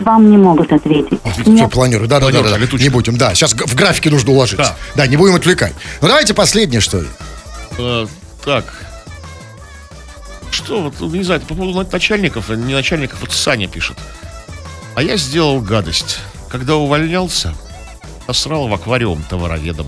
вам 0.00 0.30
не 0.30 0.36
могут 0.36 0.72
ответить. 0.72 1.18
Все, 1.42 1.68
планеры, 1.68 2.06
да, 2.06 2.20
да, 2.20 2.30
да, 2.30 2.42
да. 2.42 2.58
Не 2.58 2.88
будем, 2.88 3.16
да. 3.16 3.34
Сейчас 3.34 3.52
в 3.52 3.74
графике 3.74 4.10
нужно 4.10 4.32
уложиться. 4.32 4.76
Да. 4.94 5.04
Да, 5.04 5.06
не 5.06 5.16
будем 5.16 5.34
отвлекать. 5.34 5.74
Ну 6.00 6.08
давайте 6.08 6.34
последнее, 6.34 6.80
что 6.80 7.00
ли. 7.00 7.08
Э, 7.78 8.06
так. 8.44 8.64
Что, 10.50 10.82
вот, 10.82 11.12
не 11.12 11.22
знаю, 11.22 11.40
по 11.40 11.54
поводу 11.54 11.88
начальников, 11.90 12.50
а 12.50 12.56
не 12.56 12.74
начальников, 12.74 13.20
вот 13.20 13.32
Саня 13.32 13.68
пишет. 13.68 13.96
А 14.94 15.02
я 15.02 15.16
сделал 15.16 15.60
гадость. 15.60 16.18
Когда 16.48 16.76
увольнялся, 16.76 17.54
посрал 18.26 18.68
в 18.68 18.74
аквариум 18.74 19.22
товароведом. 19.28 19.86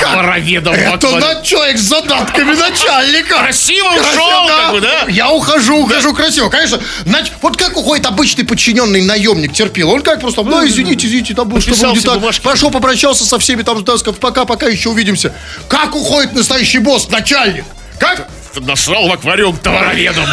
Товароведом 0.00 0.74
Это 0.74 0.94
аквариум. 0.94 1.20
да, 1.20 1.42
человек 1.42 1.78
с 1.78 1.82
задатками 1.82 2.52
начальника. 2.54 3.38
Красиво 3.38 3.88
ушел, 3.88 4.46
как 4.48 4.72
бы, 4.72 4.80
да? 4.80 5.06
Я 5.08 5.30
ухожу, 5.30 5.78
ухожу 5.84 6.14
красиво, 6.14 6.48
конечно. 6.48 6.80
Нач- 7.04 7.32
Вот 7.42 7.56
как 7.56 7.76
уходит 7.76 8.06
обычный 8.06 8.44
подчиненный 8.44 9.02
наемник 9.02 9.52
терпил? 9.52 9.90
Он 9.90 10.02
как 10.02 10.20
просто, 10.20 10.42
ну, 10.42 10.66
извините, 10.66 11.06
извините, 11.06 11.34
там 11.34 11.48
было, 11.48 11.60
что 11.60 11.74
все 11.74 11.94
так. 12.00 12.20
Пошел, 12.42 12.70
попрощался 12.70 13.24
со 13.24 13.38
всеми, 13.38 13.62
там, 13.62 13.84
так 13.84 13.98
сказать, 13.98 14.20
пока-пока, 14.20 14.66
еще 14.66 14.90
увидимся. 14.90 15.32
Как 15.68 15.94
уходит 15.94 16.34
настоящий 16.34 16.78
босс, 16.78 17.08
начальник? 17.08 17.64
Как? 17.98 18.28
Насрал 18.60 19.08
в 19.08 19.12
аквариум 19.12 19.56
товароведом. 19.58 20.24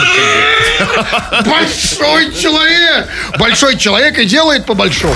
Большой 1.46 2.34
человек! 2.34 3.10
Большой 3.38 3.78
человек 3.78 4.18
и 4.20 4.26
делает 4.26 4.66
по-большому. 4.66 5.16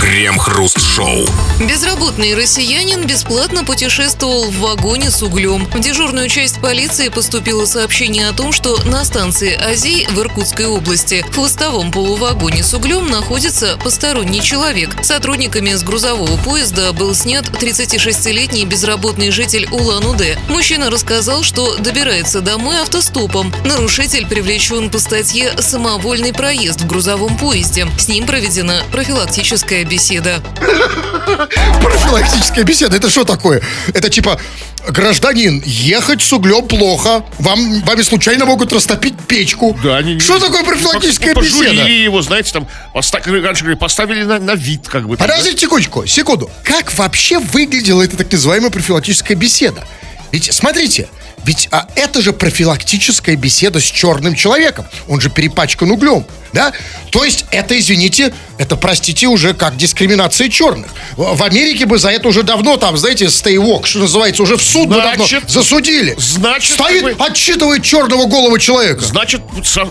Крем-хруст-шоу. 0.00 1.26
Безработный 1.60 2.34
россиянин 2.34 3.06
бесплатно 3.06 3.64
путешествовал 3.64 4.44
в 4.44 4.58
вагоне 4.60 5.10
с 5.10 5.22
углем. 5.22 5.66
В 5.66 5.80
дежурную 5.80 6.28
часть 6.28 6.60
полиции 6.60 7.08
поступило 7.08 7.66
сообщение 7.66 8.28
о 8.28 8.32
том, 8.32 8.52
что 8.52 8.82
на 8.84 9.04
станции 9.04 9.58
Азий 9.60 10.06
в 10.10 10.18
Иркутской 10.20 10.66
области 10.66 11.24
в 11.28 11.34
хвостовом 11.34 11.90
полувагоне 11.90 12.62
с 12.62 12.72
углем 12.72 13.10
находится 13.10 13.76
посторонний 13.82 14.40
человек. 14.40 14.90
Сотрудниками 15.02 15.72
с 15.72 15.82
грузового 15.82 16.36
поезда 16.38 16.92
был 16.92 17.14
снят 17.14 17.44
36-летний 17.44 18.64
безработный 18.64 19.30
житель 19.30 19.68
Улан-Удэ. 19.70 20.38
Мужчина 20.48 20.90
рассказал, 20.90 21.42
что 21.42 21.76
добирается 21.76 22.29
домой 22.40 22.80
автостопом. 22.80 23.52
Нарушитель 23.64 24.24
привлечен 24.28 24.88
по 24.90 25.00
статье 25.00 25.52
«Самовольный 25.58 26.32
проезд 26.32 26.82
в 26.82 26.86
грузовом 26.86 27.36
поезде». 27.36 27.88
С 27.98 28.06
ним 28.06 28.26
проведена 28.26 28.84
профилактическая 28.92 29.84
беседа. 29.84 30.40
Профилактическая 31.82 32.64
беседа, 32.64 32.96
это 32.96 33.10
что 33.10 33.24
такое? 33.24 33.60
Это 33.94 34.08
типа, 34.10 34.40
гражданин, 34.88 35.62
ехать 35.66 36.22
с 36.22 36.32
углем 36.32 36.66
плохо, 36.68 37.24
вам, 37.38 37.80
вами 37.82 38.02
случайно 38.02 38.44
могут 38.46 38.72
растопить 38.72 39.14
печку. 39.26 39.76
Да, 39.82 39.96
они 39.98 40.14
не- 40.14 40.20
Что 40.20 40.38
такое 40.38 40.62
профилактическая 40.64 41.34
Пож- 41.34 41.42
беседа? 41.44 41.70
Пожурили 41.70 42.02
его, 42.04 42.22
знаете, 42.22 42.52
там, 42.52 42.68
поста- 42.94 43.18
раньше 43.24 43.62
говорили, 43.64 43.78
поставили 43.78 44.22
на, 44.22 44.38
на 44.38 44.54
вид, 44.54 44.88
как 44.88 45.08
бы. 45.08 45.16
там, 45.16 45.26
да? 45.26 45.34
Подождите 45.34 45.62
секундочку, 45.62 46.06
секунду. 46.06 46.50
Как 46.62 46.92
вообще 46.94 47.38
выглядела 47.38 48.02
эта 48.02 48.16
так 48.16 48.30
называемая 48.30 48.70
профилактическая 48.70 49.36
беседа? 49.36 49.84
Ведь, 50.32 50.52
смотрите, 50.52 51.08
ведь 51.44 51.68
а, 51.70 51.86
это 51.96 52.20
же 52.22 52.32
профилактическая 52.32 53.36
беседа 53.36 53.80
с 53.80 53.84
черным 53.84 54.34
человеком. 54.34 54.86
Он 55.08 55.20
же 55.20 55.30
перепачкан 55.30 55.90
углем, 55.90 56.26
да? 56.52 56.72
То 57.10 57.24
есть 57.24 57.44
это, 57.50 57.78
извините, 57.78 58.32
это, 58.58 58.76
простите, 58.76 59.26
уже 59.26 59.54
как 59.54 59.76
дискриминация 59.76 60.48
черных. 60.48 60.88
В 61.16 61.42
Америке 61.42 61.86
бы 61.86 61.98
за 61.98 62.10
это 62.10 62.28
уже 62.28 62.42
давно, 62.42 62.76
там, 62.76 62.96
знаете, 62.96 63.24
walk, 63.24 63.86
что 63.86 64.00
называется, 64.00 64.42
уже 64.42 64.56
в 64.56 64.62
суд 64.62 64.88
бы 64.88 64.96
давно 64.96 65.26
Значит- 65.26 65.50
засудили. 65.50 66.14
значит, 66.18 66.74
Стоит, 66.74 67.02
бы- 67.02 67.16
отчитывает 67.18 67.82
черного 67.82 68.26
голого 68.26 68.58
человека. 68.58 69.00
Значит, 69.04 69.40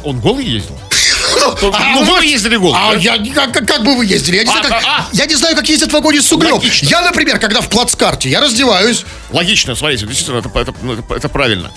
он 0.03 0.19
голый 0.19 0.45
ездил? 0.45 0.77
А 1.73 1.93
Ну, 1.93 2.03
вы 2.03 2.25
ездили 2.25 2.55
голым, 2.57 2.75
А 2.77 2.95
я 2.95 3.17
как, 3.33 3.83
бы 3.83 3.95
вы 3.95 4.05
ездили? 4.05 4.37
Я 4.37 4.43
не, 4.43 4.49
А, 4.49 4.53
знаю, 4.53 4.69
как, 4.69 4.83
а, 4.85 5.07
я 5.13 5.25
не 5.25 5.35
знаю, 5.35 5.55
как 5.55 5.67
ездят 5.69 5.89
в 5.89 5.93
вагоне 5.93 6.21
с 6.21 6.31
углем. 6.31 6.59
Я, 6.81 7.01
например, 7.01 7.39
когда 7.39 7.61
в 7.61 7.69
плацкарте, 7.69 8.29
я 8.29 8.41
раздеваюсь. 8.41 9.05
Логично, 9.31 9.75
смотрите, 9.75 10.05
действительно, 10.05 10.37
это, 10.39 10.73
ну, 10.81 10.93
это- 11.15 11.29
правильно. 11.29 11.71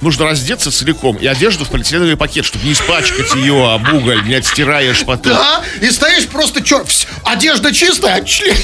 Нужно 0.00 0.24
раздеться 0.24 0.72
целиком 0.72 1.16
и 1.16 1.26
одежду 1.26 1.64
в 1.64 1.68
полиэтиленовый 1.70 2.16
пакет, 2.16 2.44
чтобы 2.44 2.64
не 2.64 2.72
испачкать 2.72 3.34
ее 3.36 3.70
об 3.72 3.92
уголь, 3.92 4.24
не 4.26 4.34
отстираешь 4.34 5.00
потом. 5.04 5.32
Да, 5.34 5.62
и 5.80 5.90
стоишь 5.90 6.26
просто 6.26 6.60
чер... 6.60 6.80
вс- 6.82 7.06
Одежда 7.24 7.72
чистая, 7.72 8.16
а 8.16 8.24
член... 8.24 8.56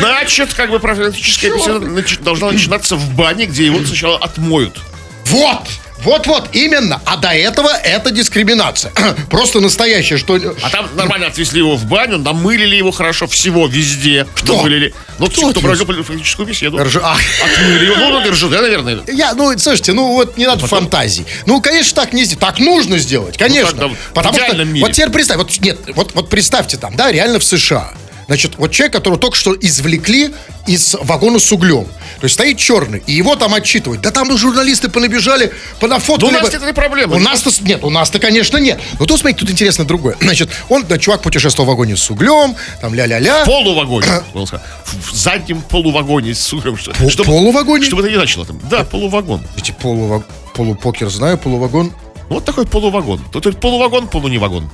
Значит, 0.00 0.52
как 0.54 0.70
бы 0.70 0.80
профилактическая 0.80 1.54
беседа 1.54 1.80
должна 2.24 2.50
начинаться 2.50 2.96
в 2.96 3.14
бане, 3.14 3.46
где 3.46 3.66
его 3.66 3.84
сначала 3.84 4.18
отмоют. 4.18 4.78
Вот! 5.26 5.60
Вот-вот, 6.04 6.48
именно. 6.52 7.00
А 7.04 7.16
до 7.16 7.28
этого 7.28 7.68
это 7.68 8.10
дискриминация. 8.10 8.92
Просто 9.30 9.60
настоящая, 9.60 10.16
что... 10.18 10.38
А 10.62 10.70
там 10.70 10.88
нормально 10.94 11.26
отвезли 11.26 11.58
его 11.58 11.76
в 11.76 11.84
баню, 11.84 12.18
намылили 12.18 12.76
его 12.76 12.90
хорошо 12.90 13.26
всего, 13.26 13.66
везде. 13.66 14.26
Кто? 14.34 14.56
Намылили. 14.56 14.94
Ну, 15.18 15.26
Кто 15.26 15.40
кто, 15.40 15.48
отвез? 15.50 15.62
провел 15.64 15.86
профилактическую 15.86 16.46
беседу. 16.48 16.78
Рж- 16.78 17.00
а. 17.02 17.16
Отмыли 17.44 17.84
его. 17.84 17.96
Ну, 17.96 18.20
на 18.20 18.30
РЖД, 18.30 18.50
наверное. 18.50 19.00
Я, 19.08 19.34
ну, 19.34 19.56
слушайте, 19.58 19.92
ну 19.92 20.14
вот 20.14 20.36
не 20.36 20.46
надо 20.46 20.66
фантазий. 20.66 21.26
Ну, 21.46 21.60
конечно, 21.60 21.94
так 22.02 22.12
не 22.12 22.24
сделать. 22.24 22.40
Так 22.40 22.58
нужно 22.58 22.98
сделать, 22.98 23.36
конечно. 23.36 23.72
так, 23.78 23.90
да, 23.90 23.96
Потому 24.14 24.38
что, 24.38 24.64
мире. 24.64 24.86
вот 24.86 24.92
теперь 24.92 25.10
представь, 25.10 25.38
вот 25.38 25.50
нет, 25.60 25.78
вот, 25.94 26.14
вот 26.14 26.28
представьте 26.30 26.76
там, 26.76 26.96
да, 26.96 27.12
реально 27.12 27.38
в 27.38 27.44
США. 27.44 27.92
Значит, 28.30 28.52
вот 28.58 28.70
человек, 28.70 28.92
которого 28.92 29.18
только 29.18 29.36
что 29.36 29.56
извлекли 29.60 30.32
из 30.68 30.94
вагона 31.02 31.40
с 31.40 31.50
углем. 31.50 31.86
То 32.20 32.26
есть 32.26 32.34
стоит 32.34 32.58
черный, 32.58 33.02
и 33.04 33.12
его 33.12 33.34
там 33.34 33.54
отчитывают. 33.54 34.02
Да 34.02 34.12
там 34.12 34.32
и 34.32 34.38
журналисты 34.38 34.88
понабежали, 34.88 35.52
понафоткали. 35.80 36.30
Да 36.30 36.38
у 36.38 36.42
нас 36.42 36.54
это 36.54 36.64
не 36.64 36.72
проблема. 36.72 37.16
У 37.16 37.18
нас-то, 37.18 37.50
нет, 37.64 37.82
у 37.82 37.90
нас-то, 37.90 38.20
конечно, 38.20 38.58
нет. 38.58 38.80
Но 39.00 39.06
тут, 39.06 39.18
смотрите, 39.18 39.40
тут 39.40 39.50
интересно 39.50 39.84
другое. 39.84 40.16
Значит, 40.20 40.48
он, 40.68 40.84
да, 40.86 40.96
чувак 40.96 41.22
путешествовал 41.22 41.66
в 41.66 41.70
вагоне 41.70 41.96
с 41.96 42.08
углем, 42.08 42.54
там 42.80 42.94
ля-ля-ля. 42.94 43.42
В 43.42 43.46
полувагоне. 43.46 44.06
сказать. 44.46 44.64
В 44.84 45.12
заднем 45.12 45.60
полувагоне 45.62 46.32
с 46.32 46.52
углем. 46.52 46.76
что- 46.78 46.92
Пол- 46.92 47.10
чтобы- 47.10 47.30
полувагоне? 47.30 47.84
Чтобы 47.84 48.02
это 48.02 48.10
не 48.12 48.16
значило 48.16 48.46
там. 48.46 48.60
Да, 48.70 48.84
полувагон. 48.84 49.44
Эти 49.56 49.72
полуваг... 49.72 50.22
полупокер 50.54 51.10
знаю, 51.10 51.36
полувагон. 51.36 51.92
Вот 52.28 52.44
такой 52.44 52.64
полувагон. 52.64 53.20
Тут 53.32 53.58
полувагон, 53.58 54.06
полуневагон. 54.06 54.70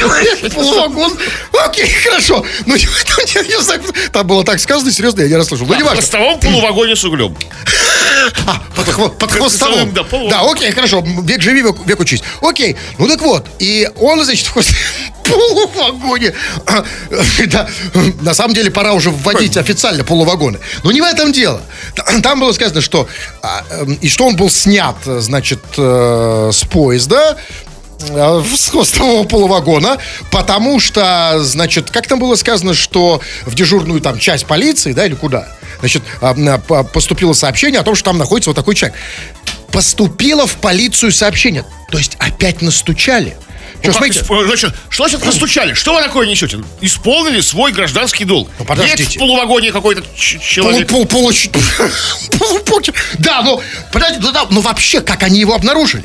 Человек, 0.00 0.54
полувагон. 0.54 1.18
Окей, 1.66 1.88
хорошо. 1.88 2.44
Ну, 2.64 2.74
там 4.12 4.26
было 4.26 4.44
так 4.44 4.58
сказано, 4.60 4.90
серьезно, 4.90 5.20
я 5.20 5.28
не 5.28 5.36
расслышал. 5.36 5.66
Ну, 5.66 5.74
не 5.74 5.82
В 5.82 5.84
важно. 5.84 6.00
хвостовом 6.00 6.40
полувагоне 6.40 6.96
с 6.96 7.04
углем. 7.04 7.36
А, 8.46 8.60
под, 8.76 9.18
под 9.18 9.32
хвостовым. 9.32 9.92
Да, 9.92 10.04
Да, 10.28 10.42
окей, 10.42 10.70
хорошо. 10.72 11.02
Век 11.24 11.40
живи, 11.40 11.62
век, 11.62 11.76
век 11.86 12.00
учись. 12.00 12.22
Окей, 12.42 12.76
ну 12.98 13.08
так 13.08 13.20
вот. 13.22 13.46
И 13.58 13.88
он, 13.98 14.22
значит, 14.24 14.46
в 14.46 14.54
полувагоне. 15.24 16.34
А, 16.66 16.84
Да, 17.46 17.68
на 18.20 18.34
самом 18.34 18.54
деле 18.54 18.70
пора 18.70 18.92
уже 18.92 19.10
вводить 19.10 19.56
официально 19.56 20.04
полувагоны. 20.04 20.58
Но 20.84 20.92
не 20.92 21.00
в 21.00 21.04
этом 21.04 21.32
дело. 21.32 21.60
Там 22.22 22.40
было 22.40 22.52
сказано, 22.52 22.80
что 22.80 23.08
а, 23.42 23.64
эм, 23.70 23.94
и 23.94 24.08
что 24.08 24.26
он 24.26 24.36
был 24.36 24.50
снят, 24.50 24.96
значит, 25.04 25.60
э, 25.76 26.50
с 26.52 26.64
поезда 26.64 27.36
с 28.00 28.68
хвостового 28.70 29.24
полувагона, 29.24 29.98
потому 30.30 30.80
что, 30.80 31.36
значит, 31.40 31.90
как 31.90 32.06
там 32.06 32.18
было 32.18 32.34
сказано, 32.34 32.74
что 32.74 33.20
в 33.44 33.54
дежурную 33.54 34.00
там 34.00 34.18
часть 34.18 34.46
полиции, 34.46 34.92
да, 34.92 35.06
или 35.06 35.14
куда, 35.14 35.48
значит, 35.80 36.02
а, 36.20 36.34
на- 36.34 36.58
по- 36.58 36.82
поступило 36.82 37.32
сообщение 37.32 37.80
о 37.80 37.82
том, 37.84 37.94
что 37.94 38.06
там 38.06 38.18
находится 38.18 38.50
вот 38.50 38.56
такой 38.56 38.74
человек. 38.74 38.96
Поступило 39.70 40.46
в 40.46 40.56
полицию 40.56 41.12
сообщение, 41.12 41.64
то 41.90 41.98
есть 41.98 42.16
опять 42.18 42.62
настучали. 42.62 43.36
Что, 43.82 43.88
Ну, 43.88 43.92
как 43.94 43.94
смотрите, 44.12 44.20
исп- 44.20 44.46
значит, 44.46 44.74
что 44.90 45.08
значит 45.08 45.24
настучали? 45.24 45.72
Что 45.72 45.94
вы 45.94 46.02
такое 46.02 46.26
несете? 46.26 46.58
Исполнили 46.82 47.40
свой 47.40 47.72
гражданский 47.72 48.24
долг. 48.24 48.50
Ну, 48.58 48.64
подождите. 48.66 49.04
Есть 49.04 49.16
в 49.16 49.18
полувагоне 49.20 49.72
какой-то 49.72 50.02
человек. 50.16 50.86
пол, 50.88 51.04
получ- 51.06 51.50
полупокер. 52.38 52.94
Да, 53.18 53.40
ну, 53.42 53.60
подождите, 53.92 54.22
ну, 54.22 54.32
да, 54.32 54.46
ну 54.50 54.60
вообще, 54.60 55.00
как 55.00 55.22
они 55.22 55.40
его 55.40 55.54
обнаружили? 55.54 56.04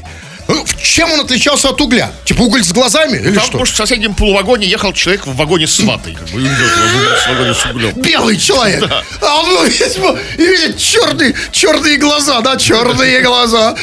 Чем 0.85 1.11
он 1.11 1.19
отличался 1.19 1.69
от 1.69 1.81
угля? 1.81 2.11
Типа 2.25 2.43
уголь 2.43 2.63
с 2.63 2.71
глазами 2.71 3.17
или 3.17 3.33
Там, 3.35 3.43
что? 3.45 3.57
может, 3.57 3.73
в 3.73 3.77
соседнем 3.77 4.13
полувагоне 4.13 4.67
ехал 4.67 4.93
человек 4.93 5.25
в 5.25 5.35
вагоне 5.35 5.67
с 5.67 5.79
ватой. 5.79 6.13
Как 6.13 6.29
бы, 6.29 6.39
в 6.39 7.27
вагоне 7.27 7.53
с 7.53 7.65
углем. 7.65 7.91
Белый 8.01 8.37
человек. 8.37 8.89
А 9.21 9.39
он 9.41 9.65
видимо, 9.67 10.17
и 10.37 10.41
видит 10.41 10.77
черные, 10.77 11.33
черные 11.51 11.97
глаза, 11.97 12.41
да, 12.41 12.55
черные 12.57 13.21
глаза. 13.21 13.75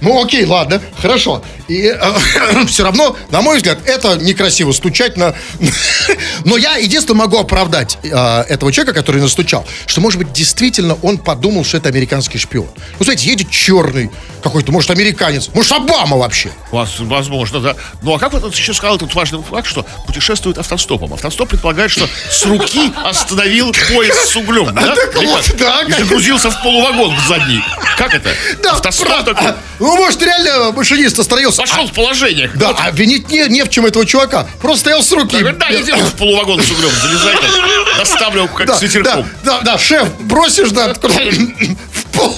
Ну, 0.00 0.22
окей, 0.22 0.44
ладно, 0.44 0.80
хорошо. 1.00 1.42
И 1.70 1.96
все 2.66 2.82
равно, 2.82 3.16
на 3.30 3.42
мой 3.42 3.58
взгляд, 3.58 3.78
это 3.86 4.16
некрасиво 4.16 4.72
стучать 4.72 5.16
на... 5.16 5.34
Но 6.44 6.56
я 6.56 6.76
единственное 6.76 7.18
могу 7.20 7.38
оправдать 7.38 7.96
э, 8.02 8.08
этого 8.48 8.72
человека, 8.72 8.92
который 8.98 9.22
настучал, 9.22 9.64
что, 9.86 10.00
может 10.00 10.18
быть, 10.18 10.32
действительно 10.32 10.98
он 11.02 11.18
подумал, 11.18 11.64
что 11.64 11.76
это 11.76 11.88
американский 11.88 12.38
шпион. 12.38 12.66
Ну, 12.98 13.04
смотрите, 13.04 13.30
едет 13.30 13.50
черный 13.50 14.10
какой-то, 14.42 14.72
может, 14.72 14.90
американец, 14.90 15.48
может, 15.54 15.70
Обама 15.70 16.16
вообще. 16.16 16.50
Вас- 16.72 16.98
Возможно, 16.98 17.60
да. 17.60 17.76
Ну, 18.02 18.14
а 18.14 18.18
как 18.18 18.32
вот 18.32 18.52
еще 18.52 18.74
сказал 18.74 18.96
этот 18.96 19.14
важный 19.14 19.40
факт, 19.40 19.68
что 19.68 19.86
путешествует 20.06 20.58
автостопом? 20.58 21.14
Автостоп 21.14 21.50
предполагает, 21.50 21.92
что 21.92 22.08
с 22.30 22.44
руки 22.46 22.92
остановил 23.04 23.72
поезд 23.94 24.28
с 24.28 24.34
углем, 24.34 24.74
да? 24.74 24.94
так 24.96 25.14
вот, 25.14 25.52
да, 25.56 25.82
И 25.82 25.92
загрузился 25.92 26.50
в 26.50 26.62
полувагон 26.62 27.14
в 27.14 27.28
задний. 27.28 27.62
Как 27.96 28.12
это? 28.12 28.30
Да, 28.60 28.72
Автостоп 28.72 29.24
такой. 29.24 29.52
Ну, 29.78 29.96
может, 29.96 30.20
реально 30.22 30.72
машинист 30.72 31.18
остановился. 31.18 31.59
Пошел 31.60 31.86
в 31.86 31.92
положение. 31.92 32.50
Да, 32.54 32.70
а 32.70 32.90
винить 32.90 33.28
не, 33.28 33.46
не 33.48 33.62
в 33.64 33.68
чем 33.68 33.84
этого 33.84 34.06
чувака. 34.06 34.46
Просто 34.62 34.80
стоял 34.80 35.02
с 35.02 35.12
руки. 35.12 35.36
Да, 35.42 35.52
да, 35.52 35.66
иди 35.70 35.92
в 35.92 36.14
полувагон 36.14 36.58
с 36.62 36.70
углем, 36.70 36.90
залезай 37.02 37.34
там, 37.36 37.50
доставлю 37.98 38.48
как 38.48 38.66
да, 38.66 38.76
с 38.76 38.82
ветерком. 38.82 39.28
да, 39.44 39.58
да, 39.58 39.72
да, 39.72 39.78
шеф, 39.78 40.08
бросишь, 40.20 40.70
да, 40.70 40.94
в 40.94 42.04
пол. 42.12 42.34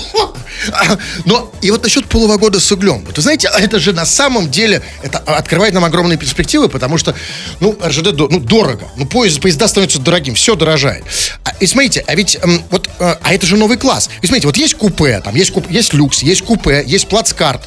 А, 0.72 0.98
Но 1.24 1.52
и 1.60 1.70
вот 1.70 1.82
насчет 1.82 2.06
полувагона 2.06 2.60
с 2.60 2.70
углем. 2.72 3.04
Вот 3.04 3.16
вы 3.16 3.22
знаете, 3.22 3.48
это 3.56 3.78
же 3.78 3.92
на 3.92 4.04
самом 4.04 4.50
деле 4.50 4.82
это 5.02 5.18
открывает 5.18 5.74
нам 5.74 5.84
огромные 5.84 6.16
перспективы, 6.18 6.68
потому 6.68 6.98
что, 6.98 7.14
ну, 7.60 7.78
РЖД 7.84 8.12
ну, 8.16 8.40
дорого. 8.40 8.88
Ну, 8.96 9.06
поезд, 9.06 9.40
поезда 9.40 9.66
становятся 9.68 9.98
дорогим, 10.00 10.34
все 10.34 10.54
дорожает. 10.54 11.04
А, 11.44 11.52
и 11.60 11.66
смотрите, 11.66 12.04
а 12.06 12.14
ведь 12.14 12.38
м, 12.42 12.62
вот, 12.70 12.88
э, 12.98 13.16
а 13.22 13.34
это 13.34 13.46
же 13.46 13.56
новый 13.56 13.76
класс. 13.76 14.10
И 14.20 14.26
смотрите, 14.26 14.46
вот 14.46 14.56
есть 14.56 14.74
купе, 14.74 15.20
там 15.20 15.34
есть, 15.34 15.52
куп- 15.52 15.70
есть 15.70 15.94
люкс, 15.94 16.22
есть 16.22 16.42
купе, 16.42 16.82
есть 16.86 17.08
плацкарт. 17.08 17.62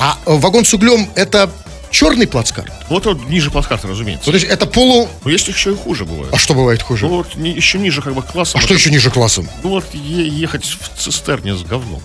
А 0.00 0.18
вагон 0.24 0.64
с 0.64 0.72
углем 0.72 1.08
это 1.14 1.50
черный 1.90 2.26
плацкарт. 2.26 2.72
Вот 2.88 3.06
он 3.06 3.20
ниже 3.28 3.50
плацкарта, 3.50 3.86
разумеется. 3.88 4.24
То 4.24 4.32
есть 4.32 4.46
это 4.46 4.64
полу... 4.66 5.08
Но 5.24 5.30
есть 5.30 5.46
еще 5.48 5.72
и 5.72 5.76
хуже 5.76 6.04
бывает. 6.06 6.32
А 6.32 6.38
что 6.38 6.54
бывает 6.54 6.82
хуже? 6.82 7.06
Ну 7.06 7.16
вот 7.18 7.34
еще 7.34 7.78
ниже 7.78 8.00
как 8.00 8.14
бы 8.14 8.22
классом. 8.22 8.60
А 8.60 8.62
что 8.62 8.74
еще 8.74 8.90
ниже 8.90 9.10
классом? 9.10 9.48
Ну 9.62 9.70
вот 9.70 9.84
е- 9.92 10.28
ехать 10.28 10.64
в 10.64 10.98
цистерне 10.98 11.54
с 11.54 11.62
говном. 11.62 12.00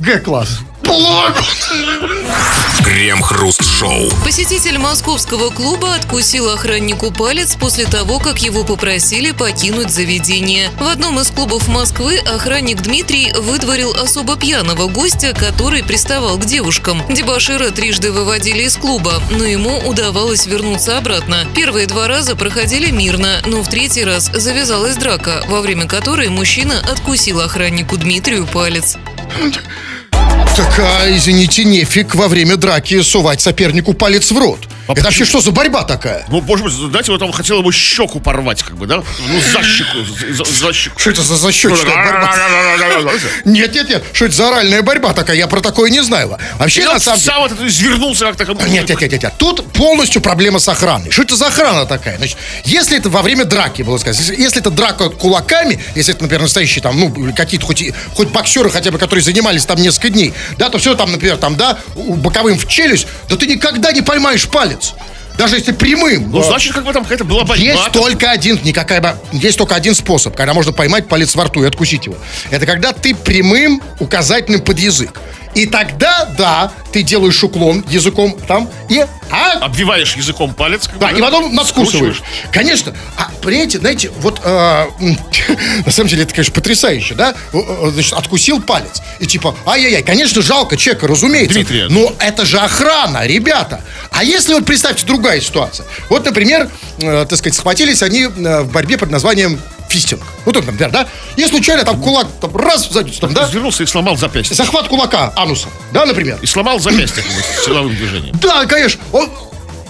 Г-класс. 0.00 0.60
Крем-хруст-шоу. 2.82 4.10
Посетитель 4.24 4.78
московского 4.78 5.50
клуба 5.50 5.94
откусил 5.94 6.48
охраннику 6.48 7.10
палец 7.10 7.54
после 7.54 7.84
того, 7.84 8.18
как 8.18 8.38
его 8.38 8.64
попросили 8.64 9.32
покинуть 9.32 9.90
заведение. 9.90 10.70
В 10.80 10.88
одном 10.88 11.20
из 11.20 11.28
клубов 11.28 11.68
Москвы 11.68 12.16
охранник 12.16 12.80
Дмитрий 12.80 13.30
выдворил 13.32 13.92
особо 13.92 14.36
пьяного 14.36 14.88
гостя, 14.88 15.34
который 15.34 15.84
приставал 15.84 16.38
к 16.38 16.46
девушкам. 16.46 17.02
Дебашира 17.10 17.68
трижды 17.68 18.10
выводили 18.10 18.62
из 18.62 18.76
клуба, 18.76 19.22
но 19.30 19.44
ему 19.44 19.80
удавалось 19.86 20.46
вернуться 20.46 20.96
обратно. 20.96 21.46
Первые 21.54 21.86
два 21.86 22.08
раза 22.08 22.36
проходили 22.36 22.90
мирно, 22.90 23.42
но 23.44 23.62
в 23.62 23.68
третий 23.68 24.04
раз 24.04 24.30
завязалась 24.32 24.96
драка, 24.96 25.44
во 25.46 25.60
время 25.60 25.86
которой 25.86 26.30
мужчина 26.30 26.80
откусил 26.90 27.42
охраннику 27.42 27.98
Дмитрию 27.98 28.46
палец. 28.46 28.96
Так, 30.10 30.78
а, 30.78 31.08
извините, 31.08 31.64
нефиг 31.64 32.14
во 32.14 32.28
время 32.28 32.56
драки 32.56 33.00
сувать 33.02 33.40
сопернику 33.40 33.94
палец 33.94 34.30
в 34.30 34.38
рот. 34.38 34.60
Это 34.88 35.02
вообще 35.02 35.24
что 35.24 35.40
за 35.40 35.52
борьба 35.52 35.84
такая? 35.84 36.24
Ну, 36.28 36.40
может 36.40 36.64
быть, 36.66 36.74
знаете, 36.74 37.12
вот 37.12 37.22
он 37.22 37.32
хотел 37.32 37.58
ему 37.60 37.70
щеку 37.70 38.18
порвать, 38.20 38.62
как 38.62 38.76
бы, 38.76 38.86
да? 38.86 38.96
Ну, 38.96 39.40
за 39.52 39.62
щеку, 39.62 39.98
за, 40.34 40.44
за 40.44 40.72
щеку. 40.72 40.98
Что 40.98 41.10
это 41.10 41.22
за 41.22 41.36
защечная 41.36 41.76
борьба? 41.84 42.34
Нет, 43.44 43.74
нет, 43.74 43.88
нет. 43.88 44.04
Что 44.12 44.24
это 44.26 44.34
за 44.34 44.48
оральная 44.48 44.82
борьба 44.82 45.12
такая? 45.12 45.36
Я 45.36 45.46
про 45.46 45.60
такое 45.60 45.90
не 45.90 46.02
знаю. 46.02 46.36
Вообще, 46.58 46.84
на 46.84 46.98
самом 46.98 47.18
деле... 47.18 47.30
сам 47.32 47.42
вот 47.42 47.52
это 47.52 47.66
извернулся 47.66 48.26
как-то. 48.26 48.46
как- 48.46 48.68
Нет, 48.68 48.88
нет, 48.88 49.00
нет, 49.00 49.12
нет, 49.12 49.22
нет. 49.22 49.32
Тут 49.38 49.72
полностью 49.72 50.20
проблема 50.22 50.58
с 50.58 50.68
охраной. 50.68 51.10
Что 51.10 51.22
это 51.22 51.36
за 51.36 51.46
охрана 51.46 51.86
такая? 51.86 52.16
Значит, 52.16 52.36
если 52.64 52.96
это 52.98 53.08
во 53.10 53.22
время 53.22 53.44
драки 53.44 53.82
было 53.82 53.98
сказать, 53.98 54.20
если, 54.38 54.60
это 54.60 54.70
драка 54.70 55.08
кулаками, 55.08 55.82
если 55.94 56.14
это, 56.14 56.22
например, 56.22 56.42
настоящие 56.42 56.82
там, 56.82 56.98
ну, 56.98 57.32
какие-то 57.34 57.66
хоть, 57.66 57.84
хоть 58.14 58.28
боксеры 58.28 58.70
хотя 58.70 58.90
бы, 58.90 58.98
которые 58.98 59.22
занимались 59.22 59.64
там 59.64 59.80
несколько 59.80 60.10
дней, 60.10 60.34
да, 60.58 60.68
то 60.68 60.78
все 60.78 60.94
там, 60.94 61.12
например, 61.12 61.36
там, 61.36 61.56
да, 61.56 61.78
боковым 61.94 62.58
в 62.58 62.66
челюсть, 62.66 63.06
да 63.28 63.36
ты 63.36 63.46
никогда 63.46 63.92
не 63.92 64.02
поймаешь 64.02 64.46
палец. 64.48 64.69
Даже 65.38 65.56
если 65.56 65.72
прямым. 65.72 66.30
Ну, 66.30 66.42
значит, 66.42 66.74
как 66.74 66.84
бы 66.84 66.92
там 66.92 67.02
какая-то 67.02 67.24
была 67.24 67.44
борьба. 67.44 67.56
есть 67.56 67.92
только 67.92 68.30
один, 68.30 68.60
никакая, 68.62 69.16
есть 69.32 69.56
только 69.56 69.74
один 69.74 69.94
способ, 69.94 70.36
когда 70.36 70.52
можно 70.52 70.72
поймать 70.72 71.08
палец 71.08 71.34
во 71.34 71.44
рту 71.44 71.62
и 71.62 71.66
откусить 71.66 72.04
его. 72.04 72.16
Это 72.50 72.66
когда 72.66 72.92
ты 72.92 73.14
прямым 73.14 73.82
указательным 74.00 74.60
под 74.60 74.78
язык. 74.78 75.18
И 75.54 75.66
тогда, 75.66 76.28
да, 76.38 76.72
ты 76.92 77.02
делаешь 77.02 77.42
уклон 77.42 77.84
языком 77.88 78.36
там 78.46 78.68
и... 78.88 79.04
А, 79.30 79.52
Обвиваешь 79.60 80.16
языком 80.16 80.54
палец. 80.54 80.86
как 80.86 80.94
бы, 80.94 81.00
да, 81.00 81.10
и 81.12 81.20
потом 81.20 81.54
надкусываешь. 81.54 82.16
скручиваешь. 82.16 82.22
Конечно. 82.50 82.94
А 83.16 83.30
этом, 83.40 83.78
знаете, 83.78 84.10
вот 84.18 84.40
э, 84.42 84.86
на 85.86 85.92
самом 85.92 86.08
деле 86.08 86.24
это, 86.24 86.34
конечно, 86.34 86.54
потрясающе, 86.54 87.14
да? 87.14 87.34
Значит, 87.52 88.12
откусил 88.12 88.60
палец. 88.60 89.02
И 89.18 89.26
типа, 89.26 89.54
ай-яй-яй, 89.66 90.02
конечно, 90.02 90.42
жалко 90.42 90.76
человека, 90.76 91.06
разумеется. 91.06 91.54
Дмитрий. 91.54 91.86
Но 91.88 92.12
это 92.18 92.44
же 92.44 92.58
охрана, 92.58 93.26
ребята. 93.26 93.82
А 94.10 94.24
если 94.24 94.54
вот 94.54 94.64
представьте 94.64 95.06
другая 95.06 95.40
ситуация. 95.40 95.86
Вот, 96.08 96.24
например, 96.24 96.68
э, 96.98 97.26
так 97.28 97.38
сказать, 97.38 97.54
схватились 97.54 98.02
они 98.02 98.22
э, 98.22 98.62
в 98.62 98.72
борьбе 98.72 98.98
под 98.98 99.10
названием 99.10 99.60
фистинг. 99.90 100.22
Ну, 100.46 100.52
так, 100.52 100.64
например, 100.66 100.90
да? 100.90 101.06
И 101.36 101.44
случайно 101.46 101.84
там 101.84 102.00
кулак 102.00 102.26
там, 102.40 102.56
раз 102.56 102.86
в 102.88 102.92
задницу, 102.92 103.20
там, 103.20 103.34
да? 103.34 103.42
Развернулся 103.42 103.82
и 103.82 103.86
сломал 103.86 104.16
запястье. 104.16 104.54
Захват 104.56 104.88
кулака 104.88 105.32
анусом, 105.36 105.70
да, 105.92 106.06
например? 106.06 106.38
И 106.42 106.46
сломал 106.46 106.78
запястье 106.78 107.22
силовым 107.64 107.94
движением. 107.94 108.34
Да, 108.40 108.64
конечно. 108.66 109.00
Он- 109.12 109.28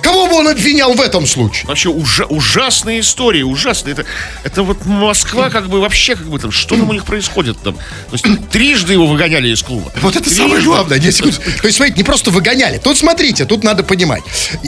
кого 0.01 0.27
бы 0.27 0.35
он 0.35 0.49
обвинял 0.49 0.93
в 0.95 1.01
этом 1.01 1.27
случае? 1.27 1.67
Вообще 1.67 1.89
ужа- 1.91 2.27
ужасные 2.27 3.01
истории, 3.01 3.43
ужасные. 3.43 3.93
Это, 3.93 4.05
это 4.45 4.63
вот 4.63 4.85
Москва 4.87 5.51
как 5.51 5.69
бы 5.69 5.81
вообще 5.81 6.17
как 6.17 6.27
бы 6.29 6.39
там, 6.39 6.51
что 6.51 6.77
там 6.77 6.89
у 6.89 6.93
них 6.93 7.05
происходит 7.05 7.61
там. 7.63 7.75
То 7.75 8.13
есть 8.13 8.25
трижды 8.51 8.93
его 8.95 9.07
выгоняли 9.07 9.49
из 9.49 9.63
клуба. 9.63 9.93
Вот 10.01 10.17
это 10.17 10.29
самое 10.31 10.55
Трижды. 10.55 10.67
главное. 10.69 10.99
Нет, 10.99 11.15
секунду. 11.15 11.37
То 11.37 11.67
есть, 11.67 11.77
смотрите, 11.77 11.99
не 11.99 12.05
просто 12.05 12.31
выгоняли. 12.31 12.79
Тут 12.79 12.99
смотрите, 12.99 13.45
тут 13.45 13.65
надо 13.65 13.83
понимать. 13.83 14.23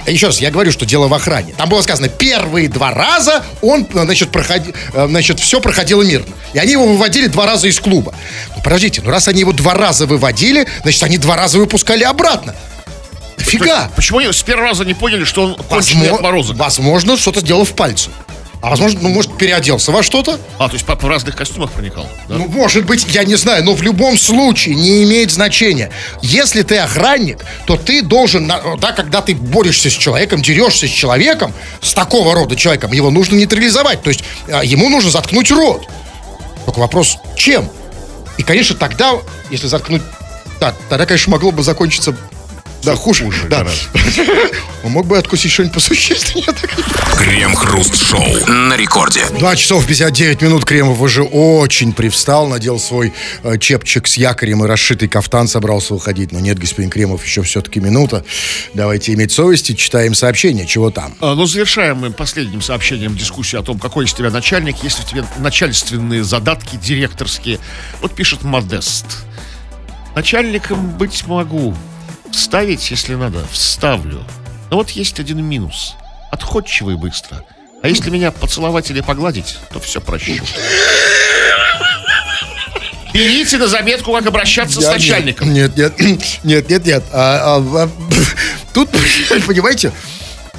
Еще 0.07 0.27
раз, 0.27 0.41
я 0.41 0.51
говорю, 0.51 0.73
что 0.73 0.85
дело 0.87 1.09
в 1.09 1.15
охране. 1.15 1.55
Там 1.57 1.69
было 1.69 1.81
сказано, 1.83 2.09
первые 2.09 2.69
два 2.69 2.93
раза 2.93 3.45
он, 3.61 3.87
значит, 3.93 4.31
проходи, 4.31 4.73
э, 4.93 5.07
значит, 5.09 5.41
все 5.41 5.61
проходило 5.61 6.03
мирно. 6.03 6.35
И 6.53 6.59
они 6.59 6.73
его 6.73 6.87
выводили 6.87 7.27
два 7.27 7.47
раза 7.47 7.69
из 7.69 7.79
клуба. 7.81 8.15
Ну, 8.57 8.63
подождите, 8.63 9.01
ну 9.05 9.11
раз 9.11 9.29
они 9.29 9.41
его 9.41 9.53
два 9.53 9.75
раза 9.75 10.07
выводили, 10.07 10.67
значит, 10.83 11.03
они 11.03 11.19
два 11.19 11.37
раза 11.37 11.59
выпускали 11.59 12.05
обратно. 12.05 12.55
Фига. 13.43 13.91
Почему 13.97 14.19
они 14.19 14.33
с 14.33 14.43
первого 14.43 14.69
раза 14.69 14.85
не 14.85 14.95
поняли, 14.95 15.25
что 15.25 15.43
он 15.43 15.55
конченый 15.55 16.03
Возможно, 16.03 16.15
отморозок? 16.17 16.57
возможно, 16.57 17.17
что-то 17.17 17.41
сделал 17.41 17.65
в 17.65 17.73
пальце. 17.75 18.11
А 18.63 18.71
возможно, 18.71 19.01
ну, 19.03 19.09
может, 19.09 19.37
переоделся 19.37 19.91
во 19.91 20.05
что-то? 20.05 20.39
А, 20.61 20.69
то 20.69 20.75
есть 20.75 20.87
папа 20.87 21.07
в 21.07 21.09
разных 21.09 21.35
костюмах 21.35 21.73
проникал. 21.73 22.07
да? 22.29 22.37
Ну, 22.37 22.47
может 22.47 22.85
быть, 22.85 23.05
я 23.09 23.25
не 23.25 23.35
знаю, 23.35 23.65
но 23.65 23.75
в 23.75 23.83
любом 23.83 24.17
случае 24.17 24.77
не 24.77 25.03
имеет 25.03 25.33
значения. 25.33 25.91
Если 26.23 26.63
ты 26.63 26.79
охранник, 26.79 27.45
то 27.67 27.77
ты 27.77 28.03
должен, 28.03 28.47
да, 28.47 28.93
когда 28.93 29.21
ты 29.21 29.35
борешься 29.35 29.91
с 29.91 29.93
человеком, 29.95 30.43
дерешься 30.43 30.87
с 30.87 30.91
человеком, 30.91 31.53
с 31.81 31.93
такого 31.93 32.37
рода 32.37 32.55
человеком, 32.55 32.93
его 32.93 33.11
нужно 33.11 33.35
нейтрализовать. 33.35 34.01
То 34.03 34.11
есть 34.11 34.23
а, 34.49 34.63
ему 34.65 34.89
нужно 34.89 35.11
заткнуть 35.11 35.51
рот. 35.51 35.83
Только 36.65 36.79
вопрос, 36.79 37.17
чем? 37.37 37.69
И, 38.39 38.45
конечно, 38.45 38.77
тогда, 38.77 39.15
если 39.51 39.67
заткнуть... 39.67 40.03
Да, 40.61 40.73
тогда, 40.89 41.07
конечно, 41.07 41.33
могло 41.33 41.51
бы 41.51 41.65
закончиться... 41.65 42.17
Да, 42.83 42.97
хуже. 42.97 43.31
да. 43.49 43.65
Он 44.83 44.91
мог 44.93 45.07
бы 45.07 45.17
откусить 45.17 45.53
что-нибудь 45.53 45.75
посущественнее. 45.75 46.49
Крем-хруст-шоу 47.17 48.47
на 48.49 48.77
рекорде. 48.77 49.25
2 49.39 49.57
часов 49.57 49.87
59 49.87 50.43
минут 50.43 50.65
Кремов 50.65 51.01
уже 51.01 51.23
очень 51.23 51.93
привстал, 51.93 52.49
надел 52.49 52.81
свой 52.81 53.13
э, 53.45 53.59
чепчик 53.59 54.09
с 54.09 54.17
якорем 54.17 54.65
и 54.65 54.67
расшитый 54.67 55.09
кафтан, 55.09 55.47
собрался 55.47 55.95
уходить. 55.95 56.33
Но 56.33 56.41
нет, 56.41 56.59
господин 56.59 56.91
Кремов, 56.91 57.25
еще 57.25 57.43
все-таки 57.43 57.79
минута. 57.79 58.25
Давайте 58.75 59.13
иметь 59.15 59.31
совесть 59.31 59.71
и 59.71 59.77
читаем 59.77 60.15
сообщение, 60.15 60.67
чего 60.67 60.91
там. 60.91 61.15
А, 61.21 61.35
Ну, 61.35 61.47
завершаем 61.47 61.99
мы 61.99 62.11
последним 62.11 62.63
сообщением 62.63 63.15
дискуссию 63.17 63.61
о 63.61 63.65
том, 63.65 63.79
какой 63.79 64.07
из 64.07 64.13
тебя 64.13 64.31
начальник, 64.31 64.83
есть 64.83 64.99
ли 64.99 65.05
у 65.07 65.09
тебя 65.09 65.25
начальственные 65.39 66.25
задатки 66.25 66.77
директорские. 66.77 67.61
Вот 68.01 68.15
пишет 68.17 68.43
Модест. 68.43 69.07
Начальником 70.17 70.91
быть 70.99 71.27
могу. 71.27 71.75
Вставить, 72.33 72.91
если 72.91 73.15
надо, 73.15 73.45
вставлю. 73.53 74.25
Но 74.71 74.77
вот 74.79 74.91
есть 74.91 75.21
один 75.21 75.45
минус. 75.45 75.95
Отходчивый 76.31 76.97
быстро. 76.97 77.45
А 77.83 77.89
если 77.89 78.11
меня 78.11 78.31
поцеловать 78.31 78.91
или 78.91 79.01
погладить, 79.01 79.59
то 79.73 79.81
все 79.81 80.01
прощу. 80.01 80.43
Берите 83.13 83.59
на 83.59 83.67
заметку, 83.67 84.13
как 84.13 84.25
обращаться 84.27 84.81
с 84.81 84.85
Я- 84.85 84.93
начальником. 84.93 85.53
Нет, 85.53 85.77
нет, 85.77 86.01
нет, 86.45 86.71
нет, 86.71 86.87
нет. 86.87 87.05
А, 87.13 87.57
а, 87.57 87.85
а, 87.85 87.91
тут, 88.73 88.89
понимаете, 89.47 89.93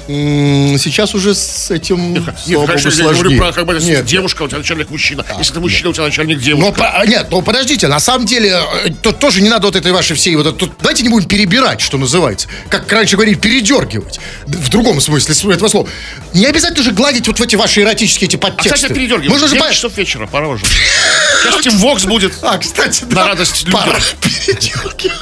сейчас 0.06 1.14
уже 1.14 1.34
с 1.34 1.70
этим, 1.70 2.12
Нет, 2.14 2.22
слава 2.46 2.66
конечно, 2.66 2.90
богу, 2.90 3.02
я 3.02 3.12
говорю 3.14 3.38
про 3.38 3.52
как 3.52 3.66
бы, 3.66 3.74
если 3.74 3.90
Нет, 3.90 4.04
девушка, 4.06 4.42
у 4.42 4.48
тебя 4.48 4.58
начальник 4.58 4.90
мужчина. 4.90 5.24
Если 5.38 5.52
ты 5.54 5.60
мужчина, 5.60 5.90
у 5.90 5.92
тебя 5.92 6.04
начальник 6.04 6.36
Но, 6.38 6.42
девушка. 6.42 6.72
по- 6.72 6.90
а, 6.90 7.06
нет, 7.06 7.28
ну 7.30 7.42
подождите, 7.42 7.88
на 7.88 8.00
самом 8.00 8.26
деле, 8.26 8.60
э, 8.84 8.90
тут 9.02 9.18
тоже 9.18 9.40
не 9.40 9.48
надо 9.48 9.66
вот 9.66 9.76
этой 9.76 9.92
вашей 9.92 10.14
всей 10.16 10.36
вот 10.36 10.46
это- 10.46 10.56
тут, 10.56 10.72
давайте 10.78 11.02
не 11.02 11.08
будем 11.08 11.28
перебирать, 11.28 11.80
что 11.80 11.96
называется. 11.96 12.48
Как 12.68 12.90
раньше 12.92 13.16
говорили, 13.16 13.34
передергивать. 13.36 14.20
В 14.46 14.68
другом 14.68 15.00
смысле 15.00 15.34
этого 15.54 15.68
слова. 15.68 15.88
Не 16.34 16.46
обязательно 16.46 16.82
же 16.84 16.90
гладить 16.92 17.26
вот 17.26 17.38
в 17.38 17.42
эти 17.42 17.56
ваши 17.56 17.80
эротические 17.82 18.28
эти 18.28 18.36
А, 18.36 18.38
подтексты. 18.40 18.74
кстати, 18.74 18.92
передергивай. 18.92 19.28
Можно 19.30 19.48
же 19.48 19.54
9 19.54 19.68
по- 19.68 19.74
часов 19.74 19.96
вечера, 19.96 20.26
пора 20.26 20.48
уже. 20.48 20.64
Сейчас 21.42 21.62
Тим 21.62 21.78
Вокс 21.78 22.04
будет. 22.04 22.32
А, 22.42 22.58
кстати, 22.58 23.04
На 23.04 23.14
да. 23.14 23.26
радость 23.28 23.64
людям. 23.64 23.80
Пора 23.80 23.98
передергивать. 24.20 25.12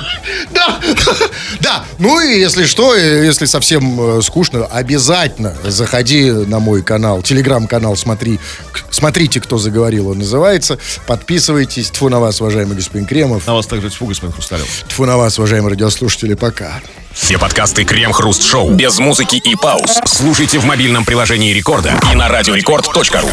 Да, 0.53 0.81
да. 1.61 1.85
Ну 1.99 2.21
и 2.21 2.39
если 2.39 2.65
что, 2.67 2.95
э, 2.95 3.25
если 3.27 3.45
совсем 3.47 4.19
э, 4.19 4.23
скучно, 4.23 4.67
обязательно 4.73 5.55
заходи 5.65 6.31
на 6.31 6.59
мой 6.59 6.83
канал, 6.83 7.23
телеграм-канал, 7.23 7.97
смотри, 7.97 8.41
смотрите, 8.91 9.41
кто 9.41 9.59
заговорил, 9.59 10.09
он 10.09 10.19
называется. 10.19 10.79
Подписывайтесь. 11.07 11.91
Тьфу 11.91 12.09
на 12.09 12.21
вас, 12.21 12.41
уважаемый 12.41 12.77
господин 12.77 13.07
Кремов. 13.07 13.47
На 13.47 13.55
вас 13.55 13.67
также 13.67 13.91
тьфу, 13.91 14.07
господин 14.07 14.33
Хрусталев. 14.33 14.85
Тьфу 14.89 15.05
на 15.05 15.17
вас, 15.17 15.39
уважаемые 15.39 15.71
радиослушатели, 15.71 16.35
пока. 16.35 16.81
Все 17.13 17.39
подкасты 17.39 17.85
Крем-хруст-шоу 17.85 18.71
без 18.71 18.99
музыки 18.99 19.37
и 19.37 19.55
пауз 19.55 20.01
слушайте 20.07 20.59
в 20.59 20.65
мобильном 20.65 21.05
приложении 21.05 21.53
Рекорда 21.53 21.93
и 22.11 22.17
на 22.17 22.29
радиорекорд.ру. 22.29 23.29